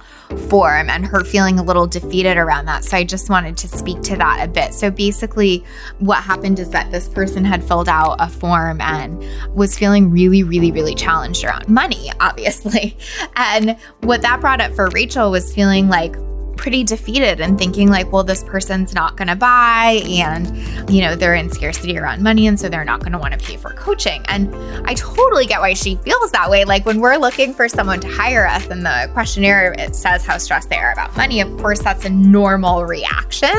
form 0.51 0.91
and 0.91 1.07
her 1.07 1.25
feeling 1.25 1.59
a 1.59 1.63
little 1.63 1.87
defeated 1.87 2.37
around 2.37 2.67
that. 2.67 2.85
So, 2.85 2.99
I 2.99 3.05
just 3.05 3.31
wanted 3.31 3.57
to 3.57 3.69
speak 3.69 4.03
to 4.03 4.17
that 4.17 4.47
a 4.47 4.49
bit. 4.49 4.75
So, 4.75 4.91
basically, 4.91 5.65
what 5.99 6.23
happened 6.23 6.59
is 6.59 6.69
that 6.71 6.93
this 6.93 7.09
person 7.09 7.43
had 7.43 7.65
filled 7.65 7.89
out 7.89 8.17
a 8.19 8.29
form 8.29 8.83
and 8.83 9.19
was 9.55 9.79
feeling 9.79 10.11
really, 10.11 10.43
really, 10.43 10.71
really 10.73 10.95
challenged 10.95 11.43
around 11.43 11.71
money, 11.71 12.13
obviously. 12.21 12.95
And 13.37 13.79
what 14.01 14.21
that 14.21 14.43
brought 14.43 14.61
up 14.61 14.75
for 14.75 14.89
Rachel 14.91 15.31
was 15.31 15.55
feeling 15.55 15.89
like, 15.89 16.17
pretty 16.57 16.85
defeated 16.85 17.41
and 17.41 17.59
thinking 17.59 17.89
like, 17.89 18.13
well, 18.13 18.25
this 18.25 18.43
person's 18.45 18.95
not 18.95 19.17
going 19.17 19.29
to 19.29 19.37
buy 19.37 20.03
and, 20.07 20.91
you 20.91 21.01
know, 21.01 21.15
they're 21.15 21.35
in 21.35 21.51
scarcity 21.51 21.99
around 21.99 22.23
money. 22.23 22.47
And 22.47 22.59
so 22.59 22.69
they're 22.69 22.85
not 22.85 23.01
going 23.01 23.13
to 23.13 23.19
want 23.19 23.39
to 23.39 23.45
pay 23.45 23.57
for 23.57 23.71
coaching. 23.75 24.23
And 24.29 24.55
I 24.87 24.95
totally 24.95 25.47
get 25.47 25.61
why 25.61 25.75
she 25.75 25.97
feels 25.97 26.31
that 26.33 26.51
way. 26.51 26.65
Like 26.65 26.87
when 26.87 27.01
we're 27.01 27.17
looking 27.17 27.53
for 27.53 27.69
someone 27.69 28.01
to 28.01 28.09
hire 28.09 28.47
us 28.47 28.67
and 28.69 28.85
the 28.85 29.11
questionnaire, 29.13 29.75
it 29.79 29.95
says 29.95 30.25
how 30.25 30.39
stressed 30.39 30.69
they 30.71 30.79
are 30.79 30.93
about 30.93 31.17
money. 31.17 31.41
Of 31.41 31.57
course, 31.59 31.81
that's 31.81 32.05
a 32.05 32.11
normal 32.11 32.85
reaction. 32.85 33.55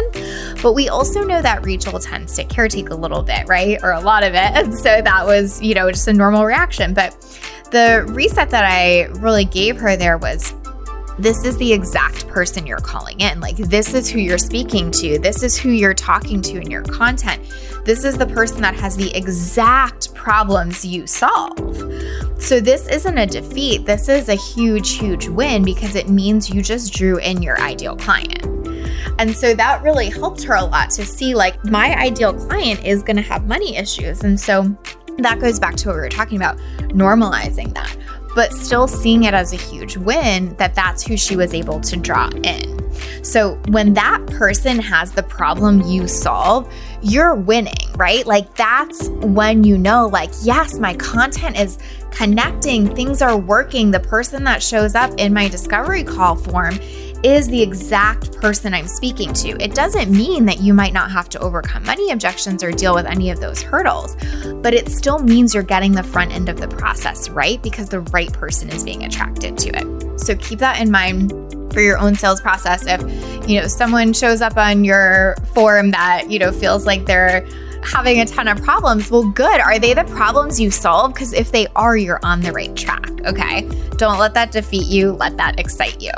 But 0.62 0.74
we 0.74 0.90
also 0.90 1.24
know 1.24 1.42
that 1.42 1.66
Rachel 1.66 2.00
tends 2.00 2.36
to 2.36 2.44
caretake 2.46 2.90
a 2.90 2.96
little 2.96 3.22
bit, 3.22 3.48
right? 3.48 3.78
Or 3.84 3.92
a 3.92 4.00
lot 4.00 4.24
of 4.24 4.34
it. 4.34 4.52
And 4.56 4.74
so 4.74 5.02
that 5.02 5.26
was, 5.26 5.62
you 5.62 5.76
know, 5.76 5.92
just 5.92 6.08
a 6.08 6.14
normal 6.14 6.46
reaction. 6.46 6.94
But 6.94 7.12
the 7.72 8.06
reset 8.10 8.50
that 8.52 8.64
I 8.64 9.04
really 9.20 9.46
gave 9.46 9.78
her 9.78 9.98
there 9.98 10.18
was 10.18 10.54
this 11.17 11.45
is 11.45 11.58
the 11.58 11.71
exact 11.71 12.28
person 12.28 12.67
you're 12.67 12.78
calling 12.78 13.19
in. 13.19 13.39
Like, 13.39 13.58
this 13.58 13.93
is 13.93 14.10
who 14.10 14.19
you're 14.19 14.38
speaking 14.38 14.91
to. 14.91 15.17
This 15.19 15.43
is 15.43 15.58
who 15.58 15.69
you're 15.69 15.93
talking 15.93 16.41
to 16.43 16.60
in 16.60 16.69
your 16.69 16.84
content. 16.84 17.41
This 17.86 18.04
is 18.04 18.17
the 18.17 18.28
person 18.28 18.62
that 18.62 18.75
has 18.75 18.97
the 18.97 19.15
exact 19.15 20.13
problems 20.13 20.84
you 20.84 21.08
solve. 21.08 21.58
So, 22.41 22.60
this 22.60 22.88
isn't 22.88 23.17
a 23.17 23.25
defeat. 23.25 23.86
This 23.86 24.10
is 24.10 24.30
a 24.30 24.36
huge, 24.36 24.97
huge 24.97 25.28
win 25.28 25.63
because 25.63 25.95
it 25.95 26.10
means 26.10 26.49
you 26.49 26.62
just 26.62 26.93
drew 26.93 27.17
in 27.19 27.41
your 27.41 27.60
ideal 27.62 27.95
client. 27.95 28.45
And 29.17 29.36
so 29.36 29.54
that 29.54 29.82
really 29.82 30.10
helped 30.10 30.43
her 30.43 30.56
a 30.56 30.65
lot 30.65 30.89
to 30.91 31.06
see 31.06 31.36
like 31.36 31.63
my 31.65 31.95
ideal 31.97 32.34
client 32.34 32.84
is 32.84 33.01
going 33.01 33.15
to 33.15 33.21
have 33.21 33.45
money 33.45 33.78
issues. 33.78 34.23
And 34.23 34.39
so 34.39 34.75
that 35.19 35.39
goes 35.39 35.60
back 35.60 35.75
to 35.78 35.88
what 35.88 35.95
we 35.95 36.01
were 36.01 36.10
talking 36.10 36.38
about 36.38 36.58
normalizing 36.89 37.73
that 37.75 37.95
but 38.36 38.54
still 38.54 38.88
seeing 38.88 39.24
it 39.24 39.34
as 39.34 39.54
a 39.54 39.56
huge 39.56 39.98
win 39.98 40.56
that 40.58 40.76
that's 40.76 41.02
who 41.02 41.17
she 41.17 41.36
was 41.36 41.54
able 41.54 41.80
to 41.80 41.98
draw 41.98 42.30
in. 42.43 42.76
So 43.24 43.56
when 43.69 43.93
that 43.95 44.26
person 44.28 44.78
has 44.80 45.12
the 45.12 45.24
problem 45.24 45.82
you 45.82 46.08
solve, 46.08 46.71
you're 47.02 47.34
winning, 47.34 47.91
right? 47.95 48.26
Like 48.26 48.54
that's 48.56 49.10
when 49.10 49.63
you 49.63 49.78
know, 49.78 50.08
like, 50.08 50.32
yes, 50.43 50.78
my 50.78 50.93
content 50.95 51.58
is 51.58 51.80
connecting, 52.12 52.93
things 52.93 53.21
are 53.21 53.38
working. 53.38 53.91
The 53.91 54.00
person 54.00 54.43
that 54.43 54.62
shows 54.62 54.95
up 54.95 55.12
in 55.17 55.34
my 55.34 55.48
discovery 55.48 56.04
call 56.04 56.36
form 56.36 56.78
is 57.26 57.48
the 57.48 57.60
exact 57.60 58.40
person 58.40 58.72
I'm 58.72 58.88
speaking 58.88 59.34
to. 59.34 59.60
It 59.60 59.74
doesn't 59.74 60.12
mean 60.12 60.46
that 60.46 60.62
you 60.62 60.76
might 60.76 60.94
not 60.94 61.10
have 61.10 61.28
to 61.30 61.40
overcome 61.40 61.84
money 61.84 62.12
objections 62.12 62.64
or 62.64 62.72
deal 62.72 62.94
with 62.94 63.08
any 63.08 63.32
of 63.32 63.40
those 63.40 63.64
hurdles, 63.64 64.16
but 64.62 64.76
it 64.76 64.90
still 64.90 65.18
means 65.18 65.52
you're 65.52 65.64
getting 65.64 65.94
the 65.94 66.04
front 66.04 66.32
end 66.32 66.50
of 66.50 66.60
the 66.60 66.68
process 66.68 67.28
right 67.30 67.60
because 67.64 67.90
the 67.90 68.02
right 68.02 68.32
person 68.32 68.70
is 68.70 68.84
being 68.84 69.06
attracted 69.06 69.58
to 69.58 69.70
it. 69.70 70.20
So 70.20 70.36
keep 70.36 70.60
that 70.60 70.80
in 70.80 70.92
mind 70.92 71.32
for 71.74 71.82
your 71.82 71.98
own 71.98 72.14
sales 72.14 72.42
process. 72.42 72.86
If 72.86 73.02
you 73.50 73.60
know 73.60 73.68
someone 73.68 74.14
shows 74.14 74.42
up 74.42 74.56
on 74.56 74.86
your 74.86 75.36
form 75.56 75.90
that 75.92 76.30
you 76.30 76.38
know 76.38 76.52
feels 76.52 76.86
like 76.86 77.08
they're 77.08 77.44
having 77.82 78.20
a 78.20 78.26
ton 78.26 78.48
of 78.48 78.62
problems 78.62 79.10
well 79.10 79.28
good. 79.32 79.60
Are 79.62 79.80
they 79.80 79.96
the 79.96 80.04
problems 80.06 80.60
you 80.60 80.70
solve? 80.70 81.16
Because 81.16 81.34
if 81.34 81.52
they 81.52 81.66
are 81.76 81.98
you're 81.98 82.20
on 82.22 82.42
the 82.42 82.52
right 82.52 82.76
track 82.76 83.10
okay? 83.26 83.68
Don't 83.98 84.20
let 84.20 84.36
that 84.36 84.52
defeat 84.52 84.86
you. 84.86 85.14
Let 85.14 85.38
that 85.38 85.60
excite 85.60 86.00
you 86.00 86.12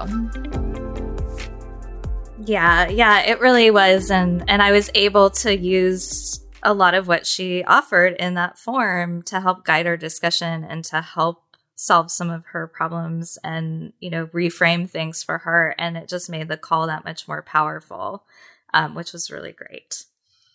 yeah, 2.48 2.88
yeah, 2.88 3.20
it 3.22 3.40
really 3.40 3.70
was 3.72 4.10
and 4.10 4.44
and 4.48 4.62
I 4.62 4.72
was 4.72 4.90
able 4.96 5.30
to 5.32 5.56
use 5.56 6.40
a 6.64 6.74
lot 6.74 6.94
of 6.94 7.08
what 7.08 7.26
she 7.26 7.64
offered 7.64 8.14
in 8.14 8.34
that 8.36 8.58
form 8.58 9.22
to 9.24 9.40
help 9.40 9.64
guide 9.64 9.88
our 9.88 9.98
discussion 9.98 10.64
and 10.64 10.84
to 10.86 11.02
help 11.02 11.44
solve 11.76 12.10
some 12.10 12.30
of 12.32 12.44
her 12.48 12.68
problems 12.68 13.38
and 13.44 13.94
you 14.00 14.10
know 14.10 14.28
reframe 14.28 14.90
things 14.90 15.22
for 15.22 15.40
her 15.40 15.76
and 15.78 15.96
it 15.96 16.10
just 16.10 16.30
made 16.30 16.48
the 16.48 16.58
call 16.58 16.88
that 16.88 17.06
much 17.06 17.28
more 17.28 17.44
powerful 17.44 18.26
um, 18.74 18.96
which 18.96 19.14
was 19.14 19.32
really 19.32 19.52
great. 19.52 20.04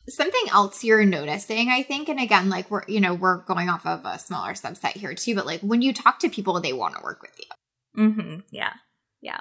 Something 0.09 0.43
else 0.51 0.82
you're 0.82 1.05
noticing 1.05 1.68
i 1.68 1.84
think 1.84 2.09
and 2.09 2.18
again 2.18 2.49
like 2.49 2.68
we're 2.70 2.82
you 2.88 3.01
know 3.01 3.14
we're 3.14 3.38
going 3.45 3.68
off 3.68 3.86
of 3.86 4.05
a 4.05 4.18
smaller 4.18 4.55
subset 4.55 4.93
here 4.93 5.14
too 5.14 5.36
but 5.36 5.47
like 5.47 5.61
when 5.61 5.80
you 5.80 5.93
talk 5.93 6.18
to 6.18 6.28
people 6.28 6.61
they 6.61 6.72
want 6.72 6.97
to 6.97 7.05
work 7.05 7.22
with 7.22 7.38
you. 7.38 8.03
Mm-hmm 8.03 8.40
yeah 8.51 8.72
yeah. 9.20 9.40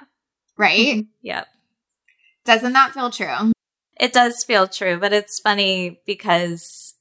Right? 0.56 0.98
Mm-hmm. 0.98 1.00
yep 1.22 1.48
doesn't 2.44 2.72
that 2.72 2.92
feel 2.92 3.10
true? 3.10 3.52
it 4.02 4.12
does 4.12 4.42
feel 4.42 4.66
true, 4.66 4.98
but 4.98 5.12
it's 5.12 5.38
funny 5.38 6.00
because 6.06 6.94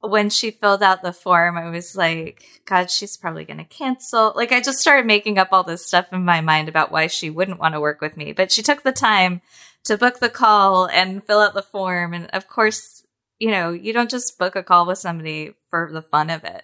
when 0.00 0.30
she 0.30 0.52
filled 0.52 0.80
out 0.80 1.02
the 1.02 1.12
form, 1.12 1.58
I 1.58 1.70
was 1.70 1.96
like, 1.96 2.44
God, 2.66 2.88
she's 2.88 3.16
probably 3.16 3.44
going 3.44 3.58
to 3.58 3.64
cancel. 3.64 4.32
Like, 4.36 4.52
I 4.52 4.60
just 4.60 4.78
started 4.78 5.06
making 5.06 5.38
up 5.38 5.48
all 5.50 5.64
this 5.64 5.84
stuff 5.84 6.12
in 6.12 6.24
my 6.24 6.40
mind 6.40 6.68
about 6.68 6.92
why 6.92 7.08
she 7.08 7.30
wouldn't 7.30 7.58
want 7.58 7.74
to 7.74 7.80
work 7.80 8.00
with 8.00 8.16
me. 8.16 8.32
But 8.32 8.52
she 8.52 8.62
took 8.62 8.84
the 8.84 8.92
time 8.92 9.40
to 9.86 9.98
book 9.98 10.20
the 10.20 10.28
call 10.28 10.86
and 10.86 11.24
fill 11.26 11.40
out 11.40 11.54
the 11.54 11.62
form. 11.62 12.14
And 12.14 12.26
of 12.26 12.46
course, 12.46 13.04
you 13.40 13.50
know, 13.50 13.72
you 13.72 13.92
don't 13.92 14.10
just 14.10 14.38
book 14.38 14.54
a 14.54 14.62
call 14.62 14.86
with 14.86 14.98
somebody 14.98 15.54
for 15.68 15.90
the 15.92 16.02
fun 16.02 16.30
of 16.30 16.44
it, 16.44 16.62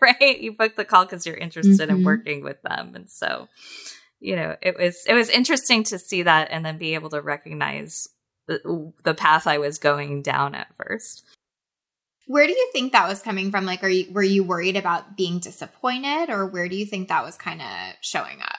right? 0.00 0.40
You 0.40 0.50
book 0.50 0.74
the 0.74 0.84
call 0.84 1.04
because 1.04 1.26
you're 1.26 1.36
interested 1.36 1.88
mm-hmm. 1.88 1.98
in 1.98 2.04
working 2.04 2.42
with 2.42 2.60
them. 2.62 2.96
And 2.96 3.08
so, 3.08 3.46
you 4.20 4.36
know, 4.36 4.56
it 4.62 4.76
was, 4.76 5.04
it 5.06 5.14
was 5.14 5.28
interesting 5.28 5.84
to 5.84 5.98
see 5.98 6.22
that 6.22 6.48
and 6.50 6.64
then 6.64 6.78
be 6.78 6.94
able 6.94 7.10
to 7.10 7.20
recognize 7.20 8.08
the, 8.46 8.92
the 9.04 9.14
path 9.14 9.46
I 9.46 9.58
was 9.58 9.78
going 9.78 10.22
down 10.22 10.54
at 10.54 10.74
first. 10.74 11.24
Where 12.26 12.46
do 12.46 12.52
you 12.52 12.70
think 12.72 12.92
that 12.92 13.08
was 13.08 13.22
coming 13.22 13.50
from? 13.50 13.64
Like, 13.64 13.82
are 13.82 13.88
you 13.88 14.12
were 14.12 14.22
you 14.22 14.44
worried 14.44 14.76
about 14.76 15.16
being 15.16 15.38
disappointed, 15.38 16.28
or 16.28 16.46
where 16.46 16.68
do 16.68 16.76
you 16.76 16.84
think 16.84 17.08
that 17.08 17.24
was 17.24 17.36
kind 17.36 17.62
of 17.62 17.94
showing 18.02 18.42
up? 18.42 18.58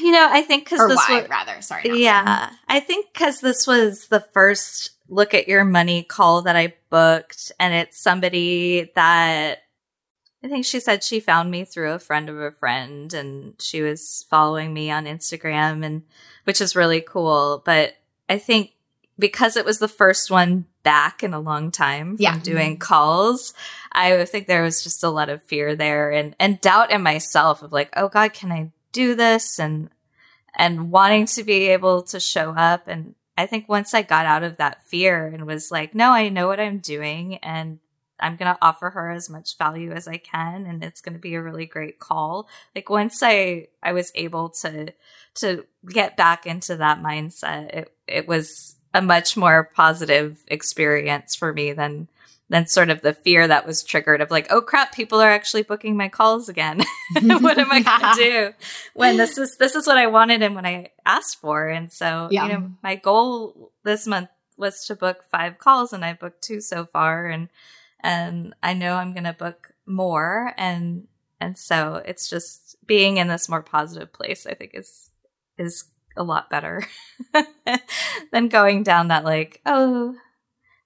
You 0.00 0.10
know, 0.10 0.26
I 0.28 0.42
think 0.42 0.64
because 0.64 0.88
this 0.88 0.96
why, 1.08 1.20
was 1.20 1.30
rather 1.30 1.62
sorry. 1.62 2.02
Yeah, 2.02 2.50
I 2.66 2.80
think 2.80 3.12
because 3.12 3.40
this 3.40 3.64
was 3.64 4.08
the 4.08 4.26
first 4.34 4.90
look 5.08 5.34
at 5.34 5.46
your 5.46 5.64
money 5.64 6.02
call 6.02 6.42
that 6.42 6.56
I 6.56 6.74
booked, 6.90 7.52
and 7.60 7.72
it's 7.72 8.02
somebody 8.02 8.90
that 8.96 9.58
I 10.46 10.48
think 10.48 10.64
she 10.64 10.78
said 10.78 11.02
she 11.02 11.18
found 11.18 11.50
me 11.50 11.64
through 11.64 11.90
a 11.90 11.98
friend 11.98 12.28
of 12.28 12.38
a 12.38 12.52
friend, 12.52 13.12
and 13.12 13.60
she 13.60 13.82
was 13.82 14.24
following 14.30 14.72
me 14.72 14.92
on 14.92 15.04
Instagram, 15.04 15.84
and 15.84 16.04
which 16.44 16.60
is 16.60 16.76
really 16.76 17.00
cool. 17.00 17.62
But 17.64 17.96
I 18.28 18.38
think 18.38 18.70
because 19.18 19.56
it 19.56 19.64
was 19.64 19.80
the 19.80 19.88
first 19.88 20.30
one 20.30 20.66
back 20.84 21.24
in 21.24 21.34
a 21.34 21.40
long 21.40 21.72
time 21.72 22.16
from 22.16 22.22
yeah. 22.22 22.38
doing 22.38 22.78
calls, 22.78 23.54
I 23.90 24.24
think 24.24 24.46
there 24.46 24.62
was 24.62 24.84
just 24.84 25.02
a 25.02 25.08
lot 25.08 25.30
of 25.30 25.42
fear 25.42 25.74
there 25.74 26.12
and, 26.12 26.36
and 26.38 26.60
doubt 26.60 26.92
in 26.92 27.02
myself 27.02 27.62
of 27.62 27.72
like, 27.72 27.90
oh 27.96 28.08
God, 28.08 28.32
can 28.32 28.52
I 28.52 28.70
do 28.92 29.16
this? 29.16 29.58
And, 29.58 29.90
and 30.54 30.92
wanting 30.92 31.26
to 31.26 31.42
be 31.42 31.70
able 31.70 32.02
to 32.02 32.20
show 32.20 32.50
up. 32.50 32.86
And 32.86 33.16
I 33.36 33.46
think 33.46 33.68
once 33.68 33.94
I 33.94 34.02
got 34.02 34.26
out 34.26 34.44
of 34.44 34.58
that 34.58 34.86
fear 34.86 35.26
and 35.26 35.44
was 35.44 35.72
like, 35.72 35.92
no, 35.92 36.12
I 36.12 36.28
know 36.28 36.46
what 36.46 36.60
I'm 36.60 36.78
doing 36.78 37.38
and 37.38 37.80
I'm 38.20 38.36
going 38.36 38.52
to 38.52 38.58
offer 38.62 38.90
her 38.90 39.10
as 39.10 39.28
much 39.28 39.58
value 39.58 39.92
as 39.92 40.08
I 40.08 40.16
can 40.16 40.66
and 40.66 40.82
it's 40.82 41.00
going 41.00 41.14
to 41.14 41.20
be 41.20 41.34
a 41.34 41.42
really 41.42 41.66
great 41.66 41.98
call. 41.98 42.48
Like 42.74 42.90
once 42.90 43.22
I 43.22 43.68
I 43.82 43.92
was 43.92 44.12
able 44.14 44.50
to 44.60 44.92
to 45.36 45.66
get 45.88 46.16
back 46.16 46.46
into 46.46 46.76
that 46.76 47.02
mindset, 47.02 47.70
it 47.70 47.96
it 48.06 48.28
was 48.28 48.76
a 48.94 49.02
much 49.02 49.36
more 49.36 49.70
positive 49.74 50.38
experience 50.48 51.34
for 51.34 51.52
me 51.52 51.72
than 51.72 52.08
than 52.48 52.66
sort 52.66 52.90
of 52.90 53.02
the 53.02 53.12
fear 53.12 53.46
that 53.48 53.66
was 53.66 53.82
triggered 53.82 54.20
of 54.20 54.30
like, 54.30 54.46
oh 54.50 54.60
crap, 54.60 54.94
people 54.94 55.20
are 55.20 55.30
actually 55.30 55.62
booking 55.62 55.96
my 55.96 56.08
calls 56.08 56.48
again. 56.48 56.78
what 57.22 57.58
am 57.58 57.70
I 57.72 57.80
going 57.80 58.14
to 58.14 58.22
do 58.22 58.54
when 58.94 59.16
this 59.16 59.36
is 59.38 59.56
this 59.56 59.74
is 59.74 59.86
what 59.86 59.98
I 59.98 60.06
wanted 60.06 60.42
and 60.42 60.54
what 60.54 60.66
I 60.66 60.90
asked 61.04 61.40
for? 61.40 61.68
And 61.68 61.92
so, 61.92 62.28
yeah. 62.30 62.46
you 62.46 62.52
know, 62.52 62.70
my 62.82 62.96
goal 62.96 63.72
this 63.84 64.06
month 64.06 64.28
was 64.56 64.84
to 64.86 64.94
book 64.94 65.24
five 65.30 65.58
calls, 65.58 65.92
and 65.92 66.04
I 66.04 66.14
booked 66.14 66.42
two 66.42 66.60
so 66.60 66.86
far, 66.86 67.26
and 67.26 67.48
and 68.00 68.54
I 68.62 68.74
know 68.74 68.94
I'm 68.94 69.12
going 69.12 69.24
to 69.24 69.32
book 69.32 69.72
more, 69.86 70.52
and 70.56 71.06
and 71.40 71.58
so 71.58 72.02
it's 72.04 72.28
just 72.28 72.76
being 72.86 73.16
in 73.16 73.28
this 73.28 73.48
more 73.48 73.62
positive 73.62 74.12
place. 74.12 74.46
I 74.46 74.54
think 74.54 74.72
is 74.74 75.10
is 75.58 75.84
a 76.16 76.22
lot 76.22 76.50
better 76.50 76.82
than 78.32 78.48
going 78.48 78.82
down 78.82 79.08
that 79.08 79.24
like, 79.24 79.60
oh, 79.66 80.14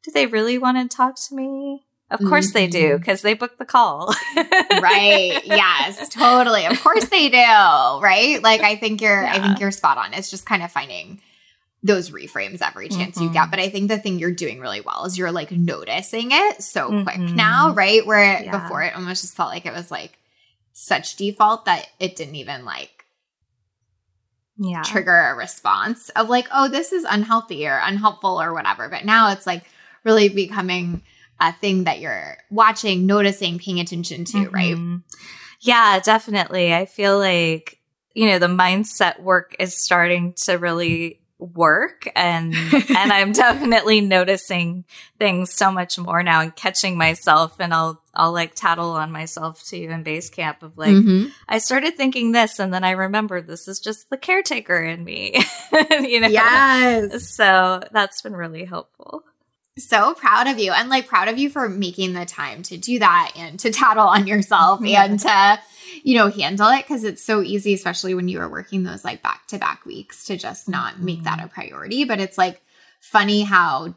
do 0.03 0.11
they 0.11 0.27
really 0.27 0.59
want 0.59 0.77
to 0.91 0.97
talk 0.97 1.17
to 1.29 1.35
me? 1.35 1.87
Of 2.11 2.19
course 2.19 2.49
mm-hmm. 2.49 2.55
they 2.55 2.67
do 2.67 2.99
because 2.99 3.21
mm-hmm. 3.21 3.29
they 3.29 3.35
booked 3.35 3.59
the 3.59 3.65
call. 3.65 4.13
right. 4.37 5.41
Yes, 5.45 6.09
totally. 6.09 6.67
Of 6.67 6.83
course 6.83 7.09
they 7.09 7.29
do. 7.29 7.37
Right. 7.37 8.41
Like 8.43 8.63
I 8.63 8.75
think 8.77 9.01
you're 9.01 9.23
yeah. 9.23 9.33
I 9.33 9.41
think 9.41 9.61
you're 9.61 9.71
spot 9.71 9.97
on. 9.97 10.13
It's 10.15 10.29
just 10.29 10.45
kind 10.45 10.65
of 10.65 10.73
finding 10.73 11.21
those 11.83 12.11
reframes 12.11 12.61
every 12.61 12.89
chance 12.89 13.17
mm-hmm. 13.17 13.29
you 13.29 13.33
get. 13.33 13.43
Mm-hmm. 13.43 13.51
But 13.51 13.61
I 13.61 13.71
think 13.71 13.89
the 13.89 13.99
thing 13.99 14.19
you're 14.19 14.33
doing 14.33 14.61
really 14.61 14.81
well 14.81 15.05
is 15.07 15.17
you're 15.17 15.33
like 15.33 15.51
noticing 15.51 16.29
it 16.31 16.63
so 16.63 16.91
mm-hmm. 16.91 17.05
quick 17.05 17.19
now, 17.35 17.73
right? 17.73 18.07
Where 18.07 18.43
yeah. 18.43 18.59
before 18.59 18.83
it 18.83 18.95
almost 18.95 19.23
just 19.23 19.37
felt 19.37 19.51
like 19.51 19.67
it 19.67 19.73
was 19.73 19.91
like 19.91 20.19
such 20.73 21.17
default 21.17 21.65
that 21.65 21.89
it 21.99 22.17
didn't 22.17 22.37
even 22.37 22.65
like 22.65 23.07
yeah. 24.59 24.83
trigger 24.83 25.17
a 25.17 25.35
response 25.35 26.11
of 26.11 26.29
like, 26.29 26.47
oh, 26.53 26.69
this 26.69 26.93
is 26.93 27.05
unhealthy 27.09 27.67
or 27.67 27.81
unhelpful 27.83 28.41
or 28.41 28.53
whatever. 28.53 28.89
But 28.89 29.07
now 29.07 29.33
it's 29.33 29.47
like 29.47 29.65
really 30.05 30.29
becoming 30.29 31.03
a 31.41 31.53
thing 31.53 31.85
that 31.85 32.01
you're 32.01 32.37
watching, 32.51 33.07
noticing, 33.07 33.59
paying 33.59 33.81
attention 33.81 34.27
to, 34.27 34.37
mm-hmm. 34.37 34.55
right? 34.55 35.01
Yeah, 35.61 35.99
definitely. 36.01 36.75
I 36.75 36.85
feel 36.85 37.19
like, 37.19 37.79
you 38.15 38.27
know, 38.27 38.39
the 38.39 38.47
mindset 38.47 39.21
work 39.21 39.57
is 39.59 39.77
starting 39.77 40.35
to 40.45 40.55
really 40.55 41.20
work 41.41 42.11
and 42.15 42.55
and 42.97 43.13
I'm 43.13 43.33
definitely 43.33 44.01
noticing 44.01 44.85
things 45.19 45.53
so 45.53 45.73
much 45.73 45.99
more 45.99 46.23
now 46.23 46.41
and 46.41 46.55
catching 46.55 46.97
myself 46.97 47.57
and 47.59 47.73
I'll 47.73 48.03
I'll 48.15 48.33
like 48.33 48.55
tattle 48.55 48.91
on 48.91 49.11
myself 49.13 49.65
too 49.65 49.89
in 49.91 50.05
Basecamp 50.05 50.63
of 50.63 50.77
like 50.77 50.91
mm-hmm. 50.91 51.29
I 51.49 51.59
started 51.59 51.97
thinking 51.97 52.33
this 52.33 52.59
and 52.59 52.73
then 52.73 52.85
I 52.85 52.91
remembered 52.93 53.47
this 53.47 53.69
is 53.69 53.81
just 53.81 54.11
the 54.11 54.17
caretaker 54.17 54.83
in 54.83 55.05
me. 55.05 55.43
you 55.91 56.21
know. 56.21 56.29
Yes. 56.29 57.29
So 57.29 57.83
that's 57.93 58.23
been 58.23 58.35
really 58.35 58.65
helpful 58.65 59.25
so 59.79 60.15
proud 60.15 60.47
of 60.47 60.59
you 60.59 60.73
and 60.73 60.89
like 60.89 61.07
proud 61.07 61.29
of 61.29 61.39
you 61.39 61.49
for 61.49 61.69
making 61.69 62.13
the 62.13 62.27
time 62.27 62.63
to 62.63 62.77
do 62.77 62.99
that 62.99 63.33
and 63.37 63.59
to 63.61 63.71
tattle 63.71 64.07
on 64.07 64.27
yourself 64.27 64.81
and 64.85 65.21
to 65.21 65.61
you 66.03 66.17
know 66.17 66.29
handle 66.29 66.69
it 66.69 66.83
because 66.83 67.05
it's 67.05 67.25
so 67.25 67.43
easy 67.43 67.75
especially 67.75 68.15
when 68.15 68.29
you 68.29 68.41
are 68.41 68.49
working 68.49 68.83
those 68.83 69.05
like 69.05 69.23
back 69.23 69.47
to 69.49 69.59
back 69.59 69.85
weeks 69.85 70.25
to 70.25 70.37
just 70.37 70.69
not 70.69 71.01
make 71.01 71.25
that 71.25 71.39
a 71.39 71.43
mm-hmm. 71.43 71.55
priority. 71.55 72.05
But 72.05 72.21
it's 72.21 72.39
like 72.39 72.63
funny 73.01 73.43
how 73.43 73.95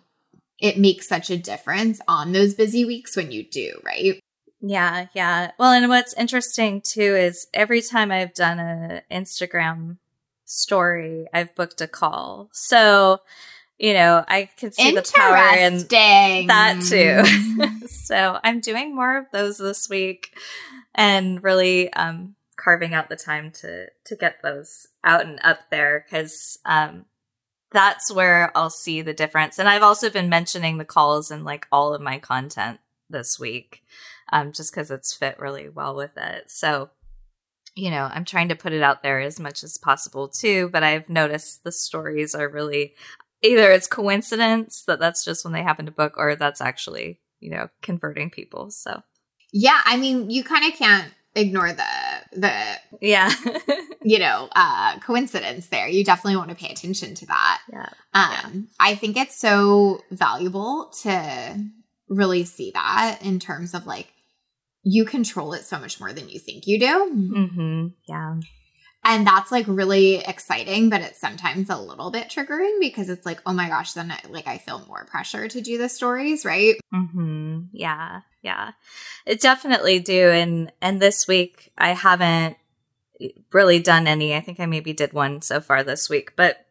it 0.60 0.78
makes 0.78 1.08
such 1.08 1.30
a 1.30 1.38
difference 1.38 2.00
on 2.08 2.32
those 2.32 2.54
busy 2.54 2.86
weeks 2.86 3.16
when 3.16 3.32
you 3.32 3.44
do 3.44 3.80
right? 3.84 4.20
Yeah 4.62 5.08
yeah. 5.14 5.52
Well 5.58 5.72
and 5.72 5.90
what's 5.90 6.14
interesting 6.14 6.82
too 6.82 7.02
is 7.02 7.48
every 7.54 7.82
time 7.82 8.12
i've 8.12 8.34
done 8.34 8.60
an 8.60 9.02
instagram 9.12 9.98
story 10.46 11.28
i've 11.34 11.54
booked 11.56 11.82
a 11.82 11.88
call. 11.88 12.50
So 12.54 13.20
you 13.78 13.94
know, 13.94 14.24
I 14.28 14.50
can 14.58 14.72
see 14.72 14.94
the 14.94 15.12
power 15.14 15.58
in 15.58 15.80
that 16.48 16.82
too. 16.82 17.88
so 17.88 18.40
I'm 18.44 18.60
doing 18.60 18.96
more 18.96 19.18
of 19.18 19.26
those 19.32 19.58
this 19.58 19.90
week 19.90 20.36
and 20.96 21.44
really 21.44 21.92
um, 21.94 22.36
carving 22.56 22.94
out 22.94 23.10
the 23.10 23.16
time 23.16 23.52
to 23.52 23.88
to 24.06 24.16
get 24.16 24.42
those 24.42 24.88
out 25.04 25.26
and 25.26 25.40
up 25.44 25.70
there 25.72 26.06
because 26.06 26.60
um, 26.66 27.06
that's 27.72 28.12
where 28.12 28.52
I'll 28.56 28.70
see 28.70 29.02
the 29.02 29.14
difference. 29.14 29.60
And 29.60 29.68
I've 29.68 29.84
also 29.84 30.10
been 30.10 30.30
mentioning 30.30 30.78
the 30.78 30.86
calls 30.86 31.32
in 31.32 31.44
like 31.44 31.68
all 31.72 31.94
of 31.94 32.02
my 32.02 32.20
content 32.20 32.80
this 33.10 33.40
week, 33.40 33.84
um, 34.32 34.52
just 34.54 34.74
because 34.74 34.92
it's 34.92 35.14
fit 35.14 35.40
really 35.40 35.68
well 35.70 35.96
with 35.96 36.16
it. 36.16 36.52
So 36.52 36.92
you 37.76 37.90
know, 37.90 38.08
I'm 38.12 38.26
trying 38.26 38.50
to 38.50 38.56
put 38.56 38.74
it 38.74 38.84
out 38.84 39.02
there 39.02 39.20
as 39.20 39.40
much 39.40 39.64
as 39.64 39.80
possible 39.80 40.28
too, 40.28 40.70
but 40.72 40.84
I've 40.84 41.10
noticed 41.10 41.64
the 41.64 41.72
stories 41.72 42.36
are 42.36 42.48
really 42.48 42.94
either 43.44 43.72
it's 43.72 43.88
coincidence 43.88 44.84
that 44.88 45.00
that's 45.00 45.24
just 45.24 45.44
when 45.44 45.54
they 45.54 45.62
happen 45.62 45.86
to 45.86 45.92
book 45.92 46.14
or 46.18 46.36
that's 46.36 46.62
actually 46.62 47.20
you 47.40 47.52
know 47.52 47.68
converting 47.82 48.30
people 48.30 48.72
so. 48.72 49.02
Yeah 49.52 49.80
i 49.86 49.98
mean 49.98 50.32
you 50.32 50.44
kind 50.44 50.66
of 50.66 50.78
can't 50.78 51.12
ignore 51.36 51.72
the 51.74 51.84
the 52.32 52.54
yeah. 53.02 53.32
you 54.04 54.20
know 54.20 54.50
uh 54.56 55.00
coincidence 55.00 55.68
there. 55.68 55.88
You 55.88 56.04
definitely 56.04 56.38
want 56.38 56.50
to 56.50 56.56
pay 56.56 56.72
attention 56.72 57.16
to 57.16 57.26
that. 57.28 57.62
Yeah. 57.72 57.90
Um 58.14 58.32
yeah. 58.32 58.50
i 58.80 58.96
think 58.96 59.18
it's 59.18 59.38
so 59.38 60.02
valuable 60.12 60.92
to 61.04 61.66
really 62.10 62.46
see 62.46 62.72
that 62.72 63.20
in 63.22 63.40
terms 63.40 63.74
of 63.74 63.86
like 63.86 64.08
you 64.84 65.06
control 65.06 65.54
it 65.54 65.64
so 65.64 65.80
much 65.80 66.00
more 66.00 66.14
than 66.14 66.30
you 66.30 66.40
think 66.40 66.68
you 66.68 66.80
do. 66.80 66.86
Mm-hmm. 66.86 67.88
yeah 68.08 68.36
and 69.06 69.28
that's 69.28 69.52
like 69.52 69.66
really 69.68 70.16
exciting, 70.16 70.90
but 70.90 71.02
it's 71.02 71.20
sometimes 71.20 71.70
a 71.70 71.78
little 71.78 72.10
bit 72.10 72.30
triggering 72.30 72.80
because 72.80 73.10
it's 73.10 73.26
like, 73.26 73.42
oh 73.46 73.54
my 73.54 73.68
gosh, 73.68 73.94
then 73.94 74.12
I, 74.12 74.20
like 74.30 74.48
I 74.48 74.58
feel 74.58 74.86
more 74.88 75.06
pressure 75.06 75.48
to 75.48 75.62
do 75.62 75.78
the 75.78 75.90
stories, 75.90 76.46
right? 76.46 76.76
Mm-hmm. 76.94 77.64
Yeah, 77.74 78.22
yeah, 78.42 78.72
it 79.26 79.42
definitely 79.42 80.00
do. 80.00 80.30
And 80.30 80.72
and 80.82 81.02
this 81.02 81.28
week 81.28 81.72
I 81.78 81.90
haven't 81.90 82.58
really 83.52 83.80
done 83.80 84.08
any. 84.08 84.36
I 84.36 84.40
think 84.40 84.60
I 84.60 84.66
maybe 84.66 84.94
did 84.94 85.14
one 85.14 85.42
so 85.42 85.60
far 85.60 85.84
this 85.84 86.10
week, 86.10 86.36
but 86.36 86.66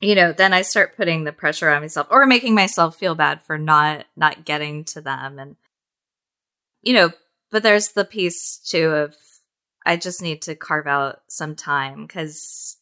you 0.00 0.14
know, 0.14 0.32
then 0.32 0.52
I 0.52 0.62
start 0.62 0.96
putting 0.96 1.24
the 1.24 1.32
pressure 1.32 1.70
on 1.70 1.82
myself 1.82 2.06
or 2.10 2.26
making 2.26 2.54
myself 2.54 2.96
feel 2.96 3.14
bad 3.14 3.42
for 3.42 3.58
not 3.58 4.06
not 4.16 4.44
getting 4.44 4.84
to 4.84 5.00
them, 5.00 5.38
and 5.38 5.56
you 6.82 6.94
know, 6.94 7.10
but 7.50 7.62
there's 7.62 7.92
the 7.92 8.04
piece 8.04 8.58
too 8.58 8.88
of 8.88 9.14
I 9.86 9.96
just 9.96 10.22
need 10.22 10.42
to 10.42 10.54
carve 10.54 10.86
out 10.86 11.20
some 11.28 11.54
time 11.54 12.06
because 12.06 12.76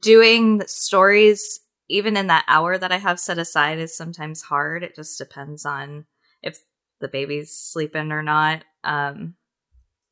doing 0.00 0.62
stories 0.66 1.60
even 1.88 2.16
in 2.16 2.28
that 2.28 2.44
hour 2.48 2.78
that 2.78 2.92
I 2.92 2.98
have 2.98 3.20
set 3.20 3.38
aside 3.38 3.78
is 3.78 3.96
sometimes 3.96 4.42
hard. 4.42 4.82
It 4.82 4.96
just 4.96 5.18
depends 5.18 5.66
on 5.66 6.06
if 6.42 6.58
the 7.00 7.08
baby's 7.08 7.56
sleeping 7.56 8.10
or 8.12 8.22
not. 8.22 8.64
Um, 8.82 9.34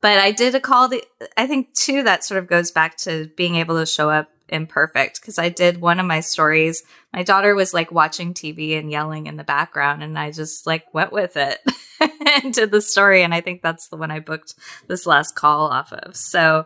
but 0.01 0.19
I 0.19 0.31
did 0.31 0.53
a 0.53 0.59
call 0.59 0.89
the 0.89 1.03
I 1.37 1.47
think 1.47 1.73
too 1.73 2.03
that 2.03 2.23
sort 2.23 2.39
of 2.39 2.47
goes 2.47 2.71
back 2.71 2.97
to 2.97 3.29
being 3.37 3.55
able 3.55 3.77
to 3.79 3.85
show 3.85 4.09
up 4.09 4.29
imperfect 4.49 5.21
because 5.21 5.39
I 5.39 5.49
did 5.49 5.81
one 5.81 5.99
of 5.99 6.05
my 6.05 6.19
stories. 6.19 6.83
My 7.13 7.23
daughter 7.23 7.55
was 7.55 7.73
like 7.73 7.91
watching 7.91 8.33
TV 8.33 8.77
and 8.77 8.91
yelling 8.91 9.27
in 9.27 9.37
the 9.37 9.43
background, 9.43 10.03
and 10.03 10.17
I 10.17 10.31
just 10.31 10.65
like 10.67 10.93
went 10.93 11.11
with 11.11 11.37
it 11.37 11.59
and 12.43 12.53
did 12.53 12.71
the 12.71 12.81
story. 12.81 13.23
And 13.23 13.33
I 13.33 13.41
think 13.41 13.61
that's 13.61 13.87
the 13.87 13.97
one 13.97 14.11
I 14.11 14.19
booked 14.19 14.55
this 14.87 15.05
last 15.05 15.35
call 15.35 15.67
off 15.67 15.91
of. 15.93 16.15
So, 16.15 16.65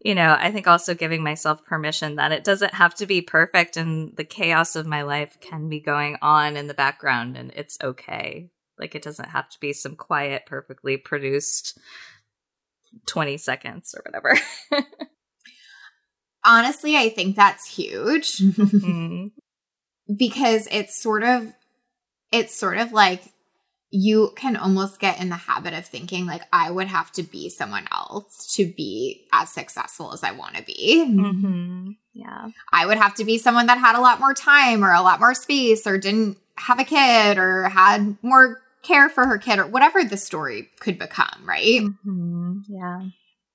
you 0.00 0.14
know, 0.14 0.36
I 0.38 0.50
think 0.50 0.66
also 0.66 0.94
giving 0.94 1.22
myself 1.22 1.64
permission 1.64 2.16
that 2.16 2.32
it 2.32 2.44
doesn't 2.44 2.74
have 2.74 2.94
to 2.96 3.06
be 3.06 3.22
perfect 3.22 3.76
and 3.76 4.16
the 4.16 4.24
chaos 4.24 4.76
of 4.76 4.86
my 4.86 5.02
life 5.02 5.38
can 5.40 5.68
be 5.68 5.80
going 5.80 6.16
on 6.22 6.56
in 6.56 6.66
the 6.66 6.74
background 6.74 7.36
and 7.36 7.50
it's 7.56 7.78
okay. 7.82 8.50
Like 8.78 8.94
it 8.94 9.02
doesn't 9.02 9.30
have 9.30 9.48
to 9.50 9.60
be 9.60 9.72
some 9.72 9.96
quiet, 9.96 10.44
perfectly 10.46 10.96
produced 10.96 11.78
20 13.06 13.36
seconds 13.38 13.94
or 13.96 14.02
whatever. 14.04 14.38
Honestly, 16.46 16.96
I 16.96 17.08
think 17.08 17.36
that's 17.36 17.68
huge 17.68 18.38
mm-hmm. 18.38 19.26
because 20.14 20.68
it's 20.70 21.00
sort 21.00 21.24
of 21.24 21.52
it's 22.32 22.54
sort 22.54 22.78
of 22.78 22.92
like 22.92 23.22
you 23.90 24.32
can 24.36 24.56
almost 24.56 25.00
get 25.00 25.20
in 25.20 25.28
the 25.28 25.36
habit 25.36 25.72
of 25.72 25.86
thinking 25.86 26.26
like 26.26 26.42
I 26.52 26.70
would 26.70 26.88
have 26.88 27.12
to 27.12 27.22
be 27.22 27.48
someone 27.48 27.86
else 27.92 28.54
to 28.56 28.66
be 28.66 29.26
as 29.32 29.50
successful 29.50 30.12
as 30.12 30.22
I 30.22 30.32
want 30.32 30.56
to 30.56 30.62
be. 30.62 31.04
Mm-hmm. 31.08 31.90
Yeah. 32.12 32.48
I 32.72 32.86
would 32.86 32.98
have 32.98 33.14
to 33.16 33.24
be 33.24 33.38
someone 33.38 33.66
that 33.66 33.78
had 33.78 33.96
a 33.96 34.00
lot 34.00 34.20
more 34.20 34.34
time 34.34 34.84
or 34.84 34.92
a 34.92 35.02
lot 35.02 35.20
more 35.20 35.34
space 35.34 35.86
or 35.86 35.98
didn't 35.98 36.36
have 36.56 36.80
a 36.80 36.84
kid 36.84 37.38
or 37.38 37.68
had 37.68 38.16
more 38.22 38.60
care 38.82 39.08
for 39.08 39.26
her 39.26 39.38
kid 39.38 39.58
or 39.58 39.66
whatever 39.66 40.02
the 40.02 40.16
story 40.16 40.68
could 40.80 40.98
become, 40.98 41.44
right? 41.44 41.82
Mm-hmm. 41.82 42.58
Yeah. 42.68 43.02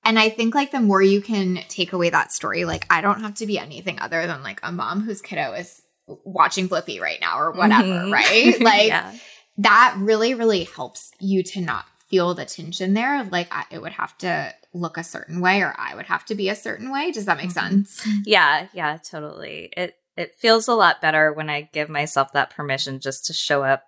And 0.04 0.18
I 0.18 0.28
think 0.28 0.54
like 0.54 0.72
the 0.72 0.80
more 0.80 1.02
you 1.02 1.20
can 1.20 1.60
take 1.68 1.92
away 1.92 2.10
that 2.10 2.32
story, 2.32 2.64
like 2.64 2.86
I 2.90 3.00
don't 3.00 3.20
have 3.20 3.34
to 3.34 3.46
be 3.46 3.58
anything 3.58 4.00
other 4.00 4.26
than 4.26 4.42
like 4.42 4.60
a 4.62 4.72
mom 4.72 5.02
whose 5.02 5.22
kiddo 5.22 5.52
is 5.52 5.82
watching 6.24 6.68
Blippi 6.68 7.00
right 7.00 7.20
now 7.20 7.38
or 7.38 7.52
whatever, 7.52 7.88
mm-hmm. 7.88 8.12
right? 8.12 8.60
Like 8.60 8.88
yeah. 8.88 9.12
that 9.58 9.94
really, 9.98 10.34
really 10.34 10.64
helps 10.64 11.12
you 11.20 11.42
to 11.44 11.60
not 11.60 11.84
feel 12.08 12.34
the 12.34 12.44
tension 12.44 12.94
there. 12.94 13.24
Like 13.24 13.48
I, 13.50 13.64
it 13.70 13.80
would 13.80 13.92
have 13.92 14.16
to 14.18 14.52
look 14.74 14.98
a 14.98 15.04
certain 15.04 15.40
way 15.40 15.62
or 15.62 15.74
I 15.76 15.94
would 15.94 16.06
have 16.06 16.24
to 16.26 16.34
be 16.34 16.48
a 16.48 16.56
certain 16.56 16.90
way. 16.90 17.10
Does 17.10 17.26
that 17.26 17.36
make 17.36 17.50
mm-hmm. 17.50 17.82
sense? 17.84 18.06
Yeah, 18.24 18.68
yeah, 18.72 18.98
totally. 18.98 19.72
It 19.76 19.96
it 20.16 20.34
feels 20.34 20.68
a 20.68 20.74
lot 20.74 21.00
better 21.00 21.32
when 21.32 21.48
I 21.48 21.70
give 21.72 21.88
myself 21.88 22.32
that 22.32 22.54
permission 22.54 23.00
just 23.00 23.24
to 23.26 23.32
show 23.32 23.62
up 23.62 23.84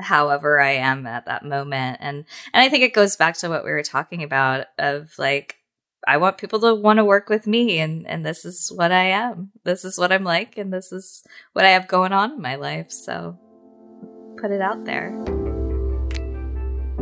however 0.00 0.60
I 0.60 0.72
am 0.72 1.06
at 1.06 1.26
that 1.26 1.44
moment. 1.44 1.98
And 2.00 2.24
and 2.52 2.62
I 2.62 2.68
think 2.68 2.84
it 2.84 2.94
goes 2.94 3.16
back 3.16 3.36
to 3.38 3.48
what 3.48 3.64
we 3.64 3.70
were 3.70 3.82
talking 3.82 4.22
about 4.22 4.66
of 4.78 5.12
like 5.18 5.57
I 6.08 6.16
want 6.16 6.38
people 6.38 6.58
to 6.60 6.74
want 6.74 6.96
to 6.96 7.04
work 7.04 7.28
with 7.28 7.46
me 7.46 7.80
and 7.80 8.06
and 8.06 8.24
this 8.24 8.46
is 8.46 8.72
what 8.74 8.92
I 8.92 9.10
am. 9.10 9.50
This 9.64 9.84
is 9.84 9.98
what 9.98 10.10
I'm 10.10 10.24
like 10.24 10.56
and 10.56 10.72
this 10.72 10.90
is 10.90 11.22
what 11.52 11.66
I 11.66 11.70
have 11.70 11.86
going 11.86 12.12
on 12.14 12.32
in 12.32 12.40
my 12.40 12.56
life. 12.56 12.90
So 12.90 13.38
put 14.38 14.50
it 14.50 14.62
out 14.62 14.86
there. 14.86 15.37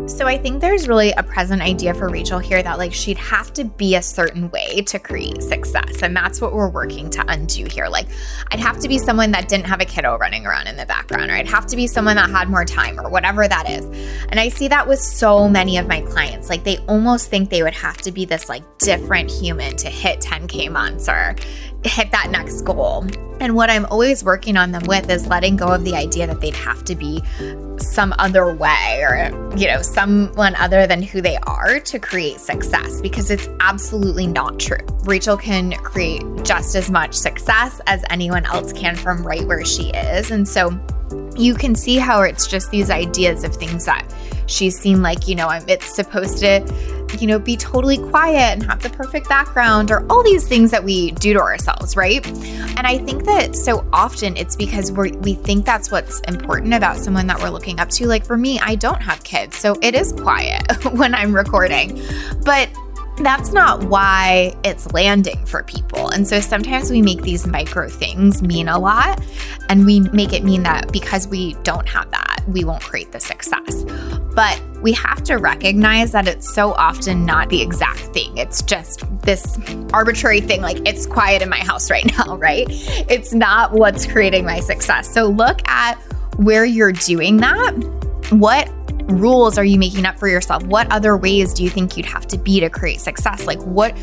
So 0.07 0.29
I 0.29 0.39
think 0.39 0.61
there's 0.61 0.87
really 0.87 1.11
a 1.13 1.23
present 1.25 1.61
idea 1.63 1.93
for 1.93 2.09
Rachel 2.09 2.39
here 2.39 2.63
that 2.63 2.79
like 2.79 2.93
she'd 2.93 3.19
have 3.19 3.53
to 3.55 3.65
be 3.65 3.97
a 3.97 4.03
certain 4.03 4.49
way 4.53 4.83
to 4.83 5.01
create 5.01 5.43
success. 5.43 6.01
And 6.01 6.17
that's 6.17 6.41
what 6.41 6.53
we're 6.53 6.69
working 6.69 7.11
to 7.11 7.25
undo 7.27 7.65
here. 7.65 7.89
Like 7.89 8.07
I'd 8.53 8.61
have 8.61 8.79
to 8.81 8.89
be 8.89 8.99
someone 8.99 9.33
that 9.33 9.49
didn't 9.49 9.67
have 9.67 9.81
a 9.81 9.85
kiddo 9.85 10.17
running 10.17 10.47
around 10.47 10.69
in 10.69 10.77
the 10.77 10.87
background, 10.87 11.33
or 11.33 11.35
I'd 11.35 11.49
have 11.49 11.67
to 11.67 11.77
be 11.77 11.89
someone 11.89 12.15
that 12.17 12.31
had 12.31 12.49
more 12.49 12.65
time 12.65 13.01
or 13.01 13.11
whatever 13.11 13.49
that 13.49 13.69
is. 13.69 13.85
And 14.29 14.39
I 14.39 14.49
see 14.49 14.69
that 14.69 14.87
with 14.87 15.01
so 15.01 15.49
many 15.49 15.77
of 15.77 15.89
my 15.89 16.03
clients. 16.03 16.49
Like 16.49 16.63
they 16.63 16.79
almost 16.87 17.29
think 17.29 17.51
they 17.51 17.65
would 17.65 17.75
have 17.75 17.97
to 17.99 18.13
be 18.13 18.25
this 18.25 18.49
like 18.49 18.63
different 18.79 19.29
human 19.29 19.77
to 19.77 19.91
hit 19.91 20.21
10K 20.21 20.71
months 20.71 21.09
or 21.09 21.35
hit 21.87 22.11
that 22.13 22.31
next 22.31 22.63
goal. 22.63 23.07
And 23.39 23.55
what 23.55 23.69
I'm 23.69 23.85
always 23.87 24.25
working 24.25 24.57
on 24.57 24.73
them 24.73 24.83
with 24.87 25.11
is 25.11 25.27
letting 25.27 25.57
go 25.57 25.67
of 25.67 25.85
the 25.85 25.95
idea 25.95 26.27
that 26.27 26.41
they'd 26.41 26.55
have 26.55 26.85
to 26.85 26.95
be 26.95 27.23
some 27.79 28.15
other 28.19 28.55
way 28.55 29.03
or, 29.03 29.31
you 29.57 29.67
know, 29.67 29.83
someone 29.83 30.55
other 30.57 30.87
than 30.87 31.03
who 31.03 31.21
they 31.21 31.37
are 31.47 31.79
to 31.81 31.99
create 31.99 32.41
success 32.41 33.01
because 33.03 33.31
it's 33.31 33.49
absolutely 33.61 34.27
not 34.27 34.59
true. 34.59 34.79
Rachel 35.05 35.37
can 35.37 35.73
create 35.73 36.23
just 36.45 36.75
as 36.75 36.91
much 36.91 37.15
success 37.15 37.81
as 37.87 38.03
anyone 38.09 38.47
else 38.47 38.73
can 38.73 38.97
from 38.97 39.23
right 39.27 39.47
where 39.47 39.65
she 39.65 39.91
is. 39.91 40.31
And 40.31 40.49
so 40.49 40.71
you 41.37 41.55
can 41.55 41.75
see 41.75 41.97
how 41.97 42.23
it's 42.23 42.47
just 42.47 42.71
these 42.71 42.89
ideas 42.89 43.45
of 43.45 43.55
things 43.55 43.85
that 43.85 44.11
she's 44.47 44.79
seen 44.79 45.03
like, 45.03 45.29
you 45.29 45.35
know, 45.35 45.49
it's 45.67 45.95
supposed 45.95 46.39
to 46.39 46.61
you 47.21 47.27
know, 47.27 47.39
be 47.39 47.57
totally 47.57 47.99
quiet 47.99 48.53
and 48.53 48.63
have 48.65 48.83
the 48.83 48.91
perfect 48.91 49.29
background 49.29 49.91
or 49.91 50.05
all 50.11 50.23
these 50.23 50.47
things 50.47 50.71
that 50.71 50.83
we 50.83 51.13
do 51.13 51.33
to 51.33 51.41
ourselves, 51.41 51.97
right? 51.97 52.27
And 52.27 52.87
I 52.87 52.99
think 52.99 53.25
that 53.25 53.55
so 53.55 53.87
often 53.93 54.37
it's 54.37 54.57
because 54.57 54.93
we 54.93 55.13
we 55.13 55.35
think 55.35 55.65
that's 55.65 55.91
what's 55.91 56.21
important 56.21 56.75
about 56.75 56.97
someone 56.97 57.27
that 57.29 57.41
we're 57.41 57.51
looking 57.51 57.81
up 57.81 57.91
to. 57.91 58.07
Like 58.07 58.25
for 58.25 58.37
me, 58.37 58.59
I 58.61 58.75
don't 58.75 59.01
have 59.01 59.23
kids, 59.25 59.57
so 59.57 59.77
it 59.83 59.95
is 59.95 60.13
quiet 60.13 60.85
when 60.93 61.15
I'm 61.15 61.35
recording. 61.35 62.03
But 62.45 62.69
that's 63.19 63.51
not 63.53 63.85
why 63.85 64.55
it's 64.63 64.93
landing 64.93 65.45
for 65.47 65.63
people. 65.63 66.11
And 66.11 66.29
so 66.29 66.39
sometimes 66.39 66.91
we 66.91 67.01
make 67.01 67.23
these 67.23 67.47
micro 67.47 67.89
things 67.89 68.43
mean 68.43 68.69
a 68.69 68.79
lot, 68.79 69.23
and 69.71 69.87
we 69.87 70.01
make 70.01 70.33
it 70.33 70.45
mean 70.45 70.65
that 70.65 70.93
because 70.93 71.27
we 71.27 71.55
don't 71.63 71.89
have 71.89 72.11
that, 72.11 72.36
we 72.47 72.65
won't 72.65 72.83
create 72.83 73.13
the 73.13 73.21
success. 73.21 73.85
But 74.35 74.61
we 74.83 74.93
have 74.93 75.23
to 75.25 75.37
recognize 75.37 76.13
that 76.13 76.29
it's 76.29 76.53
so 76.53 76.73
often 76.75 77.25
not 77.25 77.49
the 77.49 77.63
exact 77.63 78.01
thing. 78.15 78.37
It's 78.37 78.63
just 78.63 79.05
this 79.23 79.59
arbitrary 79.93 80.41
thing, 80.41 80.61
like 80.61 80.79
it's 80.87 81.07
quiet 81.07 81.43
in 81.43 81.49
my 81.49 81.59
house 81.59 81.91
right 81.91 82.07
now, 82.19 82.37
right? 82.37 82.67
It's 82.69 83.33
not 83.33 83.73
what's 83.73 84.07
creating 84.07 84.45
my 84.45 84.61
success. 84.61 85.13
So 85.13 85.27
look 85.27 85.67
at 85.69 85.95
where 86.37 86.65
you're 86.65 86.93
doing 86.93 87.39
that. 87.39 87.73
What 88.31 88.71
rules 89.09 89.59
are 89.59 89.65
you 89.65 89.79
making 89.79 90.05
up 90.05 90.19
for 90.19 90.29
yourself? 90.29 90.63
What 90.65 90.91
other 90.91 91.17
ways 91.17 91.55
do 91.55 91.63
you 91.63 91.71
think 91.71 91.97
you'd 91.97 92.07
have 92.07 92.27
to 92.29 92.39
be 92.39 92.61
to 92.61 92.69
create 92.69 93.01
success? 93.01 93.47
Like, 93.47 93.61
what 93.63 93.95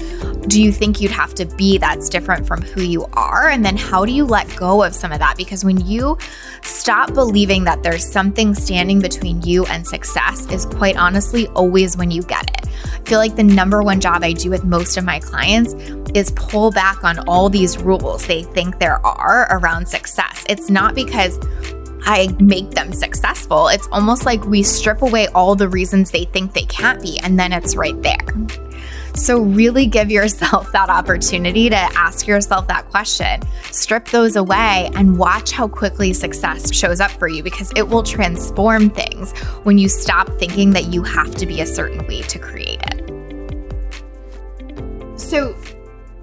do 0.47 0.61
you 0.61 0.71
think 0.71 1.01
you'd 1.01 1.11
have 1.11 1.33
to 1.35 1.45
be 1.45 1.77
that's 1.77 2.09
different 2.09 2.47
from 2.47 2.61
who 2.61 2.81
you 2.81 3.05
are? 3.13 3.49
And 3.49 3.65
then 3.65 3.77
how 3.77 4.05
do 4.05 4.11
you 4.11 4.25
let 4.25 4.53
go 4.55 4.83
of 4.83 4.95
some 4.95 5.11
of 5.11 5.19
that? 5.19 5.37
Because 5.37 5.63
when 5.63 5.85
you 5.85 6.17
stop 6.63 7.13
believing 7.13 7.63
that 7.65 7.83
there's 7.83 8.05
something 8.09 8.53
standing 8.53 8.99
between 8.99 9.41
you 9.41 9.65
and 9.65 9.85
success, 9.85 10.45
is 10.51 10.65
quite 10.65 10.97
honestly 10.97 11.47
always 11.47 11.97
when 11.97 12.11
you 12.11 12.23
get 12.23 12.49
it. 12.49 12.67
I 12.93 13.09
feel 13.09 13.19
like 13.19 13.35
the 13.35 13.43
number 13.43 13.83
one 13.83 13.99
job 13.99 14.23
I 14.23 14.33
do 14.33 14.49
with 14.49 14.63
most 14.63 14.97
of 14.97 15.03
my 15.03 15.19
clients 15.19 15.73
is 16.13 16.31
pull 16.31 16.71
back 16.71 17.03
on 17.03 17.19
all 17.27 17.49
these 17.49 17.77
rules 17.77 18.25
they 18.27 18.43
think 18.43 18.79
there 18.79 19.05
are 19.05 19.47
around 19.51 19.87
success. 19.87 20.43
It's 20.47 20.69
not 20.69 20.95
because 20.95 21.39
I 22.05 22.35
make 22.39 22.71
them 22.71 22.93
successful. 22.93 23.67
It's 23.67 23.87
almost 23.91 24.25
like 24.25 24.43
we 24.45 24.63
strip 24.63 25.01
away 25.01 25.27
all 25.27 25.55
the 25.55 25.69
reasons 25.69 26.11
they 26.11 26.25
think 26.25 26.53
they 26.53 26.65
can't 26.65 27.01
be, 27.01 27.19
and 27.19 27.39
then 27.39 27.53
it's 27.53 27.75
right 27.75 27.99
there. 28.01 28.17
So, 29.15 29.39
really 29.41 29.85
give 29.85 30.09
yourself 30.09 30.71
that 30.71 30.89
opportunity 30.89 31.69
to 31.69 31.75
ask 31.75 32.25
yourself 32.25 32.67
that 32.67 32.89
question. 32.89 33.41
Strip 33.71 34.07
those 34.07 34.35
away 34.35 34.89
and 34.95 35.17
watch 35.19 35.51
how 35.51 35.67
quickly 35.67 36.13
success 36.13 36.73
shows 36.73 36.99
up 36.99 37.11
for 37.11 37.27
you 37.27 37.43
because 37.43 37.71
it 37.75 37.87
will 37.87 38.01
transform 38.01 38.89
things 38.89 39.31
when 39.63 39.77
you 39.77 39.87
stop 39.87 40.27
thinking 40.39 40.71
that 40.71 40.85
you 40.85 41.03
have 41.03 41.33
to 41.35 41.45
be 41.45 41.61
a 41.61 41.65
certain 41.65 42.05
way 42.07 42.23
to 42.23 42.39
create 42.39 42.81
it. 42.81 42.99
So, 45.19 45.53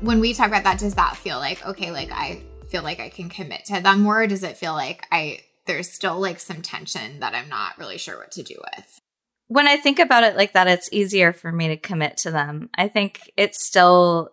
when 0.01 0.19
we 0.19 0.35
talk 0.35 0.49
about 0.49 0.65
that, 0.65 0.81
does 0.81 0.97
that 0.97 1.17
feel 1.17 1.39
like, 1.39 1.65
okay, 1.65 1.93
like 1.93 2.11
I 2.11 2.43
feel 2.69 2.83
like 2.83 2.99
I 2.99 3.09
can 3.09 3.29
commit 3.29 3.67
to 3.67 3.81
them 3.81 4.01
more? 4.01 4.27
does 4.27 4.43
it 4.43 4.57
feel 4.57 4.73
like 4.73 5.07
I 5.13 5.41
there's 5.71 5.91
still 5.91 6.19
like 6.19 6.41
some 6.41 6.63
tension 6.63 7.21
that 7.21 7.33
I'm 7.33 7.49
not 7.49 7.79
really 7.79 7.97
sure 7.97 8.19
what 8.19 8.33
to 8.33 8.43
do 8.43 8.57
with. 8.75 9.01
When 9.47 9.69
I 9.69 9.77
think 9.77 10.01
about 10.01 10.25
it 10.25 10.37
like 10.37 10.53
that, 10.53 10.67
it's 10.67 10.89
easier 10.93 11.33
for 11.33 11.53
me 11.53 11.69
to 11.69 11.77
commit 11.77 12.17
to 12.19 12.33
them. 12.33 12.71
I 12.75 12.89
think 12.89 13.31
it's 13.37 13.65
still 13.65 14.31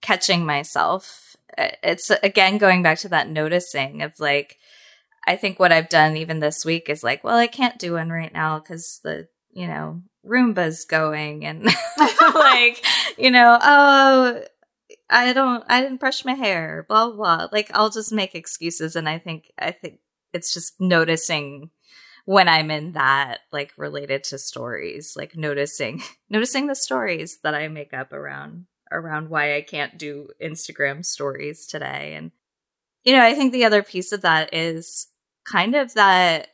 catching 0.00 0.46
myself. 0.46 1.36
It's 1.58 2.10
again 2.22 2.56
going 2.56 2.82
back 2.82 2.98
to 3.00 3.08
that 3.10 3.28
noticing 3.28 4.00
of 4.00 4.18
like, 4.18 4.56
I 5.26 5.36
think 5.36 5.58
what 5.58 5.72
I've 5.72 5.90
done 5.90 6.16
even 6.16 6.40
this 6.40 6.64
week 6.64 6.88
is 6.88 7.04
like, 7.04 7.22
well, 7.22 7.36
I 7.36 7.46
can't 7.46 7.78
do 7.78 7.94
one 7.94 8.08
right 8.08 8.32
now 8.32 8.60
because 8.60 9.00
the, 9.04 9.28
you 9.50 9.66
know, 9.66 10.00
Roomba's 10.24 10.86
going 10.86 11.44
and 11.44 11.64
like, 12.34 12.82
you 13.18 13.30
know, 13.30 13.58
oh, 13.60 14.42
I 15.10 15.34
don't, 15.34 15.64
I 15.68 15.82
didn't 15.82 16.00
brush 16.00 16.24
my 16.24 16.34
hair, 16.34 16.86
blah, 16.88 17.10
blah. 17.10 17.48
Like, 17.52 17.70
I'll 17.74 17.90
just 17.90 18.10
make 18.10 18.34
excuses. 18.34 18.96
And 18.96 19.06
I 19.06 19.18
think, 19.18 19.52
I 19.58 19.72
think 19.72 19.98
it's 20.32 20.54
just 20.54 20.80
noticing 20.80 21.70
when 22.24 22.48
I'm 22.48 22.70
in 22.70 22.92
that 22.92 23.40
like 23.52 23.72
related 23.76 24.24
to 24.24 24.38
stories, 24.38 25.14
like 25.16 25.36
noticing 25.36 26.02
noticing 26.30 26.66
the 26.66 26.74
stories 26.74 27.38
that 27.42 27.54
I 27.54 27.68
make 27.68 27.92
up 27.94 28.12
around 28.12 28.66
around 28.92 29.30
why 29.30 29.56
I 29.56 29.62
can't 29.62 29.98
do 29.98 30.28
Instagram 30.42 31.04
stories 31.04 31.66
today 31.66 32.14
and 32.14 32.32
you 33.02 33.14
know, 33.14 33.22
I 33.22 33.34
think 33.34 33.52
the 33.52 33.64
other 33.64 33.82
piece 33.82 34.12
of 34.12 34.20
that 34.22 34.52
is 34.52 35.06
kind 35.44 35.74
of 35.74 35.94
that 35.94 36.48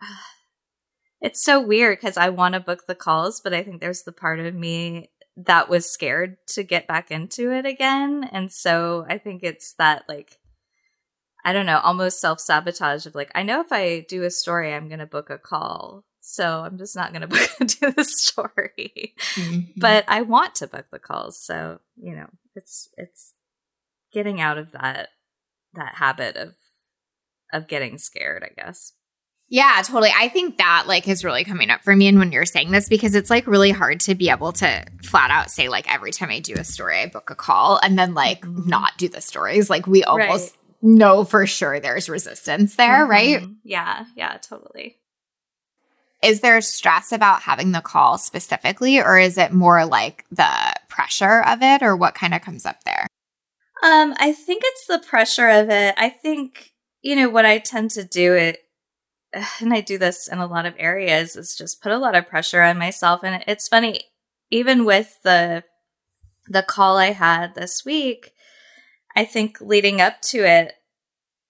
it's 1.20 1.44
so 1.44 1.60
weird 1.60 1.98
because 1.98 2.16
I 2.16 2.30
want 2.30 2.54
to 2.54 2.60
book 2.60 2.86
the 2.86 2.94
calls, 2.94 3.40
but 3.40 3.52
I 3.52 3.62
think 3.62 3.80
there's 3.80 4.02
the 4.02 4.12
part 4.12 4.40
of 4.40 4.54
me 4.54 5.10
that 5.36 5.68
was 5.68 5.90
scared 5.90 6.36
to 6.48 6.62
get 6.62 6.86
back 6.86 7.10
into 7.10 7.52
it 7.52 7.66
again. 7.66 8.28
And 8.32 8.50
so 8.52 9.06
I 9.08 9.18
think 9.18 9.42
it's 9.42 9.74
that 9.74 10.04
like 10.08 10.38
I 11.44 11.52
don't 11.52 11.66
know, 11.66 11.80
almost 11.80 12.20
self 12.20 12.40
sabotage 12.40 13.06
of 13.06 13.14
like, 13.14 13.30
I 13.34 13.42
know 13.42 13.60
if 13.60 13.72
I 13.72 14.00
do 14.08 14.24
a 14.24 14.30
story, 14.30 14.72
I'm 14.72 14.88
going 14.88 15.00
to 15.00 15.06
book 15.06 15.30
a 15.30 15.38
call. 15.38 16.04
So 16.20 16.60
I'm 16.60 16.78
just 16.78 16.94
not 16.94 17.12
going 17.12 17.22
to 17.28 17.28
book 17.28 17.50
do 17.58 17.92
the 17.92 18.04
story. 18.04 19.14
Mm-hmm. 19.34 19.78
But 19.78 20.04
I 20.08 20.22
want 20.22 20.54
to 20.56 20.66
book 20.66 20.86
the 20.90 20.98
calls. 20.98 21.42
So, 21.42 21.80
you 21.96 22.14
know, 22.14 22.26
it's, 22.54 22.88
it's 22.96 23.32
getting 24.12 24.40
out 24.40 24.58
of 24.58 24.72
that, 24.72 25.08
that 25.74 25.94
habit 25.94 26.36
of, 26.36 26.54
of 27.52 27.68
getting 27.68 27.98
scared, 27.98 28.44
I 28.44 28.62
guess. 28.62 28.92
Yeah, 29.52 29.82
totally. 29.84 30.12
I 30.16 30.28
think 30.28 30.58
that 30.58 30.84
like 30.86 31.08
is 31.08 31.24
really 31.24 31.42
coming 31.42 31.70
up 31.70 31.82
for 31.82 31.96
me 31.96 32.06
and 32.06 32.20
when 32.20 32.30
you're 32.30 32.46
saying 32.46 32.70
this 32.70 32.88
because 32.88 33.16
it's 33.16 33.30
like 33.30 33.48
really 33.48 33.72
hard 33.72 33.98
to 34.00 34.14
be 34.14 34.30
able 34.30 34.52
to 34.52 34.84
flat 35.02 35.32
out 35.32 35.50
say 35.50 35.68
like 35.68 35.92
every 35.92 36.12
time 36.12 36.30
I 36.30 36.38
do 36.38 36.54
a 36.54 36.62
story 36.62 37.00
I 37.00 37.06
book 37.06 37.30
a 37.30 37.34
call 37.34 37.80
and 37.82 37.98
then 37.98 38.14
like 38.14 38.42
mm-hmm. 38.42 38.68
not 38.68 38.96
do 38.96 39.08
the 39.08 39.20
stories. 39.20 39.68
Like 39.68 39.88
we 39.88 40.04
almost 40.04 40.52
right 40.52 40.59
know 40.82 41.24
for 41.24 41.46
sure 41.46 41.80
there's 41.80 42.08
resistance 42.08 42.76
there, 42.76 43.00
mm-hmm. 43.02 43.10
right? 43.10 43.42
Yeah, 43.64 44.04
yeah, 44.16 44.36
totally. 44.38 44.96
Is 46.22 46.40
there 46.40 46.60
stress 46.60 47.12
about 47.12 47.42
having 47.42 47.72
the 47.72 47.80
call 47.80 48.18
specifically, 48.18 49.00
or 49.00 49.18
is 49.18 49.38
it 49.38 49.52
more 49.52 49.86
like 49.86 50.24
the 50.30 50.74
pressure 50.88 51.42
of 51.42 51.62
it, 51.62 51.82
or 51.82 51.96
what 51.96 52.14
kind 52.14 52.34
of 52.34 52.42
comes 52.42 52.66
up 52.66 52.84
there? 52.84 53.06
Um, 53.82 54.14
I 54.18 54.32
think 54.32 54.62
it's 54.64 54.86
the 54.86 54.98
pressure 54.98 55.48
of 55.48 55.70
it. 55.70 55.94
I 55.96 56.10
think, 56.10 56.72
you 57.00 57.16
know, 57.16 57.30
what 57.30 57.46
I 57.46 57.58
tend 57.58 57.90
to 57.92 58.04
do 58.04 58.34
it 58.34 58.58
and 59.60 59.72
I 59.72 59.80
do 59.80 59.98
this 59.98 60.28
in 60.28 60.38
a 60.38 60.46
lot 60.46 60.66
of 60.66 60.74
areas 60.78 61.36
is 61.36 61.56
just 61.56 61.82
put 61.82 61.92
a 61.92 61.98
lot 61.98 62.14
of 62.16 62.28
pressure 62.28 62.62
on 62.62 62.78
myself. 62.78 63.22
And 63.22 63.42
it's 63.46 63.68
funny, 63.68 64.02
even 64.50 64.84
with 64.84 65.18
the 65.22 65.64
the 66.48 66.62
call 66.62 66.96
I 66.96 67.12
had 67.12 67.54
this 67.54 67.84
week, 67.84 68.32
I 69.16 69.24
think 69.24 69.60
leading 69.60 70.00
up 70.00 70.20
to 70.22 70.38
it, 70.38 70.74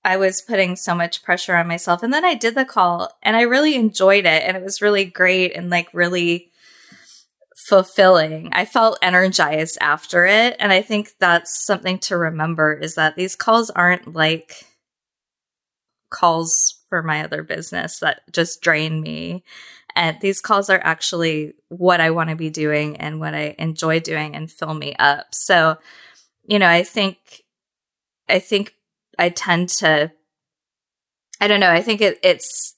I 0.05 0.17
was 0.17 0.41
putting 0.41 0.77
so 0.77 0.95
much 0.95 1.23
pressure 1.23 1.57
on 1.57 1.69
myself. 1.69 2.03
And 2.03 2.13
then 2.13 2.25
I 2.25 2.35
did 2.35 2.55
the 2.55 2.65
call 2.65 3.11
and 3.23 3.37
I 3.37 3.43
really 3.43 3.75
enjoyed 3.75 4.25
it. 4.25 4.43
And 4.45 4.57
it 4.57 4.63
was 4.63 4.81
really 4.81 5.05
great 5.05 5.55
and 5.55 5.69
like 5.69 5.89
really 5.93 6.51
fulfilling. 7.69 8.49
I 8.53 8.65
felt 8.65 8.99
energized 9.03 9.77
after 9.81 10.27
it. 10.27 10.57
And 10.59 10.73
I 10.73 10.81
think 10.81 11.11
that's 11.19 11.65
something 11.65 11.99
to 12.01 12.17
remember 12.17 12.73
is 12.73 12.95
that 12.95 13.17
these 13.17 13.37
calls 13.37 13.69
aren't 13.71 14.15
like 14.15 14.65
calls 16.11 16.81
for 16.89 17.03
my 17.03 17.23
other 17.23 17.43
business 17.43 18.01
that 18.01 18.23
just 18.33 18.63
drain 18.63 19.01
me. 19.01 19.45
And 19.95 20.19
these 20.21 20.41
calls 20.41 20.71
are 20.71 20.81
actually 20.83 21.55
what 21.69 22.01
I 22.01 22.11
want 22.11 22.31
to 22.31 22.37
be 22.37 22.51
doing 22.51 22.97
and 22.97 23.21
what 23.21 23.35
I 23.35 23.55
enjoy 23.59 24.01
doing 24.01 24.35
and 24.35 24.51
fill 24.51 24.75
me 24.75 24.95
up. 24.99 25.27
So, 25.33 25.79
you 26.45 26.59
know, 26.59 26.69
I 26.69 26.83
think 26.85 27.43
I 28.31 28.39
think 28.39 28.75
I 29.19 29.29
tend 29.29 29.69
to, 29.81 30.13
I 31.41 31.49
don't 31.49 31.61
know. 31.61 31.71
I 31.71 31.83
think 31.83 32.01
it, 32.01 32.19
it's 32.23 32.77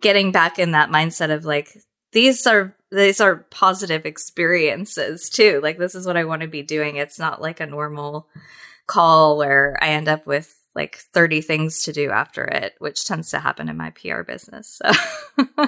getting 0.00 0.32
back 0.32 0.58
in 0.58 0.72
that 0.72 0.90
mindset 0.90 1.30
of 1.30 1.44
like, 1.44 1.76
these 2.12 2.46
are, 2.46 2.74
these 2.90 3.20
are 3.20 3.46
positive 3.50 4.06
experiences 4.06 5.28
too. 5.28 5.60
Like, 5.62 5.78
this 5.78 5.94
is 5.94 6.06
what 6.06 6.16
I 6.16 6.24
want 6.24 6.42
to 6.42 6.48
be 6.48 6.62
doing. 6.62 6.96
It's 6.96 7.18
not 7.18 7.42
like 7.42 7.60
a 7.60 7.66
normal 7.66 8.28
call 8.86 9.36
where 9.36 9.76
I 9.80 9.88
end 9.90 10.08
up 10.08 10.26
with 10.26 10.54
like 10.74 10.96
30 10.96 11.40
things 11.40 11.84
to 11.84 11.92
do 11.92 12.10
after 12.10 12.44
it, 12.44 12.74
which 12.78 13.04
tends 13.04 13.30
to 13.30 13.38
happen 13.38 13.68
in 13.68 13.76
my 13.76 13.90
PR 13.90 14.22
business. 14.22 14.80
So. 14.82 14.90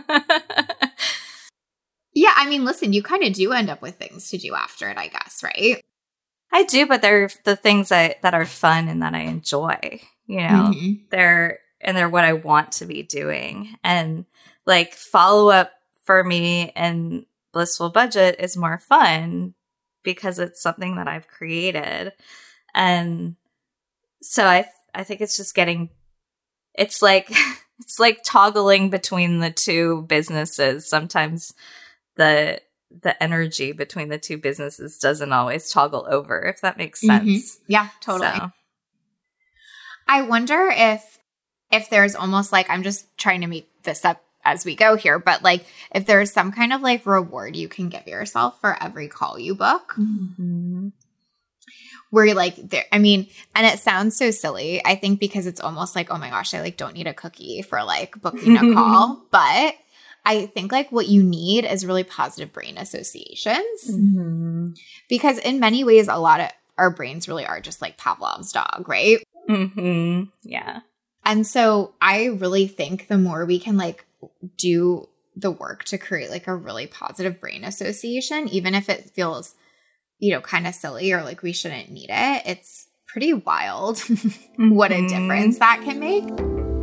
yeah, 2.12 2.32
I 2.36 2.48
mean, 2.48 2.64
listen, 2.64 2.92
you 2.92 3.02
kind 3.02 3.22
of 3.22 3.32
do 3.32 3.52
end 3.52 3.70
up 3.70 3.82
with 3.82 3.96
things 3.96 4.30
to 4.30 4.38
do 4.38 4.54
after 4.54 4.88
it, 4.88 4.98
I 4.98 5.08
guess, 5.08 5.42
right? 5.44 5.84
I 6.56 6.62
do, 6.62 6.86
but 6.86 7.02
they're 7.02 7.28
the 7.44 7.54
things 7.54 7.92
I, 7.92 8.14
that 8.22 8.32
are 8.32 8.46
fun 8.46 8.88
and 8.88 9.02
that 9.02 9.14
I 9.14 9.24
enjoy. 9.24 10.00
You 10.26 10.38
know, 10.38 10.72
mm-hmm. 10.72 10.92
they're 11.10 11.58
and 11.82 11.94
they're 11.94 12.08
what 12.08 12.24
I 12.24 12.32
want 12.32 12.72
to 12.72 12.86
be 12.86 13.02
doing. 13.02 13.76
And 13.84 14.24
like 14.64 14.94
follow 14.94 15.50
up 15.50 15.70
for 16.04 16.24
me 16.24 16.72
and 16.74 17.26
blissful 17.52 17.90
budget 17.90 18.36
is 18.38 18.56
more 18.56 18.78
fun 18.78 19.52
because 20.02 20.38
it's 20.38 20.62
something 20.62 20.96
that 20.96 21.06
I've 21.06 21.28
created. 21.28 22.14
And 22.74 23.36
so 24.22 24.46
I 24.46 24.64
I 24.94 25.04
think 25.04 25.20
it's 25.20 25.36
just 25.36 25.54
getting 25.54 25.90
it's 26.74 27.02
like 27.02 27.30
it's 27.80 27.98
like 27.98 28.22
toggling 28.24 28.88
between 28.88 29.40
the 29.40 29.50
two 29.50 30.06
businesses. 30.08 30.88
Sometimes 30.88 31.52
the 32.16 32.62
the 33.02 33.20
energy 33.22 33.72
between 33.72 34.08
the 34.08 34.18
two 34.18 34.38
businesses 34.38 34.98
doesn't 34.98 35.32
always 35.32 35.70
toggle 35.70 36.06
over, 36.08 36.42
if 36.42 36.60
that 36.60 36.76
makes 36.76 37.00
mm-hmm. 37.00 37.26
sense. 37.26 37.56
Mm-hmm. 37.56 37.72
Yeah, 37.72 37.88
totally. 38.00 38.36
So. 38.36 38.50
I 40.08 40.22
wonder 40.22 40.70
if 40.72 41.18
if 41.72 41.90
there's 41.90 42.14
almost 42.14 42.52
like 42.52 42.70
I'm 42.70 42.82
just 42.82 43.16
trying 43.18 43.40
to 43.40 43.46
make 43.46 43.68
this 43.82 44.04
up 44.04 44.22
as 44.44 44.64
we 44.64 44.76
go 44.76 44.96
here, 44.96 45.18
but 45.18 45.42
like 45.42 45.66
if 45.92 46.06
there's 46.06 46.32
some 46.32 46.52
kind 46.52 46.72
of 46.72 46.80
like 46.80 47.04
reward 47.06 47.56
you 47.56 47.68
can 47.68 47.88
give 47.88 48.06
yourself 48.06 48.60
for 48.60 48.80
every 48.82 49.08
call 49.08 49.38
you 49.38 49.54
book. 49.54 49.94
Mm-hmm. 49.98 50.88
Where 52.10 52.24
you're 52.24 52.36
like 52.36 52.56
there 52.56 52.84
I 52.92 52.98
mean, 52.98 53.28
and 53.54 53.66
it 53.66 53.80
sounds 53.80 54.16
so 54.16 54.30
silly, 54.30 54.80
I 54.84 54.94
think 54.94 55.18
because 55.18 55.46
it's 55.46 55.60
almost 55.60 55.96
like, 55.96 56.10
oh 56.10 56.18
my 56.18 56.30
gosh, 56.30 56.54
I 56.54 56.60
like 56.60 56.76
don't 56.76 56.94
need 56.94 57.08
a 57.08 57.14
cookie 57.14 57.62
for 57.62 57.82
like 57.82 58.20
booking 58.20 58.56
a 58.56 58.60
call. 58.74 59.26
But 59.32 59.74
I 60.26 60.46
think 60.46 60.72
like 60.72 60.90
what 60.90 61.06
you 61.06 61.22
need 61.22 61.64
is 61.64 61.86
really 61.86 62.02
positive 62.02 62.52
brain 62.52 62.76
associations. 62.78 63.88
Mm-hmm. 63.88 64.70
Because 65.08 65.38
in 65.38 65.60
many 65.60 65.84
ways, 65.84 66.08
a 66.08 66.16
lot 66.16 66.40
of 66.40 66.50
our 66.76 66.90
brains 66.90 67.28
really 67.28 67.46
are 67.46 67.60
just 67.60 67.80
like 67.80 67.96
Pavlov's 67.96 68.50
dog, 68.50 68.86
right? 68.88 69.22
Mm-hmm. 69.48 70.24
Yeah. 70.42 70.80
And 71.24 71.46
so 71.46 71.94
I 72.00 72.26
really 72.26 72.66
think 72.66 73.06
the 73.06 73.18
more 73.18 73.46
we 73.46 73.60
can 73.60 73.76
like 73.76 74.04
do 74.56 75.08
the 75.36 75.52
work 75.52 75.84
to 75.84 75.98
create 75.98 76.30
like 76.30 76.48
a 76.48 76.56
really 76.56 76.88
positive 76.88 77.40
brain 77.40 77.62
association, 77.62 78.48
even 78.48 78.74
if 78.74 78.88
it 78.88 79.10
feels, 79.10 79.54
you 80.18 80.32
know, 80.32 80.40
kind 80.40 80.66
of 80.66 80.74
silly 80.74 81.12
or 81.12 81.22
like 81.22 81.42
we 81.42 81.52
shouldn't 81.52 81.92
need 81.92 82.10
it, 82.10 82.42
it's 82.46 82.88
pretty 83.06 83.32
wild 83.32 84.00
what 84.56 84.90
a 84.90 85.06
difference 85.06 85.60
that 85.60 85.82
can 85.84 86.00
make. 86.00 86.75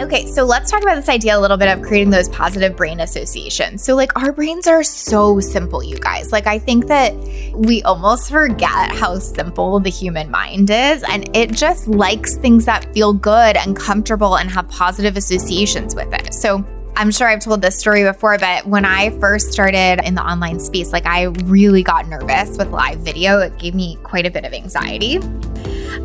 Okay, 0.00 0.24
so 0.24 0.44
let's 0.44 0.70
talk 0.70 0.80
about 0.80 0.94
this 0.94 1.10
idea 1.10 1.36
a 1.36 1.38
little 1.38 1.58
bit 1.58 1.68
of 1.68 1.82
creating 1.82 2.08
those 2.08 2.26
positive 2.30 2.74
brain 2.74 3.00
associations. 3.00 3.84
So, 3.84 3.94
like, 3.94 4.16
our 4.16 4.32
brains 4.32 4.66
are 4.66 4.82
so 4.82 5.40
simple, 5.40 5.82
you 5.82 5.98
guys. 5.98 6.32
Like, 6.32 6.46
I 6.46 6.58
think 6.58 6.86
that 6.86 7.12
we 7.54 7.82
almost 7.82 8.30
forget 8.30 8.92
how 8.92 9.18
simple 9.18 9.78
the 9.78 9.90
human 9.90 10.30
mind 10.30 10.70
is, 10.70 11.02
and 11.02 11.28
it 11.36 11.52
just 11.52 11.86
likes 11.86 12.36
things 12.36 12.64
that 12.64 12.90
feel 12.94 13.12
good 13.12 13.58
and 13.58 13.76
comfortable 13.76 14.38
and 14.38 14.50
have 14.50 14.66
positive 14.70 15.18
associations 15.18 15.94
with 15.94 16.14
it. 16.14 16.32
So, 16.32 16.64
I'm 16.96 17.10
sure 17.10 17.28
I've 17.28 17.40
told 17.40 17.60
this 17.60 17.78
story 17.78 18.02
before, 18.02 18.38
but 18.38 18.66
when 18.66 18.86
I 18.86 19.10
first 19.20 19.52
started 19.52 20.00
in 20.04 20.14
the 20.14 20.22
online 20.22 20.60
space, 20.60 20.92
like 20.92 21.06
I 21.06 21.24
really 21.44 21.82
got 21.82 22.08
nervous 22.08 22.56
with 22.56 22.70
live 22.70 23.00
video. 23.00 23.38
It 23.40 23.58
gave 23.58 23.74
me 23.74 23.96
quite 24.02 24.26
a 24.26 24.30
bit 24.30 24.44
of 24.44 24.52
anxiety. 24.52 25.18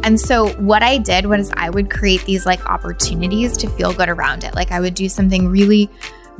And 0.06 0.22
so 0.22 0.50
what 0.62 0.84
I 0.84 1.00
did 1.00 1.26
was 1.26 1.52
I 1.58 1.72
would 1.72 1.90
create 1.90 2.24
these 2.26 2.46
like 2.46 2.64
opportunities 2.68 3.58
to 3.58 3.70
feel 3.72 3.92
good 3.92 4.08
around 4.08 4.44
it. 4.44 4.54
Like 4.54 4.72
I 4.72 4.80
would 4.80 4.94
do 4.94 5.10
something 5.10 5.48
really 5.48 5.90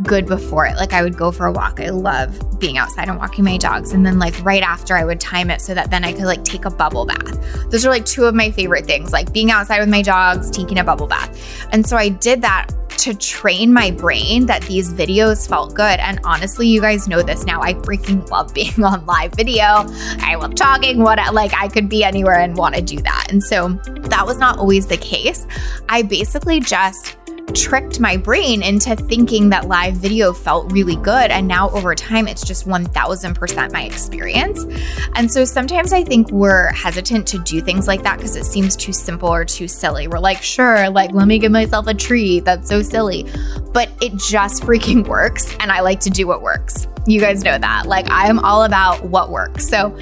good 0.04 0.28
before 0.28 0.68
it. 0.68 0.76
Like 0.76 0.94
I 0.94 1.02
would 1.02 1.18
go 1.18 1.32
for 1.32 1.48
a 1.48 1.52
walk. 1.52 1.80
I 1.80 1.90
love 1.90 2.60
being 2.60 2.78
outside 2.78 3.10
and 3.10 3.18
walking 3.18 3.44
my 3.44 3.58
dogs. 3.58 3.92
And 3.92 4.06
then 4.06 4.20
like 4.20 4.40
right 4.44 4.62
after 4.62 4.96
I 4.96 5.04
would 5.04 5.20
time 5.20 5.50
it 5.50 5.62
so 5.62 5.74
that 5.74 5.90
then 5.90 6.06
I 6.06 6.14
could 6.14 6.26
like 6.26 6.44
take 6.44 6.66
a 6.66 6.70
bubble 6.70 7.08
bath. 7.08 7.72
Those 7.72 7.86
are 7.88 7.90
like 7.90 8.06
two 8.06 8.26
of 8.26 8.36
my 8.36 8.52
favorite 8.52 8.86
things, 8.86 9.12
like 9.12 9.34
being 9.34 9.50
outside 9.50 9.80
with 9.80 9.90
my 9.90 10.04
dogs, 10.04 10.52
taking 10.52 10.78
a 10.78 10.84
bubble 10.84 11.08
bath. 11.08 11.68
And 11.72 11.88
so 11.88 11.98
I 11.98 12.10
did 12.10 12.44
that 12.44 12.70
to 12.98 13.14
train 13.14 13.74
my 13.74 13.92
brain 13.92 14.46
that 14.46 14.62
these 14.64 14.94
videos 14.94 15.48
felt 15.48 15.74
good. 15.74 16.00
And 16.00 16.20
honestly, 16.24 16.68
you 16.68 16.82
guys 16.82 17.08
know 17.08 17.22
this 17.22 17.46
now. 17.46 17.62
I 17.62 17.74
freaking 17.74 18.30
love 18.30 18.54
being 18.54 18.84
on 18.84 19.06
live 19.06 19.34
video. 19.34 19.86
I 20.20 20.36
love 20.36 20.56
talking, 20.56 21.00
what 21.00 21.20
like 21.34 21.54
I 21.54 21.68
could 21.68 21.90
be 21.90 22.04
anywhere 22.04 22.40
and 22.40 22.56
want 22.56 22.76
to 22.76 22.82
do 22.82 22.98
that. 22.98 23.28
And 23.30 23.44
so 23.44 23.70
that 23.86 24.26
was 24.26 24.38
not 24.38 24.58
always 24.58 24.88
the 24.88 24.98
case. 24.98 25.48
I 25.90 26.02
basically 26.02 26.60
just 26.60 27.18
tricked 27.54 28.00
my 28.00 28.18
brain 28.18 28.62
into 28.62 28.96
thinking 28.96 29.50
that 29.50 29.68
live 29.68 29.96
video 29.96 30.34
felt 30.34 30.72
really 30.72 30.96
good. 30.98 31.32
And 31.32 31.48
now 31.48 31.70
over 31.72 31.96
time, 31.96 32.28
it's 32.28 32.44
just 32.44 32.68
1000% 32.68 33.72
my 33.72 33.84
experience. 33.84 34.66
And 35.14 35.32
so 35.32 35.46
sometimes 35.46 35.94
I 35.94 36.04
think 36.04 36.30
we're 36.32 36.72
hesitant 36.74 37.28
to 37.28 37.40
do 37.40 37.62
things 37.62 37.88
like 37.88 38.04
that 38.04 38.18
because 38.18 38.36
it 38.36 38.46
seems 38.46 38.76
too 38.76 38.94
simple 38.94 39.30
or 39.30 39.46
too 39.46 39.68
silly. 39.68 40.08
We're 40.08 40.20
like, 40.20 40.42
sure, 40.42 40.90
like, 40.90 41.12
let 41.14 41.28
me 41.28 41.40
give 41.40 41.52
myself 41.52 41.88
a 41.88 41.94
treat. 41.94 42.46
That's 42.46 42.68
so 42.68 42.82
silly. 42.82 43.26
But 43.74 43.90
it 44.02 44.16
just 44.18 44.64
freaking 44.64 45.08
works. 45.08 45.56
And 45.60 45.72
I 45.72 45.82
like 45.82 46.00
to 46.02 46.10
do 46.10 46.28
what 46.28 46.42
works. 46.42 46.88
You 47.08 47.20
guys 47.20 47.44
know 47.44 47.58
that. 47.58 47.86
Like, 47.86 48.10
I 48.10 48.28
am 48.28 48.40
all 48.40 48.64
about 48.64 49.04
what 49.06 49.30
works. 49.30 49.68
So, 49.68 49.96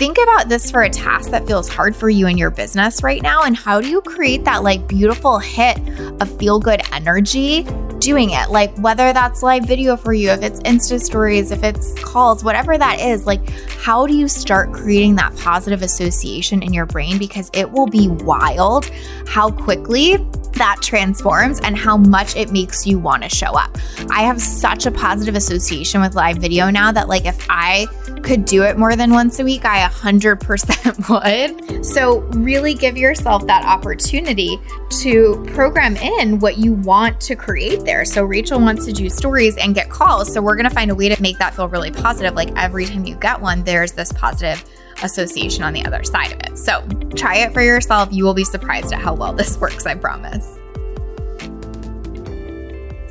think 0.00 0.16
about 0.16 0.48
this 0.48 0.70
for 0.70 0.80
a 0.80 0.88
task 0.88 1.30
that 1.30 1.46
feels 1.46 1.68
hard 1.68 1.94
for 1.94 2.08
you 2.08 2.26
in 2.26 2.38
your 2.38 2.50
business 2.50 3.02
right 3.02 3.22
now. 3.22 3.42
And 3.42 3.54
how 3.54 3.82
do 3.82 3.88
you 3.90 4.00
create 4.00 4.44
that 4.44 4.62
like 4.62 4.88
beautiful 4.88 5.38
hit 5.38 5.78
of 6.22 6.38
feel 6.38 6.58
good 6.58 6.80
energy 6.90 7.64
doing 7.98 8.30
it? 8.30 8.48
Like 8.48 8.74
whether 8.78 9.12
that's 9.12 9.42
live 9.42 9.66
video 9.66 9.98
for 9.98 10.14
you, 10.14 10.30
if 10.30 10.42
it's 10.42 10.58
Insta 10.60 10.98
stories, 10.98 11.50
if 11.50 11.62
it's 11.62 11.92
calls, 12.02 12.42
whatever 12.42 12.78
that 12.78 12.98
is, 12.98 13.26
like 13.26 13.46
how 13.68 14.06
do 14.06 14.16
you 14.16 14.26
start 14.26 14.72
creating 14.72 15.16
that 15.16 15.36
positive 15.36 15.82
association 15.82 16.62
in 16.62 16.72
your 16.72 16.86
brain? 16.86 17.18
Because 17.18 17.50
it 17.52 17.70
will 17.70 17.86
be 17.86 18.08
wild 18.08 18.90
how 19.26 19.50
quickly 19.50 20.16
that 20.54 20.76
transforms 20.82 21.60
and 21.60 21.76
how 21.76 21.96
much 21.96 22.36
it 22.36 22.52
makes 22.52 22.86
you 22.86 22.98
want 22.98 23.22
to 23.22 23.28
show 23.28 23.52
up. 23.52 23.76
I 24.10 24.22
have 24.22 24.40
such 24.40 24.86
a 24.86 24.90
positive 24.90 25.34
association 25.34 26.00
with 26.00 26.14
live 26.14 26.38
video 26.38 26.70
now 26.70 26.92
that, 26.92 27.08
like, 27.08 27.24
if 27.24 27.46
I 27.48 27.86
could 28.22 28.44
do 28.44 28.64
it 28.64 28.76
more 28.76 28.96
than 28.96 29.12
once 29.12 29.38
a 29.38 29.44
week, 29.44 29.64
I 29.64 29.78
100% 29.90 31.08
would. 31.68 31.84
So, 31.84 32.20
really 32.38 32.74
give 32.74 32.96
yourself 32.96 33.46
that 33.46 33.64
opportunity 33.64 34.58
to 35.00 35.44
program 35.54 35.96
in 35.96 36.38
what 36.38 36.58
you 36.58 36.72
want 36.72 37.20
to 37.22 37.36
create 37.36 37.84
there. 37.84 38.04
So, 38.04 38.24
Rachel 38.24 38.60
wants 38.60 38.86
to 38.86 38.92
do 38.92 39.10
stories 39.10 39.56
and 39.56 39.74
get 39.74 39.90
calls. 39.90 40.32
So, 40.32 40.40
we're 40.40 40.56
going 40.56 40.68
to 40.68 40.74
find 40.74 40.90
a 40.90 40.94
way 40.94 41.08
to 41.08 41.20
make 41.20 41.38
that 41.38 41.54
feel 41.54 41.68
really 41.68 41.90
positive. 41.90 42.34
Like, 42.34 42.50
every 42.56 42.86
time 42.86 43.04
you 43.04 43.16
get 43.16 43.40
one, 43.40 43.64
there's 43.64 43.92
this 43.92 44.12
positive 44.12 44.64
association 45.02 45.64
on 45.64 45.72
the 45.72 45.84
other 45.84 46.04
side 46.04 46.32
of 46.32 46.40
it. 46.40 46.56
So, 46.56 46.86
try 47.16 47.36
it 47.38 47.52
for 47.52 47.62
yourself. 47.62 48.08
You 48.12 48.24
will 48.24 48.34
be 48.34 48.44
surprised 48.44 48.92
at 48.92 49.00
how 49.00 49.14
well 49.14 49.32
this 49.32 49.58
works, 49.60 49.86
I 49.86 49.94
promise. 49.94 50.46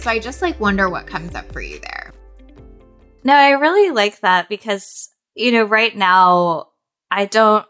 So, 0.02 0.10
I 0.10 0.20
just 0.20 0.42
like 0.42 0.60
wonder 0.60 0.90
what 0.90 1.08
comes 1.08 1.36
up 1.36 1.52
for 1.52 1.62
you 1.62 1.80
there. 1.80 2.14
No, 3.24 3.34
I 3.34 3.52
really 3.52 3.92
like 3.92 4.22
that 4.22 4.48
because, 4.48 5.10
you 5.36 5.52
know, 5.52 5.66
right 5.66 5.96
now 5.96 6.69
I 7.12 7.26
don't 7.26 7.66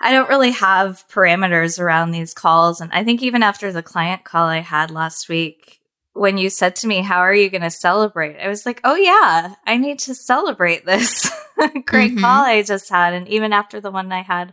I 0.00 0.12
don't 0.12 0.28
really 0.28 0.52
have 0.52 1.04
parameters 1.10 1.80
around 1.80 2.12
these 2.12 2.34
calls 2.34 2.80
and 2.80 2.92
I 2.92 3.04
think 3.04 3.22
even 3.22 3.42
after 3.42 3.72
the 3.72 3.82
client 3.82 4.24
call 4.24 4.46
I 4.46 4.58
had 4.58 4.90
last 4.90 5.28
week 5.28 5.80
when 6.14 6.36
you 6.36 6.50
said 6.50 6.74
to 6.76 6.88
me, 6.88 7.02
"How 7.02 7.18
are 7.18 7.34
you 7.34 7.48
going 7.48 7.62
to 7.62 7.70
celebrate?" 7.70 8.40
I 8.40 8.48
was 8.48 8.66
like, 8.66 8.80
"Oh 8.82 8.96
yeah, 8.96 9.54
I 9.66 9.76
need 9.76 10.00
to 10.00 10.14
celebrate 10.14 10.84
this 10.84 11.30
great 11.84 12.12
mm-hmm. 12.12 12.20
call 12.20 12.44
I 12.44 12.62
just 12.62 12.90
had." 12.90 13.14
And 13.14 13.28
even 13.28 13.52
after 13.52 13.80
the 13.80 13.92
one 13.92 14.10
I 14.10 14.22
had 14.22 14.52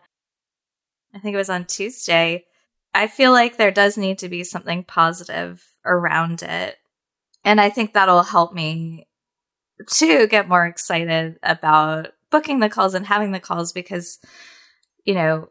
I 1.15 1.19
think 1.19 1.33
it 1.33 1.37
was 1.37 1.49
on 1.49 1.65
Tuesday, 1.65 2.43
I 2.93 3.07
feel 3.07 3.31
like 3.31 3.55
there 3.55 3.71
does 3.71 3.97
need 3.97 4.19
to 4.19 4.29
be 4.29 4.43
something 4.43 4.83
positive 4.83 5.63
around 5.85 6.43
it. 6.43 6.75
And 7.45 7.61
I 7.61 7.69
think 7.69 7.93
that'll 7.93 8.23
help 8.23 8.53
me 8.53 9.07
to 9.91 10.27
get 10.27 10.49
more 10.49 10.65
excited 10.65 11.37
about 11.41 12.07
booking 12.35 12.59
the 12.59 12.67
calls 12.67 12.93
and 12.93 13.05
having 13.05 13.31
the 13.31 13.39
calls 13.39 13.71
because, 13.71 14.19
you 15.05 15.13
know, 15.13 15.47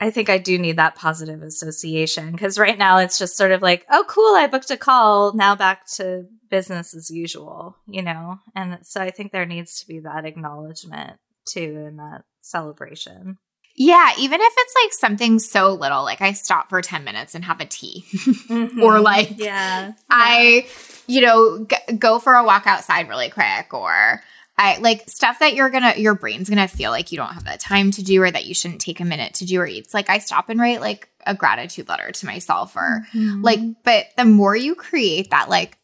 I 0.00 0.10
think 0.10 0.28
I 0.28 0.36
do 0.36 0.58
need 0.58 0.76
that 0.76 0.94
positive 0.94 1.40
association 1.40 2.32
because 2.32 2.58
right 2.58 2.76
now 2.76 2.98
it's 2.98 3.18
just 3.18 3.38
sort 3.38 3.52
of 3.52 3.62
like, 3.62 3.86
oh, 3.90 4.04
cool, 4.06 4.34
I 4.36 4.46
booked 4.46 4.70
a 4.70 4.76
call. 4.76 5.32
Now 5.32 5.56
back 5.56 5.86
to 5.92 6.26
business 6.50 6.94
as 6.94 7.10
usual, 7.10 7.74
you 7.86 8.02
know? 8.02 8.38
And 8.54 8.80
so 8.82 9.00
I 9.00 9.10
think 9.10 9.32
there 9.32 9.46
needs 9.46 9.80
to 9.80 9.86
be 9.86 10.00
that 10.00 10.26
acknowledgement 10.26 11.18
too 11.46 11.86
in 11.88 11.96
that 11.96 12.24
celebration. 12.42 13.38
Yeah, 13.76 14.10
even 14.18 14.42
if 14.42 14.52
it's 14.58 14.74
like 14.84 14.92
something 14.92 15.38
so 15.38 15.72
little, 15.72 16.02
like 16.02 16.20
I 16.20 16.32
stop 16.32 16.68
for 16.68 16.82
10 16.82 17.02
minutes 17.02 17.34
and 17.34 17.46
have 17.46 17.62
a 17.62 17.64
tea, 17.64 18.04
mm-hmm. 18.14 18.82
or 18.82 19.00
like, 19.00 19.38
yeah, 19.38 19.92
I, 20.10 20.66
you 21.06 21.22
know, 21.22 21.64
g- 21.64 21.94
go 21.96 22.18
for 22.18 22.34
a 22.34 22.44
walk 22.44 22.66
outside 22.66 23.08
really 23.08 23.30
quick, 23.30 23.72
or 23.72 24.20
I 24.60 24.76
like 24.78 25.08
stuff 25.08 25.38
that 25.38 25.54
you're 25.54 25.70
gonna, 25.70 25.94
your 25.96 26.14
brain's 26.14 26.50
gonna 26.50 26.68
feel 26.68 26.90
like 26.90 27.10
you 27.10 27.16
don't 27.16 27.32
have 27.32 27.44
the 27.44 27.56
time 27.58 27.90
to 27.92 28.04
do, 28.04 28.22
or 28.22 28.30
that 28.30 28.44
you 28.44 28.54
shouldn't 28.54 28.82
take 28.82 29.00
a 29.00 29.04
minute 29.06 29.34
to 29.34 29.46
do 29.46 29.58
or 29.58 29.66
eat. 29.66 29.84
It's 29.84 29.94
like 29.94 30.10
I 30.10 30.18
stop 30.18 30.50
and 30.50 30.60
write 30.60 30.82
like 30.82 31.08
a 31.26 31.34
gratitude 31.34 31.88
letter 31.88 32.12
to 32.12 32.26
myself, 32.26 32.76
or 32.76 33.06
mm-hmm. 33.14 33.40
like, 33.42 33.60
but 33.84 34.06
the 34.18 34.26
more 34.26 34.54
you 34.54 34.74
create 34.74 35.30
that, 35.30 35.48
like, 35.48 35.78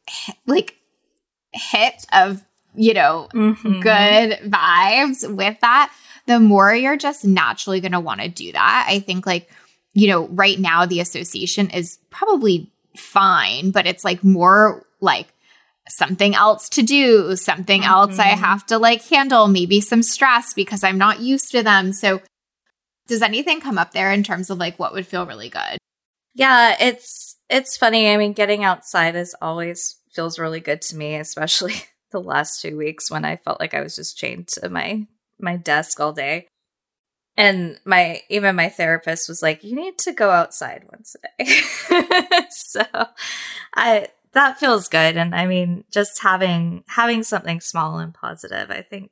like 0.47 0.77
hit 1.53 2.05
of, 2.13 2.45
you 2.75 2.93
know, 2.93 3.29
mm-hmm. 3.33 3.81
good 3.81 4.51
vibes 4.51 5.35
with 5.35 5.59
that 5.61 5.91
the 6.27 6.41
more 6.41 6.75
you're 6.75 6.97
just 6.97 7.25
naturally 7.25 7.81
going 7.81 7.93
to 7.93 8.01
want 8.01 8.21
to 8.21 8.29
do 8.29 8.53
that. 8.53 8.87
I 8.89 8.99
think, 8.99 9.25
like, 9.27 9.49
you 9.95 10.09
know, 10.09 10.27
right 10.29 10.59
now 10.59 10.85
the 10.85 11.01
association 11.01 11.71
is 11.71 11.99
probably 12.11 12.71
fine, 12.97 13.71
but 13.71 13.87
it's 13.87 14.05
like 14.05 14.23
more 14.23 14.85
like 15.01 15.29
something 15.89 16.35
else 16.35 16.69
to 16.71 16.83
do, 16.83 17.37
something 17.37 17.83
mm-hmm. 17.83 17.91
else 17.91 18.19
I 18.19 18.29
have 18.29 18.67
to 18.67 18.79
like 18.79 19.07
handle, 19.07 19.49
maybe 19.49 19.81
some 19.81 20.03
stress 20.03 20.53
because 20.55 20.85
I'm 20.85 20.99
not 20.99 21.21
used 21.21 21.51
to 21.53 21.63
them. 21.63 21.93
So, 21.93 22.21
does 23.07 23.23
anything 23.23 23.61
come 23.61 23.79
up 23.79 23.93
there 23.93 24.11
in 24.13 24.23
terms 24.23 24.51
of 24.51 24.59
like 24.59 24.79
what 24.79 24.93
would 24.93 25.07
feel 25.07 25.27
really 25.27 25.49
good? 25.49 25.79
Yeah, 26.35 26.77
it's 26.81 27.37
it's 27.49 27.77
funny. 27.77 28.11
I 28.11 28.17
mean, 28.17 28.33
getting 28.33 28.65
outside 28.65 29.17
is 29.17 29.35
always 29.41 29.97
feels 30.13 30.39
really 30.39 30.61
good 30.61 30.83
to 30.83 30.97
me, 30.97 31.17
especially 31.17 31.75
the 32.11 32.21
last 32.21 32.61
two 32.61 32.77
weeks 32.77 33.11
when 33.11 33.25
I 33.25 33.37
felt 33.37 33.61
like 33.61 33.75
I 33.75 33.81
was 33.81 33.97
just 33.97 34.19
chained 34.19 34.49
to 34.49 34.69
my 34.69 35.07
my 35.39 35.57
desk 35.57 36.01
all 36.01 36.13
day. 36.13 36.47
And 37.39 37.79
my 37.85 38.23
even 38.31 38.57
my 38.57 38.71
therapist 38.71 39.29
was 39.29 39.43
like, 39.43 39.63
"You 39.63 39.77
need 39.77 39.99
to 39.99 40.13
go 40.13 40.31
outside 40.31 40.85
once 40.91 41.15
a 41.17 41.45
day." 41.45 41.51
so, 42.51 42.83
I 43.75 44.09
that 44.37 44.61
feels 44.61 44.89
good, 44.89 45.17
and 45.17 45.35
I 45.35 45.47
mean, 45.47 45.85
just 45.91 46.23
having 46.23 46.85
having 46.89 47.23
something 47.23 47.61
small 47.61 47.99
and 47.99 48.13
positive, 48.13 48.71
I 48.71 48.83
think 48.83 49.11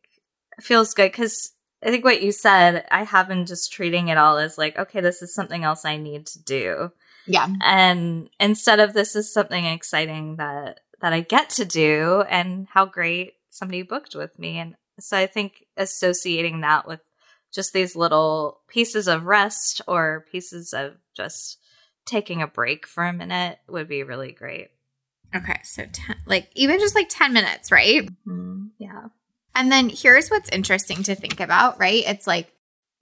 feels 0.60 0.92
good 0.92 1.10
because 1.12 1.52
I 1.82 1.90
think 1.90 2.04
what 2.04 2.22
you 2.22 2.30
said, 2.30 2.86
I 2.90 3.04
have 3.04 3.28
been 3.28 3.46
just 3.46 3.72
treating 3.72 4.08
it 4.08 4.18
all 4.18 4.36
as 4.36 4.58
like, 4.58 4.78
okay, 4.78 5.00
this 5.00 5.22
is 5.22 5.34
something 5.34 5.64
else 5.64 5.84
I 5.84 5.96
need 5.96 6.26
to 6.26 6.42
do. 6.42 6.92
Yeah. 7.26 7.48
And 7.62 8.28
instead 8.38 8.80
of 8.80 8.92
this 8.92 9.16
is 9.16 9.32
something 9.32 9.64
exciting 9.64 10.36
that 10.36 10.80
that 11.00 11.14
I 11.14 11.20
get 11.20 11.48
to 11.50 11.64
do 11.64 12.22
and 12.28 12.68
how 12.70 12.84
great 12.84 13.34
somebody 13.48 13.82
booked 13.82 14.14
with 14.14 14.38
me 14.38 14.58
and 14.58 14.74
so 15.00 15.16
I 15.16 15.26
think 15.26 15.64
associating 15.76 16.60
that 16.60 16.86
with 16.86 17.00
just 17.52 17.72
these 17.72 17.96
little 17.96 18.60
pieces 18.68 19.08
of 19.08 19.24
rest 19.24 19.80
or 19.88 20.26
pieces 20.30 20.72
of 20.72 20.96
just 21.16 21.58
taking 22.06 22.42
a 22.42 22.46
break 22.46 22.86
for 22.86 23.04
a 23.04 23.12
minute 23.12 23.58
would 23.68 23.88
be 23.88 24.02
really 24.02 24.32
great. 24.32 24.68
Okay, 25.34 25.60
so 25.64 25.84
ten, 25.92 26.16
like 26.26 26.48
even 26.54 26.78
just 26.78 26.94
like 26.94 27.08
10 27.08 27.32
minutes, 27.32 27.72
right? 27.72 28.06
Mm-hmm. 28.06 28.66
Yeah. 28.78 29.08
And 29.54 29.70
then 29.70 29.88
here's 29.88 30.28
what's 30.28 30.48
interesting 30.50 31.02
to 31.04 31.14
think 31.14 31.40
about, 31.40 31.78
right? 31.78 32.02
It's 32.06 32.26
like 32.26 32.52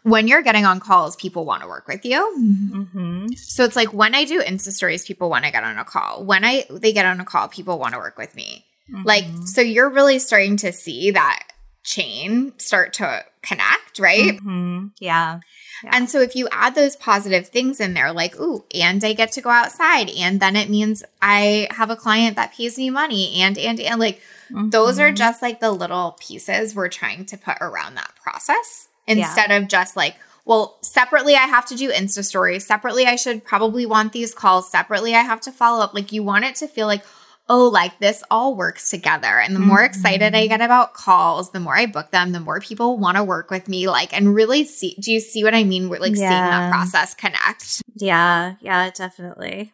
when 0.03 0.28
you're 0.28 0.43
getting 0.43 0.64
on 0.64 0.80
calls, 0.80 1.16
people 1.16 1.45
want 1.45 1.62
to 1.62 1.68
work 1.68 1.87
with 1.89 2.05
you. 2.05 2.35
Mm-hmm. 2.72 3.28
So 3.37 3.64
it's 3.64 3.76
like 3.76 3.93
when 3.93 4.14
I 4.14 4.24
do 4.24 4.41
Insta 4.41 4.70
stories, 4.70 5.05
people 5.05 5.30
want 5.30 5.45
to 5.45 5.53
get 5.53 5.64
on 5.64 5.78
a 5.78 5.85
call. 5.85 6.24
When 6.24 6.45
I 6.45 6.64
they 6.70 6.93
get 6.93 7.07
on 7.07 7.20
a 7.20 7.24
call, 7.24 7.49
people 7.49 7.78
want 7.78 7.95
to 7.95 7.99
work 7.99 8.18
with 8.18 8.35
me. 8.35 8.64
Mm-hmm. 8.93 9.07
Like 9.07 9.24
so, 9.47 9.61
you're 9.61 9.91
really 9.91 10.18
starting 10.18 10.57
to 10.59 10.72
see 10.72 11.12
that 11.12 11.45
chain 11.85 12.53
start 12.59 12.95
to 12.95 13.24
connect, 13.43 13.99
right? 13.99 14.33
Mm-hmm. 14.33 14.89
Yeah. 15.01 15.41
Yeah. 15.85 15.91
And 15.93 16.09
so 16.09 16.20
if 16.20 16.37
you 16.37 16.49
add 16.51 16.74
those 16.74 16.97
positive 16.97 17.49
things 17.49 17.80
in 17.80 17.95
there, 17.95 18.12
like, 18.12 18.39
ooh, 18.41 18.64
and 18.74 19.03
I 19.05 19.12
get 19.12 19.33
to 19.33 19.41
go 19.41 19.51
outside, 19.51 20.11
and 20.11 20.41
then 20.41 20.57
it 20.57 20.70
means 20.70 21.03
I 21.20 21.68
have 21.70 21.91
a 21.91 21.97
client 21.97 22.37
that 22.37 22.55
pays 22.55 22.78
me 22.78 22.91
money, 22.91 23.41
and, 23.43 23.59
and, 23.59 23.80
and 23.80 24.01
like, 24.01 24.20
mm-hmm. 24.51 24.70
those 24.70 24.99
are 24.99 25.09
mm-hmm. 25.09 25.16
just 25.16 25.43
like 25.43 25.61
the 25.61 25.70
little 25.70 26.16
pieces 26.20 26.74
we're 26.74 26.89
trying 26.89 27.24
to 27.26 27.37
put 27.37 27.57
around 27.61 27.95
that 27.97 28.12
process 28.22 28.89
instead 29.07 29.51
yeah. 29.51 29.57
of 29.57 29.68
just 29.68 29.97
like, 29.97 30.16
well, 30.45 30.78
separately, 30.83 31.35
I 31.35 31.47
have 31.47 31.66
to 31.66 31.76
do 31.76 31.93
Insta 31.93 32.24
stories. 32.24 32.66
Separately, 32.66 33.07
I 33.07 33.14
should 33.14 33.45
probably 33.45 33.87
want 33.87 34.12
these 34.12 34.35
calls. 34.35 34.70
Separately, 34.70 35.14
I 35.14 35.20
have 35.20 35.41
to 35.43 35.53
follow 35.53 35.85
up. 35.85 35.95
Like, 35.95 36.11
you 36.11 36.24
want 36.24 36.45
it 36.45 36.57
to 36.57 36.66
feel 36.66 36.89
like, 36.89 37.05
oh, 37.49 37.68
like 37.68 37.99
this 37.99 38.22
all 38.30 38.55
works 38.55 38.90
together. 38.90 39.40
And 39.40 39.55
the 39.55 39.61
more 39.61 39.78
mm-hmm. 39.78 39.86
excited 39.86 40.34
I 40.34 40.47
get 40.47 40.61
about 40.61 40.95
calls, 40.95 41.51
the 41.51 41.61
more 41.61 41.76
I 41.76 41.86
book 41.86 42.11
them, 42.11 42.32
the 42.32 42.40
more 42.40 42.61
people 42.61 42.99
want 42.99 43.16
to 43.16 43.24
work 43.24 43.51
with 43.51 43.68
me. 43.68 43.88
Like, 43.88 44.16
and 44.16 44.34
really 44.34 44.64
see, 44.64 44.97
do 45.01 45.12
you 45.12 45.20
see 45.20 45.45
what 45.45 45.55
I 45.55 45.64
mean? 45.64 45.88
We're 45.88 46.01
like 46.01 46.16
yeah. 46.16 46.28
seeing 46.28 46.30
that 46.30 46.70
process 46.70 47.14
connect. 47.14 47.82
Yeah. 47.97 48.55
Yeah, 48.61 48.90
definitely. 48.90 49.72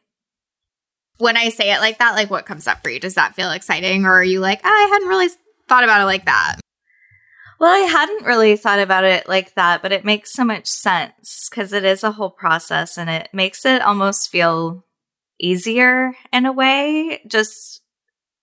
When 1.18 1.36
I 1.36 1.48
say 1.50 1.72
it 1.72 1.80
like 1.80 1.98
that, 1.98 2.14
like 2.14 2.30
what 2.30 2.46
comes 2.46 2.66
up 2.66 2.82
for 2.82 2.90
you? 2.90 3.00
Does 3.00 3.14
that 3.14 3.34
feel 3.34 3.50
exciting? 3.50 4.04
Or 4.06 4.12
are 4.12 4.24
you 4.24 4.40
like, 4.40 4.60
oh, 4.64 4.68
I 4.68 4.88
hadn't 4.90 5.08
really 5.08 5.28
thought 5.68 5.84
about 5.84 6.00
it 6.00 6.06
like 6.06 6.24
that? 6.26 6.56
Well, 7.60 7.74
I 7.74 7.86
hadn't 7.86 8.24
really 8.24 8.56
thought 8.56 8.78
about 8.78 9.02
it 9.02 9.28
like 9.28 9.54
that, 9.54 9.82
but 9.82 9.90
it 9.90 10.04
makes 10.04 10.32
so 10.32 10.44
much 10.44 10.68
sense 10.68 11.48
because 11.50 11.72
it 11.72 11.84
is 11.84 12.04
a 12.04 12.12
whole 12.12 12.30
process 12.30 12.96
and 12.96 13.10
it 13.10 13.28
makes 13.32 13.66
it 13.66 13.82
almost 13.82 14.30
feel 14.30 14.84
easier 15.38 16.12
in 16.32 16.46
a 16.46 16.52
way. 16.52 17.20
Just 17.26 17.82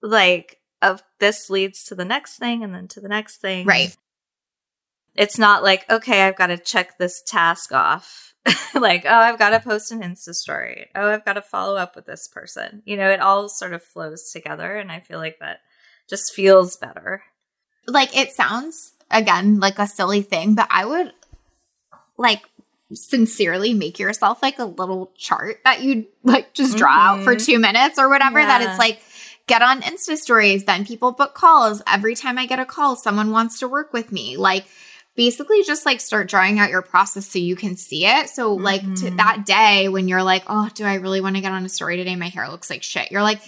like 0.02 0.60
of 0.82 1.04
this 1.20 1.50
leads 1.50 1.84
to 1.86 1.96
the 1.96 2.06
next 2.06 2.38
thing 2.38 2.64
and 2.64 2.74
then 2.74 2.88
to 2.90 3.02
the 3.02 3.10
next 3.10 3.38
thing. 3.38 3.66
Right. 3.66 3.96
It's 5.16 5.38
not 5.38 5.64
like, 5.64 5.90
okay, 5.90 6.24
I've 6.24 6.36
got 6.36 6.48
to 6.48 6.58
check 6.58 6.98
this 6.98 7.22
task 7.26 7.72
off. 7.72 8.34
like, 8.76 9.06
oh, 9.06 9.16
I've 9.16 9.40
got 9.40 9.52
to 9.52 9.60
post 9.60 9.92
an 9.92 10.02
Insta 10.02 10.34
story. 10.34 10.88
Oh, 10.94 11.10
I've 11.10 11.26
got 11.26 11.34
to 11.34 11.42
follow 11.42 11.78
up 11.78 11.96
with 11.96 12.06
this 12.06 12.28
person. 12.28 12.84
You 12.86 12.98
know, 12.98 13.10
it 13.10 13.22
all 13.22 13.48
sort 13.48 13.74
of 13.74 13.82
flows 13.82 14.30
together. 14.32 14.76
And 14.76 14.92
I 14.92 15.00
feel 15.00 15.18
like 15.18 15.40
that 15.40 15.62
just 16.10 16.34
feels 16.34 16.76
better. 16.76 17.24
Like, 17.88 18.16
it 18.16 18.32
sounds 18.32 18.94
again 19.10 19.60
like 19.60 19.80
a 19.80 19.88
silly 19.88 20.22
thing, 20.22 20.56
but 20.56 20.68
I 20.70 20.86
would 20.86 21.14
like 22.18 22.42
sincerely 22.94 23.74
make 23.74 24.00
yourself 24.00 24.42
like 24.42 24.60
a 24.60 24.66
little 24.66 25.12
chart 25.18 25.60
that 25.64 25.82
you 25.82 26.06
like 26.24 26.54
just 26.54 26.78
draw 26.78 26.90
mm-hmm. 26.90 27.20
out 27.20 27.24
for 27.24 27.36
mm-hmm. 27.36 27.46
two 27.46 27.60
minutes 27.60 27.98
or 27.98 28.10
whatever. 28.10 28.40
Yeah. 28.40 28.48
That 28.48 28.70
it's 28.70 28.80
like 28.80 29.02
get 29.48 29.62
on 29.62 29.82
Insta 29.82 30.18
stories, 30.18 30.66
then 30.66 30.86
people 30.86 31.12
book 31.12 31.34
calls. 31.34 31.82
Every 31.88 32.16
time 32.16 32.38
I 32.38 32.46
get 32.46 32.60
a 32.60 32.66
call, 32.66 32.96
someone 32.96 33.32
wants 33.32 33.60
to 33.60 33.68
work 33.68 33.94
with 33.94 34.12
me. 34.12 34.38
Like 34.38 34.66
basically 35.16 35.64
just 35.64 35.86
like 35.86 36.02
start 36.02 36.30
drawing 36.30 36.60
out 36.60 36.70
your 36.70 36.82
process 36.82 37.28
so 37.28 37.40
you 37.40 37.56
can 37.56 37.78
see 37.78 38.06
it. 38.06 38.30
So 38.30 38.54
like 38.54 38.82
mm-hmm. 38.82 38.94
to 38.96 39.12
that 39.16 39.46
day 39.46 39.88
when 39.88 40.08
you're 40.08 40.24
like, 40.24 40.44
oh, 40.48 40.70
do 40.74 40.86
I 40.86 40.96
really 40.96 41.22
want 41.22 41.36
to 41.36 41.42
get 41.42 41.52
on 41.52 41.66
a 41.66 41.70
story 41.70 41.98
today? 41.98 42.16
My 42.16 42.30
hair 42.30 42.50
looks 42.50 42.70
like 42.70 42.84
shit. 42.84 43.12
You're 43.12 43.24
like, 43.24 43.42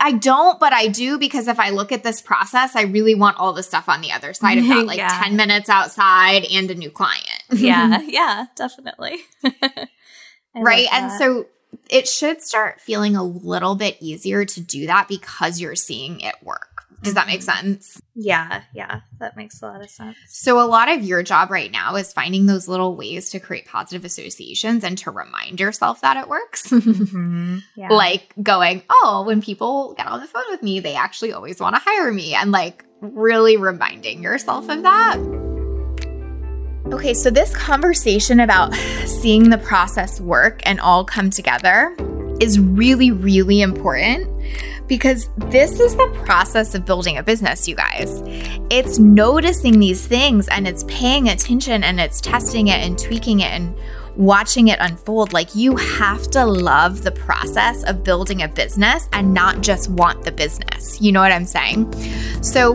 I 0.00 0.12
don't, 0.12 0.58
but 0.58 0.72
I 0.72 0.88
do 0.88 1.18
because 1.18 1.48
if 1.48 1.60
I 1.60 1.70
look 1.70 1.92
at 1.92 2.02
this 2.02 2.20
process, 2.20 2.74
I 2.74 2.82
really 2.82 3.14
want 3.14 3.38
all 3.38 3.52
the 3.52 3.62
stuff 3.62 3.88
on 3.88 4.00
the 4.00 4.12
other 4.12 4.32
side 4.32 4.58
of 4.58 4.66
that, 4.66 4.86
like 4.86 4.98
yeah. 4.98 5.22
10 5.22 5.36
minutes 5.36 5.68
outside 5.68 6.44
and 6.44 6.70
a 6.70 6.74
new 6.74 6.90
client. 6.90 7.26
yeah, 7.52 8.00
yeah, 8.06 8.46
definitely. 8.56 9.18
right. 10.54 10.86
And 10.92 11.12
so 11.12 11.46
it 11.90 12.08
should 12.08 12.42
start 12.42 12.80
feeling 12.80 13.16
a 13.16 13.22
little 13.22 13.74
bit 13.74 13.96
easier 14.00 14.44
to 14.44 14.60
do 14.60 14.86
that 14.86 15.08
because 15.08 15.60
you're 15.60 15.76
seeing 15.76 16.20
it 16.20 16.34
work. 16.42 16.71
Does 17.02 17.14
that 17.14 17.26
make 17.26 17.42
sense? 17.42 18.00
Yeah, 18.14 18.62
yeah, 18.72 19.00
that 19.18 19.36
makes 19.36 19.60
a 19.60 19.66
lot 19.66 19.82
of 19.82 19.90
sense. 19.90 20.16
So, 20.28 20.60
a 20.60 20.66
lot 20.66 20.88
of 20.88 21.02
your 21.02 21.22
job 21.22 21.50
right 21.50 21.70
now 21.70 21.96
is 21.96 22.12
finding 22.12 22.46
those 22.46 22.68
little 22.68 22.94
ways 22.96 23.30
to 23.30 23.40
create 23.40 23.66
positive 23.66 24.04
associations 24.04 24.84
and 24.84 24.96
to 24.98 25.10
remind 25.10 25.58
yourself 25.58 26.00
that 26.02 26.16
it 26.16 26.28
works. 26.28 26.72
Mm-hmm. 26.92 27.58
Yeah. 27.76 27.88
like 27.88 28.34
going, 28.42 28.82
oh, 28.90 29.24
when 29.26 29.40
people 29.40 29.94
get 29.94 30.06
on 30.06 30.20
the 30.20 30.26
phone 30.26 30.44
with 30.50 30.62
me, 30.62 30.80
they 30.80 30.94
actually 30.94 31.32
always 31.32 31.58
want 31.58 31.74
to 31.74 31.80
hire 31.82 32.12
me, 32.12 32.34
and 32.34 32.52
like 32.52 32.84
really 33.00 33.56
reminding 33.56 34.22
yourself 34.22 34.68
of 34.68 34.82
that. 34.82 35.16
Okay, 36.92 37.14
so 37.14 37.30
this 37.30 37.54
conversation 37.56 38.40
about 38.40 38.74
seeing 39.06 39.50
the 39.50 39.58
process 39.58 40.20
work 40.20 40.60
and 40.66 40.78
all 40.80 41.04
come 41.04 41.30
together 41.30 41.96
is 42.40 42.58
really, 42.58 43.10
really 43.10 43.62
important 43.62 44.28
because 44.92 45.30
this 45.38 45.80
is 45.80 45.96
the 45.96 46.20
process 46.26 46.74
of 46.74 46.84
building 46.84 47.16
a 47.16 47.22
business, 47.22 47.66
you 47.66 47.74
guys. 47.74 48.22
It's 48.68 48.98
noticing 48.98 49.80
these 49.80 50.06
things 50.06 50.48
and 50.48 50.68
it's 50.68 50.84
paying 50.84 51.30
attention 51.30 51.82
and 51.82 51.98
it's 51.98 52.20
testing 52.20 52.68
it 52.68 52.74
and 52.74 52.98
tweaking 52.98 53.40
it 53.40 53.52
and 53.52 53.74
watching 54.16 54.68
it 54.68 54.78
unfold. 54.82 55.32
Like 55.32 55.54
you 55.54 55.76
have 55.76 56.30
to 56.32 56.44
love 56.44 57.04
the 57.04 57.10
process 57.10 57.84
of 57.84 58.04
building 58.04 58.42
a 58.42 58.48
business 58.48 59.08
and 59.14 59.32
not 59.32 59.62
just 59.62 59.88
want 59.88 60.26
the 60.26 60.32
business. 60.32 61.00
You 61.00 61.12
know 61.12 61.22
what 61.22 61.32
I'm 61.32 61.46
saying? 61.46 61.90
So, 62.42 62.74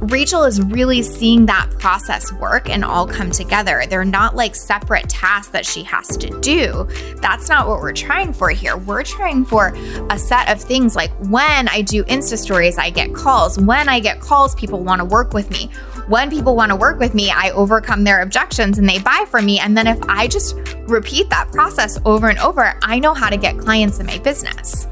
Rachel 0.00 0.44
is 0.44 0.62
really 0.62 1.02
seeing 1.02 1.44
that 1.46 1.70
process 1.78 2.32
work 2.32 2.70
and 2.70 2.82
all 2.82 3.06
come 3.06 3.30
together. 3.30 3.84
They're 3.86 4.02
not 4.02 4.34
like 4.34 4.54
separate 4.54 5.10
tasks 5.10 5.52
that 5.52 5.66
she 5.66 5.82
has 5.82 6.16
to 6.16 6.40
do. 6.40 6.88
That's 7.20 7.50
not 7.50 7.68
what 7.68 7.80
we're 7.80 7.92
trying 7.92 8.32
for 8.32 8.48
here. 8.48 8.78
We're 8.78 9.02
trying 9.02 9.44
for 9.44 9.74
a 10.08 10.18
set 10.18 10.50
of 10.50 10.58
things 10.58 10.96
like 10.96 11.10
when 11.28 11.68
I 11.68 11.82
do 11.82 12.02
Insta 12.04 12.38
stories, 12.38 12.78
I 12.78 12.88
get 12.88 13.14
calls. 13.14 13.58
When 13.58 13.90
I 13.90 14.00
get 14.00 14.20
calls, 14.20 14.54
people 14.54 14.82
want 14.82 15.00
to 15.00 15.04
work 15.04 15.34
with 15.34 15.50
me. 15.50 15.66
When 16.08 16.30
people 16.30 16.56
want 16.56 16.70
to 16.70 16.76
work 16.76 16.98
with 16.98 17.14
me, 17.14 17.30
I 17.30 17.50
overcome 17.50 18.04
their 18.04 18.22
objections 18.22 18.78
and 18.78 18.88
they 18.88 19.00
buy 19.00 19.26
from 19.28 19.44
me. 19.44 19.58
And 19.58 19.76
then 19.76 19.86
if 19.86 20.02
I 20.04 20.28
just 20.28 20.56
repeat 20.88 21.28
that 21.28 21.52
process 21.52 21.98
over 22.06 22.30
and 22.30 22.38
over, 22.38 22.74
I 22.82 22.98
know 22.98 23.12
how 23.12 23.28
to 23.28 23.36
get 23.36 23.58
clients 23.58 24.00
in 24.00 24.06
my 24.06 24.18
business. 24.18 24.86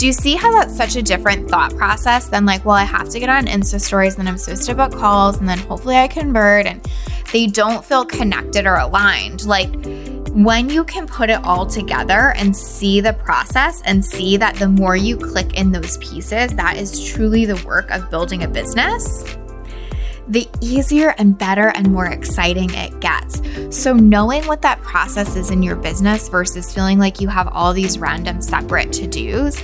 Do 0.00 0.06
you 0.06 0.14
see 0.14 0.34
how 0.34 0.50
that's 0.50 0.74
such 0.74 0.96
a 0.96 1.02
different 1.02 1.50
thought 1.50 1.76
process 1.76 2.26
than 2.30 2.46
like, 2.46 2.64
well, 2.64 2.74
I 2.74 2.84
have 2.84 3.10
to 3.10 3.20
get 3.20 3.28
on 3.28 3.44
Insta 3.44 3.78
stories, 3.78 4.16
and 4.16 4.26
I'm 4.26 4.38
supposed 4.38 4.64
to 4.64 4.74
book 4.74 4.92
calls, 4.92 5.36
and 5.36 5.46
then 5.46 5.58
hopefully 5.58 5.96
I 5.96 6.08
convert, 6.08 6.64
and 6.64 6.80
they 7.34 7.46
don't 7.46 7.84
feel 7.84 8.06
connected 8.06 8.64
or 8.64 8.76
aligned. 8.76 9.44
Like, 9.44 9.68
when 10.30 10.70
you 10.70 10.84
can 10.84 11.06
put 11.06 11.28
it 11.28 11.44
all 11.44 11.66
together 11.66 12.32
and 12.36 12.56
see 12.56 13.02
the 13.02 13.12
process 13.12 13.82
and 13.84 14.02
see 14.02 14.38
that 14.38 14.56
the 14.56 14.68
more 14.68 14.96
you 14.96 15.18
click 15.18 15.52
in 15.52 15.70
those 15.70 15.98
pieces, 15.98 16.54
that 16.54 16.78
is 16.78 17.04
truly 17.12 17.44
the 17.44 17.62
work 17.66 17.90
of 17.90 18.08
building 18.08 18.42
a 18.42 18.48
business, 18.48 19.22
the 20.28 20.48
easier 20.62 21.14
and 21.18 21.36
better 21.36 21.72
and 21.74 21.92
more 21.92 22.06
exciting 22.06 22.70
it 22.72 22.98
gets. 23.00 23.42
So, 23.68 23.92
knowing 23.92 24.46
what 24.46 24.62
that 24.62 24.80
process 24.80 25.36
is 25.36 25.50
in 25.50 25.62
your 25.62 25.76
business 25.76 26.30
versus 26.30 26.72
feeling 26.72 26.98
like 26.98 27.20
you 27.20 27.28
have 27.28 27.48
all 27.48 27.74
these 27.74 27.98
random 27.98 28.40
separate 28.40 28.94
to 28.94 29.06
dos 29.06 29.62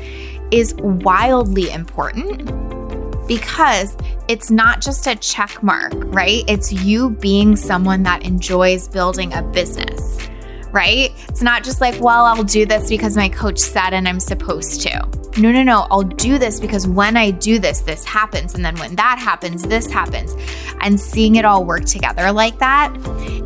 is 0.50 0.74
wildly 0.76 1.70
important 1.70 2.46
because 3.26 3.96
it's 4.28 4.50
not 4.50 4.80
just 4.80 5.06
a 5.06 5.16
check 5.16 5.62
mark, 5.62 5.92
right? 5.96 6.44
It's 6.48 6.72
you 6.72 7.10
being 7.10 7.56
someone 7.56 8.02
that 8.04 8.24
enjoys 8.24 8.88
building 8.88 9.32
a 9.32 9.42
business, 9.42 10.18
right? 10.72 11.12
It's 11.28 11.42
not 11.42 11.64
just 11.64 11.80
like, 11.80 12.00
well, 12.00 12.24
I'll 12.24 12.44
do 12.44 12.66
this 12.66 12.88
because 12.88 13.16
my 13.16 13.28
coach 13.28 13.58
said 13.58 13.92
and 13.92 14.08
I'm 14.08 14.20
supposed 14.20 14.80
to. 14.82 15.08
No, 15.38 15.52
no, 15.52 15.62
no, 15.62 15.86
I'll 15.90 16.02
do 16.02 16.38
this 16.38 16.58
because 16.60 16.86
when 16.86 17.14
I 17.16 17.30
do 17.30 17.58
this, 17.58 17.80
this 17.80 18.04
happens. 18.06 18.54
And 18.54 18.64
then 18.64 18.74
when 18.76 18.96
that 18.96 19.18
happens, 19.18 19.62
this 19.62 19.90
happens. 19.90 20.34
And 20.80 20.98
seeing 20.98 21.36
it 21.36 21.44
all 21.44 21.64
work 21.64 21.84
together 21.84 22.32
like 22.32 22.58
that, 22.60 22.96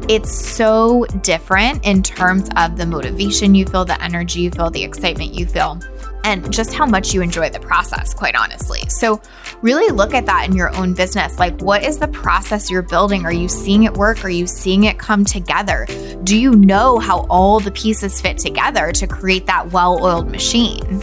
it's 0.09 0.33
so 0.33 1.05
different 1.23 1.85
in 1.85 2.05
terms 2.05 2.49
of 2.57 2.77
the 2.77 2.87
motivation 2.87 3.57
you 3.57 3.67
feel, 3.67 3.85
the 3.85 4.01
energy 4.03 4.41
you 4.41 4.51
feel, 4.53 4.71
the 4.71 4.85
excitement 4.85 5.35
you 5.35 5.47
feel 5.47 5.81
and 6.25 6.53
just 6.53 6.73
how 6.73 6.87
much 6.87 7.15
you 7.15 7.23
enjoy 7.23 7.51
the 7.51 7.61
process, 7.61 8.15
quite 8.15 8.35
honestly. 8.35 8.81
So, 8.89 9.21
really 9.63 9.93
look 9.93 10.15
at 10.15 10.27
that 10.27 10.49
in 10.49 10.57
your 10.57 10.75
own 10.77 10.95
business. 10.95 11.39
Like, 11.39 11.61
what 11.61 11.83
is 11.83 11.99
the 11.99 12.09
process 12.09 12.71
you're 12.71 12.83
building? 12.83 13.25
Are 13.25 13.33
you 13.33 13.49
seeing 13.49 13.85
it 13.85 13.95
work? 13.95 14.25
Are 14.25 14.31
you 14.31 14.47
seeing 14.47 14.85
it 14.85 14.99
come 14.99 15.25
together? 15.25 15.87
Do 16.25 16.39
you 16.39 16.53
know 16.53 16.99
how 16.99 17.27
all 17.31 17.61
the 17.61 17.71
pieces 17.71 18.21
fit 18.21 18.39
together 18.39 18.93
to 18.93 19.07
create 19.07 19.47
that 19.47 19.73
well 19.73 20.05
oiled 20.05 20.31
machine? 20.31 21.03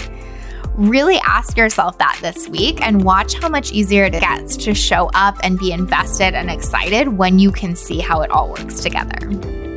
Really 0.75 1.17
ask 1.19 1.57
yourself 1.57 1.97
that 1.97 2.19
this 2.21 2.47
week 2.47 2.79
and 2.81 3.03
watch 3.03 3.33
how 3.33 3.49
much 3.49 3.71
easier 3.71 4.05
it 4.05 4.11
gets 4.11 4.55
to 4.57 4.75
show 4.75 5.09
up 5.15 5.35
and 5.41 5.57
be 5.57 5.71
invested 5.71 6.35
and 6.35 6.51
excited 6.51 7.07
when 7.17 7.39
you 7.39 7.51
can 7.51 7.75
see 7.75 7.99
how 7.99 8.21
it 8.21 8.29
all 8.29 8.49
works 8.49 8.81
together 8.81 9.76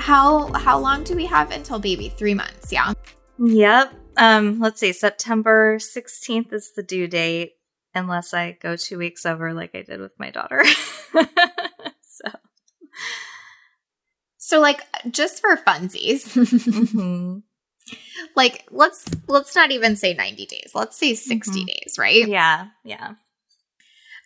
how 0.00 0.52
how 0.54 0.78
long 0.78 1.04
do 1.04 1.14
we 1.14 1.26
have 1.26 1.50
until 1.50 1.78
baby? 1.78 2.08
Three 2.08 2.34
months, 2.34 2.72
yeah. 2.72 2.92
Yep. 3.38 3.94
Um, 4.16 4.58
let's 4.58 4.80
see. 4.80 4.92
September 4.92 5.76
16th 5.78 6.52
is 6.52 6.72
the 6.72 6.82
due 6.82 7.06
date, 7.06 7.52
unless 7.94 8.34
I 8.34 8.52
go 8.52 8.76
two 8.76 8.98
weeks 8.98 9.24
over 9.24 9.54
like 9.54 9.74
I 9.74 9.82
did 9.82 10.00
with 10.00 10.18
my 10.18 10.30
daughter. 10.30 10.64
so 12.02 12.24
So 14.38 14.60
like 14.60 14.82
just 15.10 15.40
for 15.40 15.56
funsies. 15.56 16.24
mm-hmm. 16.34 17.38
Like 18.36 18.64
let's 18.70 19.04
let's 19.26 19.56
not 19.56 19.72
even 19.72 19.96
say 19.96 20.14
90 20.14 20.46
days. 20.46 20.70
Let's 20.74 20.96
say 20.96 21.14
60 21.14 21.50
mm-hmm. 21.50 21.66
days, 21.66 21.96
right? 21.98 22.28
Yeah. 22.28 22.68
Yeah. 22.84 23.14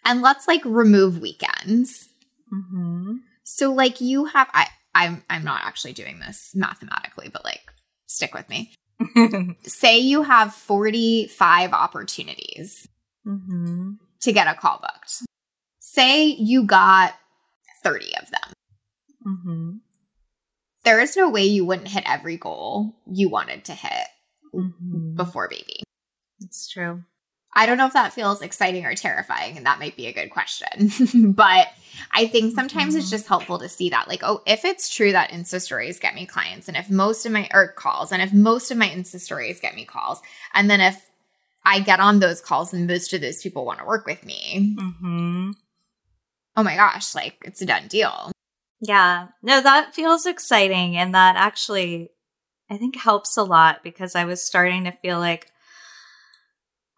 And 0.05 0.21
let's 0.21 0.47
like 0.47 0.63
remove 0.65 1.21
weekends. 1.21 2.09
Mm-hmm. 2.53 3.17
So 3.45 3.73
like 3.73 4.03
you 4.03 4.27
have 4.27 4.49
I 4.53 4.67
I'm 4.95 5.23
I'm 5.29 5.45
not 5.45 5.63
actually 5.65 5.93
doing 5.93 6.21
this 6.21 6.53
mathematically, 6.55 7.29
but 7.33 7.45
like 7.45 7.63
stick 8.07 8.35
with 8.35 8.49
me. 8.49 8.75
Say 9.65 9.99
you 9.99 10.23
have 10.23 10.55
45 10.55 11.73
opportunities 11.73 12.87
mm-hmm. 13.27 13.93
to 14.21 14.33
get 14.33 14.47
a 14.47 14.55
call 14.55 14.81
booked. 14.81 15.23
Say 15.81 16.27
you 16.27 16.65
got 16.65 17.15
30 17.83 18.17
of 18.17 18.31
them. 18.31 18.53
Mm-hmm. 19.27 19.71
There 20.85 21.01
is 21.01 21.17
no 21.17 21.31
way 21.31 21.45
you 21.45 21.65
wouldn't 21.65 21.89
hit 21.89 22.05
every 22.07 22.37
goal 22.37 22.95
you 23.11 23.29
wanted 23.29 23.65
to 23.65 23.73
hit 23.73 24.07
mm-hmm. 24.55 25.15
before 25.17 25.49
baby. 25.49 25.83
It's 26.41 26.69
true. 26.69 27.03
I 27.55 27.67
don't 27.67 27.79
know 27.79 27.87
if 27.87 27.93
that 27.93 28.13
feels 28.13 28.43
exciting 28.43 28.85
or 28.85 28.95
terrifying, 28.95 29.57
and 29.57 29.67
that 29.67 29.79
might 29.79 29.97
be 29.97 30.07
a 30.07 30.13
good 30.13 30.31
question. 30.31 31.33
but 31.33 31.69
I 32.13 32.27
think 32.27 32.55
sometimes 32.55 32.95
mm-hmm. 32.95 33.01
it's 33.01 33.11
just 33.11 33.29
helpful 33.29 33.59
to 33.61 33.69
see 33.69 33.91
that, 33.91 34.09
like, 34.09 34.23
oh, 34.23 34.43
if 34.47 34.65
it's 34.65 34.95
true 34.95 35.13
that 35.13 35.31
Insta 35.31 35.61
stories 35.61 36.01
get 36.01 36.15
me 36.15 36.27
clients, 36.27 36.67
and 36.67 36.77
if 36.77 36.91
most 36.91 37.25
of 37.27 37.33
my 37.33 37.49
or 37.53 37.69
calls, 37.69 38.11
and 38.11 38.21
if 38.21 38.33
most 38.33 38.71
of 38.71 38.79
my 38.79 38.89
Insta 38.89 39.21
stories 39.21 39.61
get 39.61 39.77
me 39.77 39.85
calls, 39.85 40.21
and 40.53 40.69
then 40.69 40.81
if 40.81 41.01
I 41.65 41.81
get 41.81 42.01
on 42.01 42.19
those 42.19 42.41
calls 42.41 42.75
and 42.75 42.87
most 42.87 43.13
of 43.15 43.21
those 43.21 43.41
people 43.41 43.65
want 43.65 43.79
to 43.79 43.87
work 43.87 44.07
with 44.07 44.25
me, 44.25 44.77
mm-hmm. 44.79 45.51
oh 46.57 46.63
my 46.63 46.75
gosh, 46.75 47.15
like 47.15 47.37
it's 47.45 47.63
a 47.63 47.67
done 47.67 47.87
deal. 47.87 48.33
Yeah, 48.81 49.29
no, 49.43 49.63
that 49.63 49.95
feels 49.95 50.27
exciting, 50.27 50.97
and 50.97 51.15
that 51.15 51.37
actually 51.37 52.11
I 52.69 52.79
think 52.79 52.97
helps 52.97 53.37
a 53.37 53.45
lot 53.45 53.85
because 53.85 54.17
I 54.17 54.25
was 54.25 54.45
starting 54.45 54.85
to 54.85 54.93
feel 54.93 55.19
like 55.19 55.51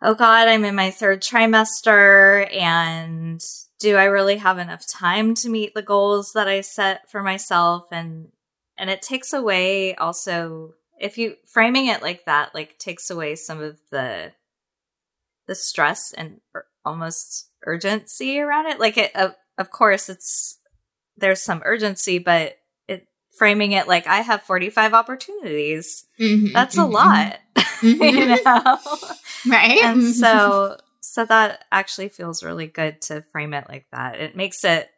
oh 0.03 0.15
God, 0.15 0.49
I'm 0.49 0.65
in 0.65 0.75
my 0.75 0.91
third 0.91 1.23
trimester 1.23 2.53
and 2.55 3.43
do 3.79 3.97
I 3.97 4.05
really 4.05 4.37
have 4.37 4.59
enough 4.59 4.87
time 4.87 5.35
to 5.37 5.49
meet 5.49 5.75
the 5.75 5.83
goals 5.83 6.33
that 6.33 6.49
I 6.49 6.61
set 6.63 7.11
for 7.11 7.23
myself? 7.23 7.87
And, 7.93 8.29
and 8.79 8.91
it 8.91 9.03
takes 9.03 9.33
away 9.33 9.95
also, 9.95 10.75
if 10.99 11.19
you 11.19 11.37
framing 11.47 11.87
it 11.87 12.03
like 12.03 12.25
that, 12.25 12.55
like 12.55 12.79
takes 12.79 13.11
away 13.11 13.35
some 13.37 13.61
of 13.61 13.79
the, 13.91 14.33
the 15.47 15.55
stress 15.55 16.13
and 16.13 16.41
almost 16.85 17.51
urgency 17.67 18.41
around 18.41 18.67
it. 18.67 18.81
Like 18.81 18.97
it, 18.97 19.13
uh, 19.15 19.31
of 19.59 19.71
course, 19.71 20.09
it's 20.09 20.59
there's 21.17 21.43
some 21.43 21.63
urgency, 21.65 22.19
but 22.19 22.57
framing 23.37 23.73
it 23.73 23.87
like 23.87 24.07
I 24.07 24.21
have 24.21 24.43
45 24.43 24.95
opportunities. 24.95 26.05
Mm-hmm, 26.19 26.53
that's 26.53 26.77
mm-hmm. 26.77 26.91
a 26.91 26.93
lot, 26.93 27.39
mm-hmm. 27.57 28.03
you 28.03 28.27
know, 28.27 29.55
right? 29.55 29.83
And 29.85 30.15
so, 30.15 30.79
so 31.01 31.25
that 31.25 31.65
actually 31.71 32.09
feels 32.09 32.43
really 32.43 32.67
good 32.67 33.01
to 33.03 33.23
frame 33.33 33.55
it 33.55 33.69
like 33.69 33.87
that. 33.93 34.21
It 34.21 34.37
makes 34.37 34.65
it 34.65 34.91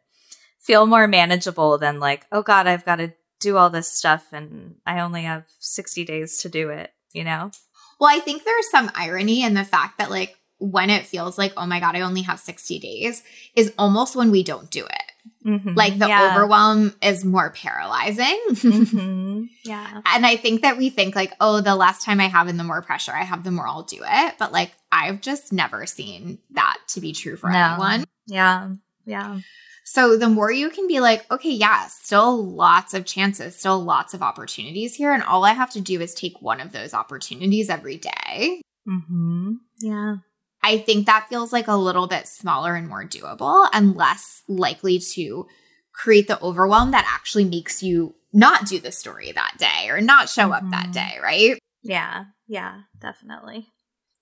feel 0.59 0.85
more 0.85 1.07
manageable 1.07 1.77
than 1.77 1.99
like, 1.99 2.25
oh 2.31 2.41
God, 2.41 2.67
I've 2.67 2.85
got 2.85 2.97
to 2.97 3.13
do 3.39 3.57
all 3.57 3.69
this 3.69 3.91
stuff 3.91 4.33
and 4.33 4.75
I 4.85 4.99
only 4.99 5.23
have 5.23 5.45
60 5.59 6.05
days 6.05 6.41
to 6.41 6.49
do 6.49 6.69
it, 6.69 6.91
you 7.13 7.23
know? 7.23 7.51
Well, 7.99 8.15
I 8.15 8.19
think 8.19 8.43
there's 8.43 8.69
some 8.69 8.91
irony 8.95 9.43
in 9.43 9.53
the 9.53 9.65
fact 9.65 9.97
that, 9.97 10.09
like, 10.09 10.37
when 10.57 10.89
it 10.89 11.05
feels 11.05 11.37
like, 11.37 11.53
oh 11.57 11.65
my 11.65 11.79
God, 11.79 11.95
I 11.95 12.01
only 12.01 12.21
have 12.23 12.39
60 12.39 12.79
days, 12.79 13.23
is 13.55 13.73
almost 13.77 14.15
when 14.15 14.31
we 14.31 14.43
don't 14.43 14.69
do 14.69 14.85
it. 14.85 15.08
Mm-hmm. 15.45 15.73
Like 15.73 15.97
the 15.97 16.07
yeah. 16.07 16.31
overwhelm 16.31 16.95
is 17.01 17.25
more 17.25 17.49
paralyzing. 17.49 18.39
mm-hmm. 18.49 19.43
Yeah. 19.63 20.01
And 20.05 20.25
I 20.25 20.35
think 20.35 20.61
that 20.61 20.77
we 20.77 20.89
think, 20.89 21.15
like, 21.15 21.33
oh, 21.39 21.61
the 21.61 21.75
less 21.75 22.03
time 22.03 22.19
I 22.19 22.27
have 22.27 22.47
and 22.47 22.59
the 22.59 22.63
more 22.63 22.81
pressure 22.81 23.13
I 23.13 23.23
have, 23.23 23.43
the 23.43 23.51
more 23.51 23.67
I'll 23.67 23.83
do 23.83 24.01
it. 24.05 24.35
But 24.37 24.51
like, 24.51 24.71
I've 24.91 25.21
just 25.21 25.53
never 25.53 25.85
seen 25.85 26.39
that 26.51 26.77
to 26.89 27.01
be 27.01 27.13
true 27.13 27.35
for 27.35 27.49
no. 27.49 27.57
anyone. 27.57 28.05
Yeah. 28.27 28.71
Yeah. 29.05 29.39
So 29.83 30.17
the 30.17 30.29
more 30.29 30.51
you 30.51 30.69
can 30.69 30.87
be 30.87 30.99
like, 30.99 31.29
okay, 31.31 31.49
yeah, 31.49 31.87
still 31.87 32.45
lots 32.45 32.93
of 32.93 33.05
chances, 33.05 33.55
still 33.55 33.83
lots 33.83 34.13
of 34.13 34.21
opportunities 34.21 34.93
here. 34.93 35.11
And 35.11 35.23
all 35.23 35.43
I 35.43 35.53
have 35.53 35.71
to 35.71 35.81
do 35.81 35.99
is 35.99 36.13
take 36.13 36.39
one 36.41 36.61
of 36.61 36.71
those 36.71 36.93
opportunities 36.93 37.71
every 37.71 37.97
day. 37.97 38.61
Mm-hmm. 38.87 39.53
Yeah. 39.81 40.17
I 40.61 40.77
think 40.77 41.05
that 41.05 41.27
feels 41.29 41.53
like 41.53 41.67
a 41.67 41.75
little 41.75 42.07
bit 42.07 42.27
smaller 42.27 42.75
and 42.75 42.87
more 42.87 43.05
doable 43.05 43.67
and 43.73 43.95
less 43.95 44.43
likely 44.47 44.99
to 44.99 45.47
create 45.93 46.27
the 46.27 46.41
overwhelm 46.41 46.91
that 46.91 47.09
actually 47.09 47.45
makes 47.45 47.81
you 47.81 48.15
not 48.33 48.65
do 48.65 48.79
the 48.79 48.91
story 48.91 49.31
that 49.31 49.55
day 49.57 49.89
or 49.89 50.01
not 50.01 50.29
show 50.29 50.51
up 50.51 50.61
mm-hmm. 50.61 50.71
that 50.71 50.91
day, 50.91 51.17
right? 51.21 51.57
Yeah. 51.81 52.25
Yeah, 52.47 52.81
definitely. 52.99 53.67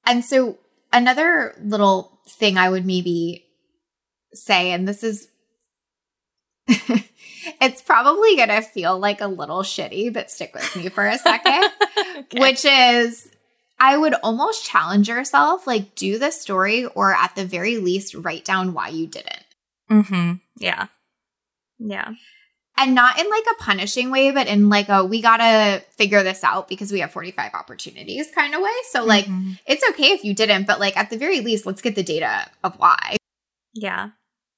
And 0.05 0.23
so 0.23 0.57
another 0.93 1.55
little 1.61 2.19
thing 2.29 2.57
I 2.57 2.69
would 2.69 2.85
maybe 2.85 3.45
say, 4.33 4.71
and 4.71 4.87
this 4.87 5.03
is 5.03 5.27
it's 6.67 7.81
probably 7.81 8.35
going 8.35 8.49
to 8.49 8.61
feel 8.61 8.99
like 8.99 9.21
a 9.21 9.27
little 9.27 9.61
shitty, 9.61 10.13
but 10.13 10.29
stick 10.29 10.53
with 10.53 10.75
me 10.75 10.89
for 10.89 11.05
a 11.05 11.17
second, 11.17 11.63
okay. 12.17 12.39
which 12.39 12.65
is 12.65 13.29
I 13.79 13.97
would 13.97 14.13
almost 14.15 14.65
challenge 14.65 15.07
yourself 15.07 15.67
like, 15.67 15.95
do 15.95 16.17
the 16.17 16.31
story, 16.31 16.85
or 16.85 17.13
at 17.13 17.35
the 17.35 17.45
very 17.45 17.77
least, 17.77 18.15
write 18.15 18.45
down 18.45 18.73
why 18.73 18.89
you 18.89 19.07
didn't. 19.07 19.45
hmm. 19.89 20.33
Yeah. 20.57 20.87
Yeah. 21.79 22.13
And 22.79 22.93
not 22.93 23.19
in 23.19 23.27
like 23.29 23.45
a 23.51 23.63
punishing 23.63 24.11
way, 24.11 24.31
but 24.31 24.47
in 24.47 24.69
like 24.69 24.89
a 24.89 25.03
we 25.03 25.21
gotta 25.21 25.83
figure 25.91 26.21
this 26.21 26.43
out 26.43 26.67
because 26.67 26.91
we 26.91 26.99
have 26.99 27.11
45 27.11 27.53
opportunities 27.53 28.29
kind 28.33 28.53
of 28.53 28.61
way. 28.61 28.69
So, 28.91 29.03
like, 29.03 29.25
mm-hmm. 29.25 29.53
it's 29.65 29.87
okay 29.89 30.11
if 30.11 30.23
you 30.23 30.35
didn't, 30.35 30.67
but 30.67 30.79
like 30.79 30.95
at 30.95 31.09
the 31.09 31.17
very 31.17 31.39
least, 31.41 31.65
let's 31.65 31.81
get 31.81 31.95
the 31.95 32.03
data 32.03 32.47
of 32.63 32.75
why. 32.77 33.17
Yeah. 33.73 34.09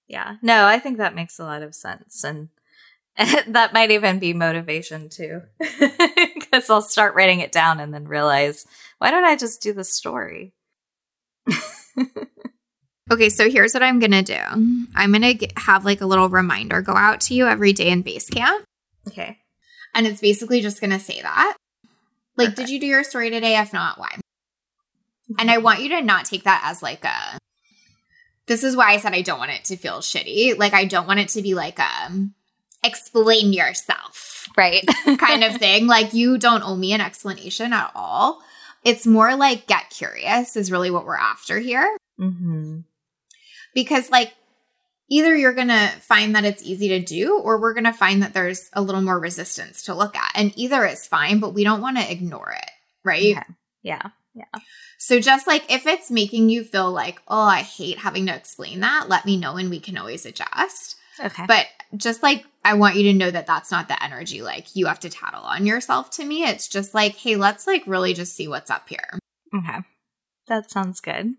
Yeah. 0.07 0.35
No, 0.41 0.65
I 0.65 0.79
think 0.79 0.97
that 0.97 1.15
makes 1.15 1.39
a 1.39 1.45
lot 1.45 1.61
of 1.61 1.73
sense. 1.73 2.23
And 2.25 2.49
that 3.47 3.73
might 3.73 3.91
even 3.91 4.19
be 4.19 4.33
motivation 4.33 5.07
too. 5.07 5.43
Because 6.51 6.69
I'll 6.69 6.81
start 6.81 7.15
writing 7.15 7.39
it 7.39 7.51
down 7.51 7.79
and 7.79 7.93
then 7.93 8.07
realize, 8.07 8.65
why 8.97 9.11
don't 9.11 9.25
I 9.25 9.35
just 9.35 9.61
do 9.61 9.73
the 9.73 9.83
story? 9.83 10.53
okay, 13.11 13.29
so 13.29 13.49
here's 13.49 13.73
what 13.73 13.83
I'm 13.83 13.99
going 13.99 14.11
to 14.11 14.23
do 14.23 14.87
I'm 14.95 15.11
going 15.11 15.37
to 15.37 15.47
have 15.57 15.85
like 15.85 16.01
a 16.01 16.05
little 16.05 16.29
reminder 16.29 16.81
go 16.81 16.95
out 16.95 17.21
to 17.21 17.33
you 17.33 17.47
every 17.47 17.73
day 17.73 17.89
in 17.89 18.03
Basecamp. 18.03 18.63
Okay. 19.07 19.37
And 19.93 20.05
it's 20.05 20.21
basically 20.21 20.61
just 20.61 20.81
going 20.81 20.91
to 20.91 20.99
say 20.99 21.21
that. 21.21 21.55
Like, 22.37 22.49
Perfect. 22.49 22.57
did 22.57 22.69
you 22.69 22.79
do 22.79 22.87
your 22.87 23.03
story 23.03 23.29
today? 23.29 23.57
If 23.57 23.73
not, 23.73 23.99
why? 23.99 24.15
And 25.37 25.51
I 25.51 25.57
want 25.59 25.81
you 25.81 25.89
to 25.89 26.01
not 26.01 26.25
take 26.25 26.43
that 26.43 26.61
as 26.65 26.81
like 26.81 27.03
a 27.05 27.37
this 28.47 28.63
is 28.63 28.75
why 28.75 28.91
I 28.91 28.97
said 28.97 29.13
I 29.13 29.21
don't 29.21 29.37
want 29.37 29.51
it 29.51 29.65
to 29.65 29.77
feel 29.77 29.99
shitty. 29.99 30.57
Like 30.57 30.73
I 30.73 30.85
don't 30.85 31.07
want 31.07 31.19
it 31.19 31.29
to 31.29 31.41
be 31.43 31.53
like 31.53 31.79
um 31.79 32.33
explain 32.83 33.53
yourself. 33.53 34.47
Right. 34.57 34.85
kind 35.17 35.43
of 35.43 35.57
thing. 35.57 35.87
Like 35.87 36.13
you 36.13 36.37
don't 36.37 36.63
owe 36.63 36.75
me 36.75 36.93
an 36.93 37.01
explanation 37.01 37.73
at 37.73 37.91
all. 37.95 38.41
It's 38.83 39.05
more 39.05 39.35
like 39.35 39.67
get 39.67 39.89
curious 39.89 40.55
is 40.55 40.71
really 40.71 40.91
what 40.91 41.05
we're 41.05 41.17
after 41.17 41.59
here. 41.59 41.97
Mm-hmm. 42.19 42.79
Because 43.73 44.09
like 44.09 44.33
either 45.09 45.35
you're 45.35 45.53
going 45.53 45.67
to 45.67 45.87
find 46.01 46.35
that 46.35 46.45
it's 46.45 46.63
easy 46.63 46.89
to 46.89 46.99
do 46.99 47.39
or 47.39 47.59
we're 47.59 47.73
going 47.73 47.83
to 47.83 47.93
find 47.93 48.23
that 48.23 48.33
there's 48.33 48.69
a 48.73 48.81
little 48.81 49.01
more 49.01 49.19
resistance 49.19 49.83
to 49.83 49.95
look 49.95 50.15
at. 50.15 50.31
And 50.35 50.53
either 50.55 50.85
is 50.85 51.07
fine, 51.07 51.39
but 51.39 51.53
we 51.53 51.63
don't 51.63 51.81
want 51.81 51.97
to 51.97 52.11
ignore 52.11 52.51
it, 52.51 52.71
right? 53.03 53.37
Okay. 53.37 53.53
Yeah. 53.81 54.09
Yeah. 54.33 54.61
So 54.97 55.19
just 55.19 55.47
like 55.47 55.71
if 55.71 55.87
it's 55.87 56.11
making 56.11 56.49
you 56.49 56.63
feel 56.63 56.91
like, 56.91 57.21
oh, 57.27 57.41
I 57.41 57.61
hate 57.61 57.97
having 57.97 58.27
to 58.27 58.35
explain 58.35 58.81
that, 58.81 59.09
let 59.09 59.25
me 59.25 59.37
know 59.37 59.57
and 59.57 59.69
we 59.69 59.79
can 59.79 59.97
always 59.97 60.25
adjust. 60.25 60.95
Okay. 61.19 61.45
But 61.47 61.65
just 61.95 62.21
like 62.23 62.45
I 62.63 62.75
want 62.75 62.95
you 62.95 63.03
to 63.03 63.13
know 63.13 63.31
that 63.31 63.47
that's 63.47 63.71
not 63.71 63.87
the 63.87 64.01
energy 64.03 64.41
like 64.41 64.75
you 64.75 64.85
have 64.87 64.99
to 65.01 65.09
tattle 65.09 65.43
on 65.43 65.65
yourself 65.65 66.09
to 66.11 66.25
me. 66.25 66.43
It's 66.43 66.67
just 66.67 66.93
like, 66.93 67.15
hey, 67.15 67.35
let's 67.35 67.65
like 67.65 67.83
really 67.87 68.13
just 68.13 68.35
see 68.35 68.47
what's 68.47 68.69
up 68.69 68.87
here. 68.89 69.19
Okay. 69.55 69.79
That 70.47 70.69
sounds 70.69 70.99
good. 70.99 71.35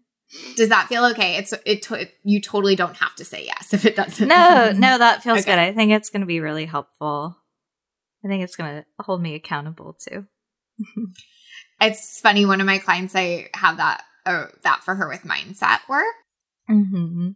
Does 0.56 0.68
that 0.68 0.86
feel 0.88 1.04
okay? 1.06 1.36
It's 1.36 1.52
it, 1.66 1.90
it 1.90 2.14
you 2.22 2.40
totally 2.40 2.76
don't 2.76 2.96
have 2.96 3.14
to 3.16 3.24
say 3.24 3.44
yes 3.44 3.74
if 3.74 3.84
it 3.84 3.96
doesn't. 3.96 4.28
No, 4.28 4.72
no, 4.72 4.98
that 4.98 5.22
feels 5.22 5.40
okay. 5.40 5.52
good. 5.52 5.58
I 5.58 5.72
think 5.72 5.92
it's 5.92 6.10
going 6.10 6.20
to 6.20 6.26
be 6.26 6.40
really 6.40 6.66
helpful. 6.66 7.36
I 8.24 8.28
think 8.28 8.44
it's 8.44 8.56
going 8.56 8.82
to 8.82 9.02
hold 9.02 9.22
me 9.22 9.34
accountable 9.34 9.94
too. 9.94 10.26
it's 11.80 12.20
funny. 12.20 12.46
One 12.46 12.60
of 12.60 12.66
my 12.66 12.78
clients, 12.78 13.14
I 13.16 13.48
have 13.54 13.78
that 13.78 14.04
uh, 14.26 14.46
that 14.62 14.82
for 14.84 14.94
her 14.94 15.08
with 15.08 15.22
mindset 15.22 15.80
work. 15.88 16.04
Mm-hmm. 16.70 17.30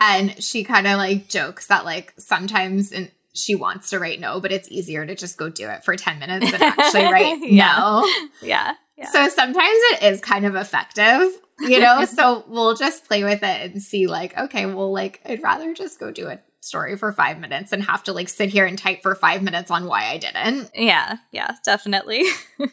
And 0.00 0.42
she 0.42 0.64
kind 0.64 0.86
of 0.86 0.96
like 0.98 1.28
jokes 1.28 1.66
that 1.68 1.84
like 1.84 2.14
sometimes 2.18 2.92
in, 2.92 3.10
she 3.34 3.54
wants 3.54 3.90
to 3.90 3.98
write 3.98 4.20
no, 4.20 4.40
but 4.40 4.52
it's 4.52 4.70
easier 4.70 5.06
to 5.06 5.14
just 5.14 5.36
go 5.36 5.48
do 5.48 5.68
it 5.68 5.84
for 5.84 5.96
10 5.96 6.18
minutes 6.18 6.50
than 6.50 6.62
actually 6.62 7.04
write 7.12 7.38
yeah. 7.42 7.76
no. 7.76 8.12
Yeah. 8.42 8.74
yeah. 8.96 9.10
So 9.10 9.28
sometimes 9.28 9.78
it 9.92 10.02
is 10.02 10.20
kind 10.20 10.44
of 10.44 10.56
effective, 10.56 11.28
you 11.60 11.80
know? 11.80 12.04
so 12.06 12.44
we'll 12.48 12.74
just 12.74 13.06
play 13.06 13.22
with 13.22 13.42
it 13.42 13.70
and 13.70 13.82
see 13.82 14.06
like, 14.06 14.36
okay, 14.36 14.66
well, 14.66 14.92
like 14.92 15.20
I'd 15.24 15.42
rather 15.42 15.72
just 15.74 16.00
go 16.00 16.10
do 16.10 16.28
a 16.28 16.40
story 16.60 16.96
for 16.96 17.12
five 17.12 17.38
minutes 17.38 17.72
and 17.72 17.82
have 17.84 18.02
to 18.04 18.12
like 18.12 18.28
sit 18.28 18.50
here 18.50 18.66
and 18.66 18.76
type 18.76 19.02
for 19.02 19.14
five 19.14 19.42
minutes 19.42 19.70
on 19.70 19.86
why 19.86 20.10
I 20.10 20.18
didn't. 20.18 20.70
Yeah. 20.74 21.16
Yeah. 21.32 21.56
Definitely. 21.64 22.24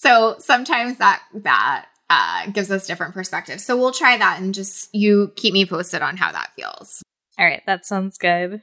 So 0.00 0.36
sometimes 0.38 0.96
that 0.96 1.22
that 1.34 1.84
uh, 2.10 2.50
gives 2.50 2.70
us 2.70 2.86
different 2.86 3.14
perspectives. 3.14 3.64
So 3.64 3.76
we'll 3.76 3.92
try 3.92 4.18
that 4.18 4.40
and 4.40 4.52
just 4.52 4.92
you 4.92 5.32
keep 5.36 5.54
me 5.54 5.64
posted 5.64 6.02
on 6.02 6.16
how 6.16 6.32
that 6.32 6.50
feels. 6.56 7.02
All 7.38 7.46
right, 7.46 7.62
that 7.66 7.86
sounds 7.86 8.18
good. 8.18 8.62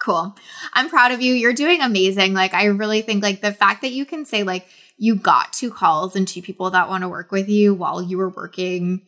Cool. 0.00 0.34
I'm 0.72 0.88
proud 0.88 1.12
of 1.12 1.20
you. 1.20 1.34
You're 1.34 1.52
doing 1.52 1.82
amazing. 1.82 2.32
Like 2.32 2.54
I 2.54 2.64
really 2.64 3.02
think 3.02 3.22
like 3.22 3.42
the 3.42 3.52
fact 3.52 3.82
that 3.82 3.92
you 3.92 4.06
can 4.06 4.24
say 4.24 4.42
like 4.42 4.66
you 4.96 5.14
got 5.14 5.52
two 5.52 5.70
calls 5.70 6.16
and 6.16 6.26
two 6.26 6.42
people 6.42 6.70
that 6.70 6.88
want 6.88 7.02
to 7.02 7.08
work 7.08 7.30
with 7.30 7.48
you 7.48 7.74
while 7.74 8.02
you 8.02 8.18
were 8.18 8.30
working 8.30 9.02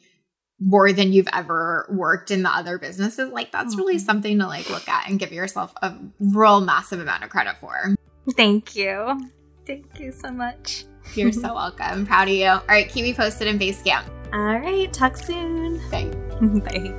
more 0.61 0.93
than 0.93 1.13
you've 1.13 1.29
ever 1.33 1.87
worked 1.91 2.31
in 2.31 2.43
the 2.43 2.51
other 2.51 2.79
businesses 2.79 3.31
like 3.31 3.53
that's 3.53 3.77
really 3.77 3.95
mm-hmm. 3.95 4.05
something 4.05 4.39
to 4.41 4.47
like 4.47 4.69
look 4.69 4.89
at 4.89 5.09
and 5.09 5.21
give 5.21 5.33
yourself 5.33 5.73
a 5.83 5.95
real 6.19 6.61
massive 6.61 7.01
amount 7.01 7.25
of 7.25 7.31
credit 7.31 7.57
for. 7.61 7.95
Thank 8.37 8.77
you. 8.77 9.31
Thank 9.67 10.01
you 10.01 10.13
so 10.13 10.31
much. 10.31 10.85
You're 11.15 11.33
so 11.45 11.55
welcome. 11.55 11.87
I'm 11.87 12.07
proud 12.07 12.29
of 12.29 12.35
you. 12.35 12.47
All 12.47 12.63
right, 12.69 12.89
keep 12.89 13.03
me 13.03 13.15
posted 13.15 13.49
in 13.49 13.59
Basecamp. 13.59 14.05
All 14.33 14.59
right, 14.59 14.93
talk 14.93 15.17
soon. 15.17 15.81
Thanks. 15.91 16.17
Bye. 16.41 16.95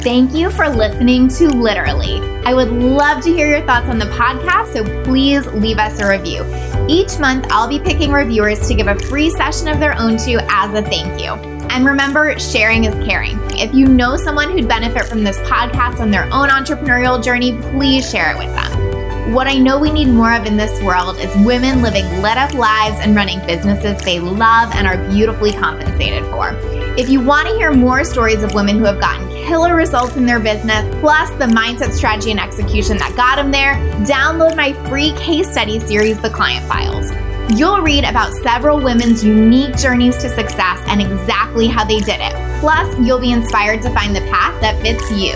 Thank 0.00 0.32
you 0.32 0.50
for 0.50 0.68
listening 0.68 1.28
to 1.28 1.48
Literally. 1.48 2.20
I 2.46 2.54
would 2.54 2.70
love 2.70 3.22
to 3.24 3.30
hear 3.30 3.48
your 3.48 3.66
thoughts 3.66 3.88
on 3.88 3.98
the 3.98 4.06
podcast, 4.06 4.72
so 4.72 5.04
please 5.04 5.46
leave 5.48 5.78
us 5.78 6.00
a 6.00 6.08
review. 6.08 6.44
Each 6.88 7.18
month, 7.18 7.46
I'll 7.50 7.68
be 7.68 7.78
picking 7.80 8.12
reviewers 8.12 8.66
to 8.68 8.74
give 8.74 8.86
a 8.86 8.98
free 9.00 9.28
session 9.28 9.68
of 9.68 9.80
their 9.80 9.98
own 9.98 10.16
to 10.18 10.38
as 10.48 10.72
a 10.72 10.82
thank 10.82 11.20
you. 11.20 11.32
And 11.70 11.84
remember, 11.84 12.38
sharing 12.38 12.84
is 12.84 12.94
caring. 13.06 13.38
If 13.52 13.74
you 13.74 13.86
know 13.86 14.16
someone 14.16 14.50
who'd 14.50 14.68
benefit 14.68 15.04
from 15.04 15.24
this 15.24 15.36
podcast 15.40 16.00
on 16.00 16.10
their 16.10 16.24
own 16.32 16.48
entrepreneurial 16.48 17.22
journey, 17.22 17.52
please 17.72 18.08
share 18.10 18.30
it 18.30 18.38
with 18.38 18.54
them. 18.54 19.07
What 19.28 19.46
I 19.46 19.58
know 19.58 19.78
we 19.78 19.90
need 19.90 20.08
more 20.08 20.32
of 20.32 20.46
in 20.46 20.56
this 20.56 20.80
world 20.82 21.18
is 21.18 21.28
women 21.44 21.82
living 21.82 22.06
lit 22.22 22.38
up 22.38 22.54
lives 22.54 22.96
and 23.00 23.14
running 23.14 23.38
businesses 23.46 24.00
they 24.02 24.20
love 24.20 24.74
and 24.74 24.86
are 24.86 24.96
beautifully 25.10 25.52
compensated 25.52 26.24
for. 26.30 26.52
If 26.96 27.10
you 27.10 27.20
want 27.20 27.46
to 27.46 27.54
hear 27.54 27.70
more 27.70 28.04
stories 28.04 28.42
of 28.42 28.54
women 28.54 28.78
who 28.78 28.84
have 28.84 28.98
gotten 28.98 29.28
killer 29.46 29.76
results 29.76 30.16
in 30.16 30.24
their 30.24 30.40
business, 30.40 30.82
plus 31.00 31.28
the 31.32 31.44
mindset, 31.44 31.92
strategy, 31.92 32.30
and 32.30 32.40
execution 32.40 32.96
that 32.96 33.14
got 33.16 33.36
them 33.36 33.50
there, 33.50 33.74
download 34.06 34.56
my 34.56 34.72
free 34.88 35.12
case 35.18 35.50
study 35.50 35.78
series, 35.78 36.18
The 36.22 36.30
Client 36.30 36.66
Files. 36.66 37.10
You'll 37.56 37.80
read 37.80 38.04
about 38.04 38.34
several 38.34 38.78
women's 38.78 39.24
unique 39.24 39.76
journeys 39.76 40.16
to 40.18 40.28
success 40.28 40.80
and 40.86 41.00
exactly 41.00 41.66
how 41.66 41.84
they 41.84 41.98
did 41.98 42.20
it. 42.20 42.60
Plus, 42.60 42.98
you'll 42.98 43.20
be 43.20 43.32
inspired 43.32 43.80
to 43.82 43.90
find 43.90 44.14
the 44.14 44.20
path 44.22 44.60
that 44.60 44.80
fits 44.82 45.10
you. 45.10 45.32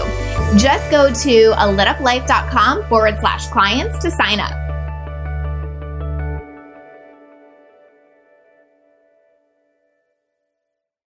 Just 0.59 0.91
go 0.91 1.13
to 1.13 1.53
a 1.53 1.67
lituplife.com 1.67 2.87
forward 2.89 3.19
slash 3.21 3.47
clients 3.47 3.99
to 3.99 4.11
sign 4.11 4.41
up. 4.41 4.62